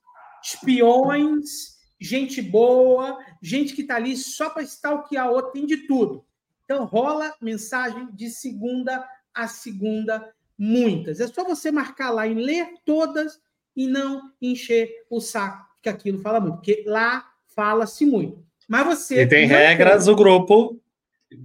espiões, 0.44 1.76
gente 2.02 2.42
boa, 2.42 3.24
gente 3.44 3.76
que 3.76 3.84
está 3.84 3.98
ali 3.98 4.18
só 4.18 4.50
para 4.50 4.64
stalkear 4.64 5.30
outro, 5.30 5.52
tem 5.52 5.68
de 5.68 5.86
tudo. 5.86 6.26
Então, 6.64 6.86
rola 6.86 7.32
mensagem 7.40 8.10
de 8.12 8.32
segunda 8.32 9.08
a 9.36 9.48
segunda, 9.48 10.34
muitas. 10.58 11.20
É 11.20 11.28
só 11.28 11.44
você 11.44 11.72
marcar 11.72 12.10
lá 12.10 12.26
e 12.26 12.34
ler 12.34 12.74
todas 12.84 13.40
e 13.76 13.86
não 13.86 14.34
encher 14.42 14.90
o 15.12 15.22
saco, 15.22 15.64
que 15.86 15.90
aquilo 15.90 16.18
fala 16.20 16.40
muito, 16.40 16.56
porque 16.56 16.84
lá 16.88 17.24
fala-se 17.56 18.06
muito. 18.06 18.44
Mas 18.68 18.86
você. 18.86 19.22
E 19.22 19.28
tem 19.28 19.46
regras 19.46 20.08
o 20.08 20.16
grupo. 20.16 20.82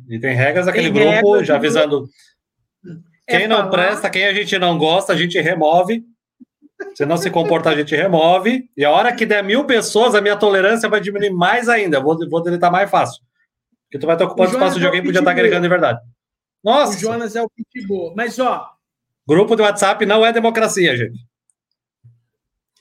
E 0.09 0.18
tem 0.18 0.34
regras 0.34 0.66
aquele 0.66 0.91
tem 0.91 0.95
grupo, 0.95 1.32
regras 1.32 1.47
já 1.47 1.57
avisando. 1.57 2.09
É 3.26 3.38
quem 3.38 3.49
não 3.49 3.59
falar... 3.59 3.70
presta, 3.70 4.11
quem 4.11 4.24
a 4.24 4.32
gente 4.32 4.59
não 4.59 4.78
gosta, 4.78 5.12
a 5.12 5.16
gente 5.16 5.38
remove. 5.38 6.03
Se 6.95 7.05
não 7.05 7.18
se 7.18 7.30
comportar, 7.30 7.74
a 7.74 7.76
gente 7.76 7.95
remove. 7.95 8.70
E 8.74 8.82
a 8.82 8.91
hora 8.91 9.14
que 9.14 9.26
der 9.26 9.45
mil 9.45 9.66
pessoas, 9.66 10.14
a 10.14 10.22
minha 10.22 10.36
tolerância 10.36 10.88
vai 10.88 11.01
diminuir 11.01 11.30
mais 11.30 11.68
ainda. 11.68 12.01
Vou, 12.01 12.16
vou 12.30 12.43
deletar 12.43 12.72
mais 12.72 12.91
fácil. 12.91 13.22
Porque 13.84 13.99
tu 13.99 14.07
vai 14.07 14.14
estar 14.16 14.24
ocupando 14.24 14.53
espaço 14.53 14.78
de 14.78 14.86
alguém 14.86 15.03
que 15.03 15.09
podia 15.09 15.18
estar 15.18 15.30
agregando 15.30 15.62
de 15.62 15.68
verdade. 15.68 16.01
Nossa! 16.64 16.97
O 16.97 16.99
Jonas 16.99 17.36
é 17.36 17.43
o 17.43 17.51
pitbull. 17.51 18.14
Mas, 18.16 18.38
ó... 18.38 18.66
Grupo 19.28 19.55
de 19.55 19.62
WhatsApp 19.62 20.07
não 20.07 20.24
é 20.24 20.32
democracia, 20.32 20.97
gente. 20.97 21.18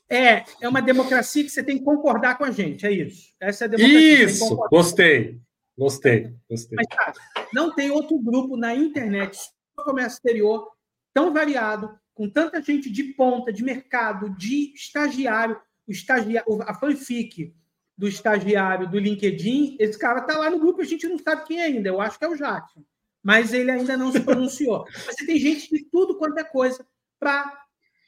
É, 0.10 0.44
é 0.60 0.68
uma 0.68 0.82
democracia 0.82 1.44
que 1.44 1.50
você 1.50 1.64
tem 1.64 1.78
que 1.78 1.84
concordar 1.84 2.38
com 2.38 2.44
a 2.44 2.52
gente, 2.52 2.86
é 2.86 2.92
isso. 2.92 3.34
Essa 3.40 3.66
é 3.66 3.68
a 3.68 3.70
democracia. 3.70 4.24
Isso, 4.24 4.56
gostei. 4.70 5.40
Gostei, 5.80 6.36
gostei. 6.50 6.76
Mas, 6.76 6.88
cara, 6.88 7.14
não 7.54 7.74
tem 7.74 7.90
outro 7.90 8.20
grupo 8.20 8.58
na 8.58 8.76
internet, 8.76 9.40
no 9.78 9.84
comércio 9.86 10.18
exterior, 10.18 10.70
tão 11.14 11.34
variado, 11.34 11.98
com 12.14 12.30
tanta 12.30 12.62
gente 12.62 12.90
de 12.92 13.04
ponta, 13.14 13.54
de 13.54 13.64
mercado, 13.64 14.30
de 14.32 14.74
estagiário, 14.76 15.58
o 15.88 15.92
estagiário, 15.92 16.62
a 16.64 16.74
fanfic 16.74 17.56
do 17.98 18.10
estagiário 18.10 18.90
do 18.90 19.00
LinkedIn, 19.00 19.78
esse 19.80 19.98
cara 19.98 20.20
está 20.20 20.38
lá 20.38 20.50
no 20.50 20.60
grupo, 20.60 20.82
a 20.82 20.86
gente 20.86 21.08
não 21.08 21.18
sabe 21.18 21.46
quem 21.46 21.62
é 21.62 21.66
ainda, 21.66 21.88
eu 21.88 22.02
acho 22.02 22.20
que 22.20 22.26
é 22.26 22.28
o 22.28 22.36
Jackson, 22.36 22.84
mas 23.24 23.54
ele 23.54 23.72
ainda 23.72 23.96
não 23.96 24.12
se 24.12 24.20
pronunciou. 24.20 24.86
Você 25.06 25.26
tem 25.26 25.40
gente 25.40 25.70
de 25.70 25.86
tudo 25.86 26.18
quanto 26.18 26.38
é 26.40 26.44
coisa 26.44 26.86
para 27.18 27.59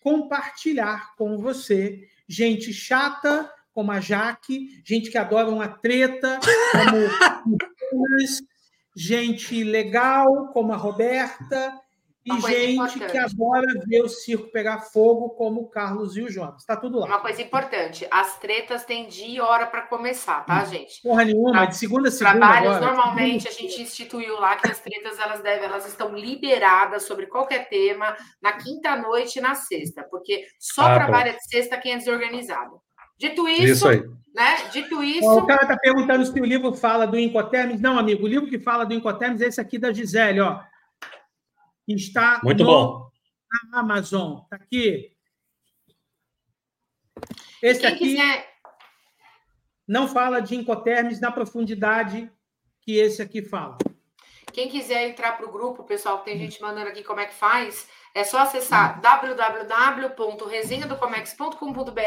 compartilhar 0.01 1.15
com 1.15 1.37
você, 1.37 2.07
gente 2.27 2.73
chata 2.73 3.51
como 3.73 3.91
a 3.91 4.01
Jaque, 4.01 4.81
gente 4.83 5.09
que 5.09 5.17
adora 5.17 5.49
uma 5.49 5.67
treta 5.67 6.39
como 6.71 7.57
gente 8.95 9.63
legal 9.63 10.47
como 10.51 10.73
a 10.73 10.77
Roberta, 10.77 11.79
e 12.23 12.39
gente 12.39 12.73
importante. 12.73 13.11
que 13.11 13.17
adora 13.17 13.65
ver 13.87 14.03
o 14.03 14.09
circo 14.09 14.51
pegar 14.51 14.79
fogo, 14.79 15.29
como 15.31 15.61
o 15.61 15.67
Carlos 15.67 16.15
e 16.15 16.21
o 16.21 16.29
Jonas. 16.29 16.61
Está 16.61 16.75
tudo 16.75 16.99
lá. 16.99 17.07
Uma 17.07 17.19
coisa 17.19 17.41
importante: 17.41 18.05
as 18.11 18.37
tretas 18.37 18.85
têm 18.85 19.07
dia 19.07 19.27
e 19.27 19.41
hora 19.41 19.65
para 19.65 19.81
começar, 19.81 20.45
tá, 20.45 20.63
gente? 20.65 21.01
Porra 21.01 21.25
nenhuma, 21.25 21.51
pra, 21.51 21.65
de 21.65 21.77
segunda 21.77 22.09
a 22.09 22.11
segunda. 22.11 22.37
Trabalhos, 22.37 22.75
agora. 22.75 22.85
normalmente, 22.93 23.47
a 23.47 23.51
gente 23.51 23.81
instituiu 23.81 24.39
lá 24.39 24.55
que 24.55 24.69
as 24.69 24.79
tretas 24.79 25.17
elas 25.19 25.41
devem, 25.41 25.65
elas 25.65 25.87
estão 25.87 26.13
liberadas 26.13 27.03
sobre 27.03 27.25
qualquer 27.25 27.67
tema 27.69 28.15
na 28.41 28.53
quinta 28.53 28.95
noite 28.95 29.39
e 29.39 29.41
na 29.41 29.55
sexta, 29.55 30.03
porque 30.03 30.45
só 30.59 30.83
ah, 30.83 30.93
trabalha 30.93 31.33
de 31.33 31.43
sexta 31.47 31.77
quem 31.77 31.93
é 31.93 31.97
desorganizado. 31.97 32.79
Dito 33.17 33.47
isso, 33.47 33.65
isso 33.65 33.87
aí. 33.87 34.03
né? 34.33 34.69
Dito 34.71 35.03
isso. 35.03 35.27
o 35.27 35.45
cara 35.45 35.63
está 35.63 35.77
perguntando 35.77 36.25
se 36.25 36.39
o 36.39 36.45
livro 36.45 36.73
fala 36.73 37.07
do 37.07 37.17
Incoterms. 37.17 37.81
Não, 37.81 37.97
amigo, 37.97 38.25
o 38.25 38.27
livro 38.27 38.47
que 38.47 38.59
fala 38.59 38.83
do 38.83 38.93
Incoterms 38.93 39.41
é 39.41 39.47
esse 39.47 39.59
aqui 39.59 39.79
da 39.79 39.91
Gisele, 39.91 40.39
ó. 40.39 40.59
Que 41.95 42.01
está 42.01 42.41
Muito 42.43 42.63
no, 42.63 42.69
bom. 42.69 43.09
na 43.71 43.79
Amazon. 43.79 44.41
Está 44.43 44.57
aqui. 44.57 45.15
Esse 47.61 47.85
aqui 47.85 48.15
quiser... 48.15 48.49
não 49.87 50.07
fala 50.07 50.41
de 50.41 50.55
incotermes 50.55 51.19
na 51.19 51.31
profundidade 51.31 52.31
que 52.81 52.97
esse 52.97 53.21
aqui 53.21 53.43
fala. 53.43 53.77
Quem 54.51 54.67
quiser 54.67 55.07
entrar 55.07 55.37
para 55.37 55.47
o 55.47 55.51
grupo, 55.51 55.83
pessoal, 55.83 56.19
tem 56.19 56.37
gente 56.37 56.61
mandando 56.61 56.89
aqui 56.89 57.03
como 57.03 57.21
é 57.21 57.25
que 57.25 57.33
faz, 57.33 57.87
é 58.13 58.23
só 58.23 58.37
acessar 58.39 58.97
hum. 58.97 59.01
www.resenhadocomex.com.br, 59.01 62.01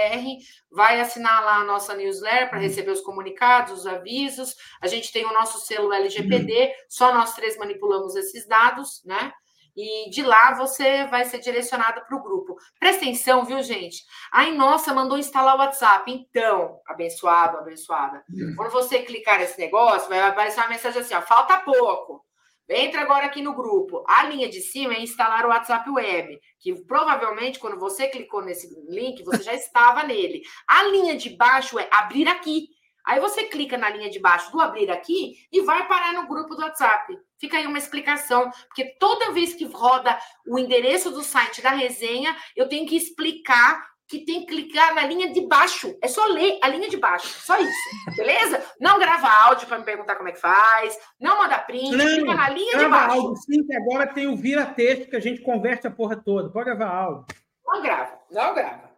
vai 0.70 1.00
assinar 1.00 1.42
lá 1.42 1.56
a 1.56 1.64
nossa 1.64 1.94
newsletter 1.94 2.50
para 2.50 2.58
hum. 2.58 2.62
receber 2.62 2.90
os 2.90 3.00
comunicados, 3.00 3.80
os 3.80 3.86
avisos. 3.86 4.54
A 4.80 4.86
gente 4.86 5.12
tem 5.12 5.24
o 5.24 5.32
nosso 5.32 5.66
selo 5.66 5.92
LGPD, 5.92 6.66
hum. 6.66 6.72
só 6.88 7.14
nós 7.14 7.34
três 7.34 7.56
manipulamos 7.56 8.14
esses 8.14 8.46
dados, 8.46 9.02
né? 9.04 9.32
E 9.76 10.08
de 10.10 10.22
lá 10.22 10.54
você 10.54 11.04
vai 11.06 11.24
ser 11.24 11.38
direcionado 11.38 12.02
para 12.06 12.16
o 12.16 12.22
grupo. 12.22 12.56
Presta 12.78 13.02
atenção, 13.02 13.44
viu, 13.44 13.62
gente? 13.62 14.04
A 14.30 14.48
nossa 14.52 14.94
mandou 14.94 15.18
instalar 15.18 15.56
o 15.56 15.58
WhatsApp. 15.58 16.10
Então, 16.10 16.78
abençoado, 16.86 17.58
abençoada. 17.58 18.24
Quando 18.56 18.70
você 18.70 19.02
clicar 19.02 19.38
nesse 19.38 19.58
negócio, 19.58 20.08
vai 20.08 20.20
aparecer 20.20 20.60
uma 20.60 20.68
mensagem 20.68 21.00
assim: 21.00 21.14
ó, 21.14 21.22
falta 21.22 21.58
pouco. 21.58 22.24
Entra 22.68 23.02
agora 23.02 23.26
aqui 23.26 23.42
no 23.42 23.54
grupo. 23.54 24.04
A 24.08 24.24
linha 24.24 24.48
de 24.48 24.60
cima 24.60 24.94
é 24.94 25.00
instalar 25.00 25.44
o 25.44 25.48
WhatsApp 25.48 25.88
Web, 25.90 26.40
que 26.58 26.74
provavelmente 26.86 27.58
quando 27.58 27.78
você 27.78 28.08
clicou 28.08 28.42
nesse 28.42 28.68
link, 28.88 29.22
você 29.22 29.42
já 29.42 29.52
estava 29.54 30.02
nele. 30.02 30.40
A 30.66 30.84
linha 30.84 31.16
de 31.16 31.30
baixo 31.30 31.78
é 31.78 31.88
abrir 31.92 32.26
aqui. 32.26 32.68
Aí 33.06 33.20
você 33.20 33.44
clica 33.44 33.76
na 33.76 33.90
linha 33.90 34.10
de 34.10 34.18
baixo 34.18 34.50
do 34.50 34.60
abrir 34.60 34.90
aqui 34.90 35.46
e 35.52 35.60
vai 35.60 35.86
parar 35.86 36.12
no 36.12 36.26
grupo 36.26 36.54
do 36.54 36.62
WhatsApp. 36.62 37.18
Fica 37.38 37.58
aí 37.58 37.66
uma 37.66 37.78
explicação, 37.78 38.50
porque 38.66 38.96
toda 38.98 39.32
vez 39.32 39.54
que 39.54 39.64
roda 39.64 40.18
o 40.46 40.58
endereço 40.58 41.10
do 41.10 41.22
site 41.22 41.60
da 41.60 41.70
resenha, 41.70 42.34
eu 42.56 42.68
tenho 42.68 42.86
que 42.86 42.96
explicar 42.96 43.94
que 44.06 44.24
tem 44.24 44.40
que 44.40 44.46
clicar 44.46 44.94
na 44.94 45.02
linha 45.02 45.32
de 45.32 45.46
baixo. 45.46 45.96
É 46.02 46.08
só 46.08 46.26
ler 46.26 46.58
a 46.62 46.68
linha 46.68 46.88
de 46.88 46.96
baixo. 46.96 47.26
Só 47.26 47.58
isso. 47.58 48.16
Beleza? 48.16 48.64
Não 48.78 48.98
grava 48.98 49.28
áudio 49.28 49.66
para 49.66 49.78
me 49.78 49.84
perguntar 49.84 50.16
como 50.16 50.28
é 50.28 50.32
que 50.32 50.40
faz. 50.40 50.98
Não 51.18 51.38
manda 51.38 51.58
print. 51.58 51.96
Não, 51.96 52.04
clica 52.04 52.34
na 52.34 52.50
linha 52.50 52.78
de 52.78 52.86
baixo. 52.86 53.16
Áudio, 53.16 53.36
sim, 53.36 53.66
que 53.66 53.74
agora 53.74 54.06
tem 54.06 54.26
o 54.26 54.36
vira-texto 54.36 55.08
que 55.08 55.16
a 55.16 55.20
gente 55.20 55.40
converte 55.40 55.86
a 55.86 55.90
porra 55.90 56.16
toda. 56.16 56.50
Pode 56.50 56.66
gravar 56.66 56.94
áudio. 56.94 57.26
Não 57.66 57.82
grava. 57.82 58.18
Não 58.30 58.54
grava. 58.54 58.93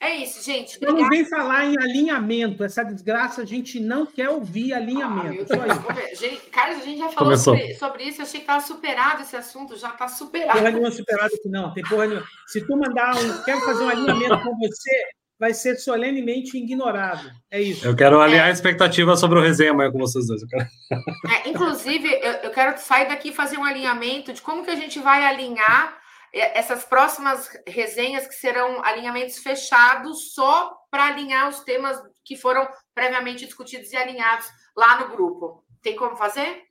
É 0.00 0.16
isso, 0.16 0.42
gente. 0.42 0.78
Obrigada. 0.78 0.98
Eu 0.98 1.02
não 1.02 1.10
vem 1.10 1.24
falar 1.26 1.66
em 1.66 1.76
alinhamento. 1.78 2.64
Essa 2.64 2.82
desgraça, 2.82 3.42
a 3.42 3.44
gente 3.44 3.78
não 3.78 4.06
quer 4.06 4.30
ouvir 4.30 4.72
alinhamento. 4.72 5.52
Ah. 5.52 6.16
Gente, 6.16 6.40
Carlos, 6.50 6.82
a 6.82 6.84
gente 6.86 6.98
já 6.98 7.10
falou 7.10 7.36
sobre, 7.36 7.74
sobre, 7.74 8.04
isso. 8.04 8.22
Eu 8.22 8.24
achei 8.24 8.40
que 8.40 8.44
estava 8.44 8.64
superado 8.64 9.20
esse 9.20 9.36
assunto. 9.36 9.76
Já 9.76 9.90
está 9.90 10.08
superado. 10.08 10.58
Porra 10.58 10.70
nenhuma 10.70 10.90
superado 10.90 11.34
aqui, 11.34 11.48
não. 11.50 11.74
Tem 11.74 11.84
porra 11.84 12.06
nenhuma. 12.06 12.26
Se 12.46 12.66
tu 12.66 12.76
mandar 12.78 13.14
um. 13.14 13.42
Quero 13.42 13.60
fazer 13.60 13.84
um 13.84 13.88
alinhamento 13.90 14.42
com 14.42 14.56
você, 14.56 15.04
vai 15.38 15.52
ser 15.52 15.76
solenemente 15.76 16.56
ignorado. 16.56 17.30
É 17.50 17.60
isso. 17.60 17.86
Eu 17.86 17.94
quero 17.94 18.22
alinhar 18.22 18.46
é. 18.46 18.50
a 18.50 18.52
expectativa 18.52 19.14
sobre 19.18 19.38
o 19.38 19.42
resenha 19.42 19.72
amanhã 19.72 19.92
com 19.92 19.98
vocês 19.98 20.26
dois. 20.26 20.42
Quero... 20.46 20.64
É, 20.64 21.50
inclusive, 21.50 22.08
eu, 22.08 22.32
eu 22.44 22.50
quero 22.50 22.78
sair 22.80 23.06
daqui 23.06 23.28
e 23.28 23.34
fazer 23.34 23.58
um 23.58 23.64
alinhamento 23.64 24.32
de 24.32 24.40
como 24.40 24.64
que 24.64 24.70
a 24.70 24.76
gente 24.76 24.98
vai 24.98 25.26
alinhar 25.26 25.99
essas 26.32 26.84
próximas 26.84 27.48
resenhas 27.66 28.26
que 28.26 28.34
serão 28.34 28.84
alinhamentos 28.84 29.38
fechados 29.38 30.32
só 30.32 30.72
para 30.90 31.06
alinhar 31.06 31.48
os 31.48 31.60
temas 31.60 32.00
que 32.24 32.36
foram 32.36 32.68
previamente 32.94 33.44
discutidos 33.44 33.92
e 33.92 33.96
alinhados 33.96 34.46
lá 34.76 35.00
no 35.00 35.08
grupo. 35.08 35.64
Tem 35.82 35.96
como 35.96 36.16
fazer? 36.16 36.62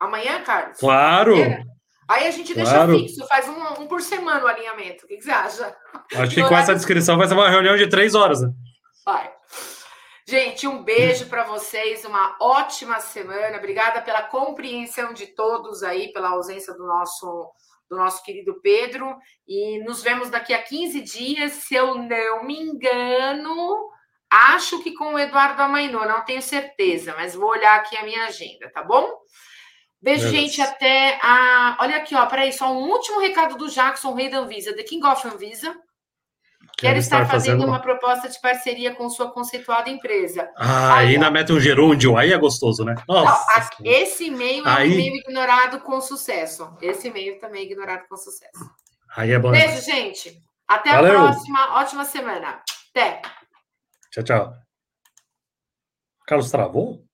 Amanhã, 0.00 0.42
Carlos? 0.42 0.78
Claro! 0.78 1.34
Aí 2.08 2.26
a 2.26 2.30
gente 2.30 2.54
claro. 2.54 2.92
deixa 2.92 3.06
fixo, 3.06 3.28
faz 3.28 3.48
um, 3.48 3.82
um, 3.82 3.86
por 3.86 4.00
semana 4.00 4.42
o 4.42 4.48
alinhamento. 4.48 5.04
O 5.04 5.08
que, 5.08 5.18
que 5.18 5.24
você 5.24 5.30
acha? 5.30 5.76
Acho 6.14 6.34
que 6.34 6.42
com 6.42 6.56
essa 6.56 6.74
descrição 6.74 7.18
vai 7.18 7.28
ser 7.28 7.34
uma 7.34 7.50
reunião 7.50 7.76
de 7.76 7.86
três 7.86 8.14
horas. 8.14 8.40
Né? 8.40 8.48
Vai. 9.04 9.30
Gente, 10.26 10.66
um 10.66 10.82
beijo 10.82 11.26
para 11.26 11.44
vocês, 11.44 12.04
uma 12.04 12.36
ótima 12.40 12.98
semana. 13.00 13.58
Obrigada 13.58 14.00
pela 14.00 14.22
compreensão 14.22 15.12
de 15.12 15.26
todos 15.28 15.82
aí, 15.82 16.12
pela 16.12 16.30
ausência 16.30 16.74
do 16.74 16.86
nosso 16.86 17.50
do 17.90 17.96
nosso 17.96 18.22
querido 18.22 18.60
Pedro. 18.60 19.16
E 19.46 19.78
nos 19.84 20.02
vemos 20.02 20.30
daqui 20.30 20.52
a 20.52 20.62
15 20.62 21.00
dias, 21.00 21.52
se 21.52 21.74
eu 21.74 21.94
não 21.94 22.44
me 22.44 22.60
engano. 22.60 23.90
Acho 24.30 24.82
que 24.82 24.92
com 24.92 25.14
o 25.14 25.18
Eduardo 25.18 25.62
Amainô, 25.62 26.04
não 26.04 26.24
tenho 26.24 26.42
certeza, 26.42 27.14
mas 27.16 27.34
vou 27.34 27.48
olhar 27.48 27.76
aqui 27.76 27.96
a 27.96 28.04
minha 28.04 28.24
agenda, 28.24 28.70
tá 28.70 28.82
bom? 28.82 29.10
Beijo, 30.00 30.28
gente, 30.28 30.60
até 30.62 31.18
a. 31.22 31.76
Olha 31.80 31.96
aqui, 31.96 32.14
ó, 32.14 32.24
peraí, 32.26 32.52
só 32.52 32.72
um 32.72 32.88
último 32.88 33.18
recado 33.20 33.56
do 33.56 33.68
Jackson, 33.68 34.14
rei 34.14 34.28
da 34.28 34.38
Anvisa, 34.38 34.74
The 34.74 34.84
King 34.84 35.04
of 35.04 35.26
Anvisa. 35.26 35.74
Quero 36.78 36.96
estar, 36.96 37.22
estar 37.22 37.32
fazendo, 37.32 37.64
uma... 37.64 37.72
uma... 37.72 37.80
proposta 37.80 38.28
de 38.28 38.40
parceria 38.40 38.94
com 38.94 39.10
sua 39.10 39.32
conceituada 39.32 39.90
empresa. 39.90 40.48
Ah, 40.56 40.98
aí, 40.98 41.14
ainda 41.14 41.28
mete 41.28 41.52
um 41.52 41.58
gerúndio, 41.58 42.16
aí 42.16 42.32
é 42.32 42.38
gostoso, 42.38 42.84
né? 42.84 42.94
Nossa. 43.08 43.68
Não, 43.80 43.86
esse 43.86 44.26
e-mail 44.26 44.66
é 44.66 44.70
aí... 44.70 44.88
um 44.88 44.92
e-mail 44.92 45.16
ignorado 45.16 45.80
com 45.80 46.00
sucesso. 46.00 46.72
Esse 46.80 47.08
e-mail 47.08 47.40
também 47.40 47.62
é 47.62 47.64
ignorado 47.64 48.04
com 48.08 48.16
sucesso. 48.16 48.70
Aí 49.16 49.32
é 49.32 49.38
bom. 49.40 49.50
Beijo, 49.50 49.82
gente. 49.82 50.40
Até 50.68 50.92
Valeu. 50.92 51.18
a 51.18 51.32
próxima. 51.32 51.74
Ótima 51.80 52.04
semana. 52.04 52.62
Até. 52.94 53.22
Tchau, 54.12 54.22
tchau. 54.22 54.54
Carlos 56.26 56.50
travou? 56.50 57.04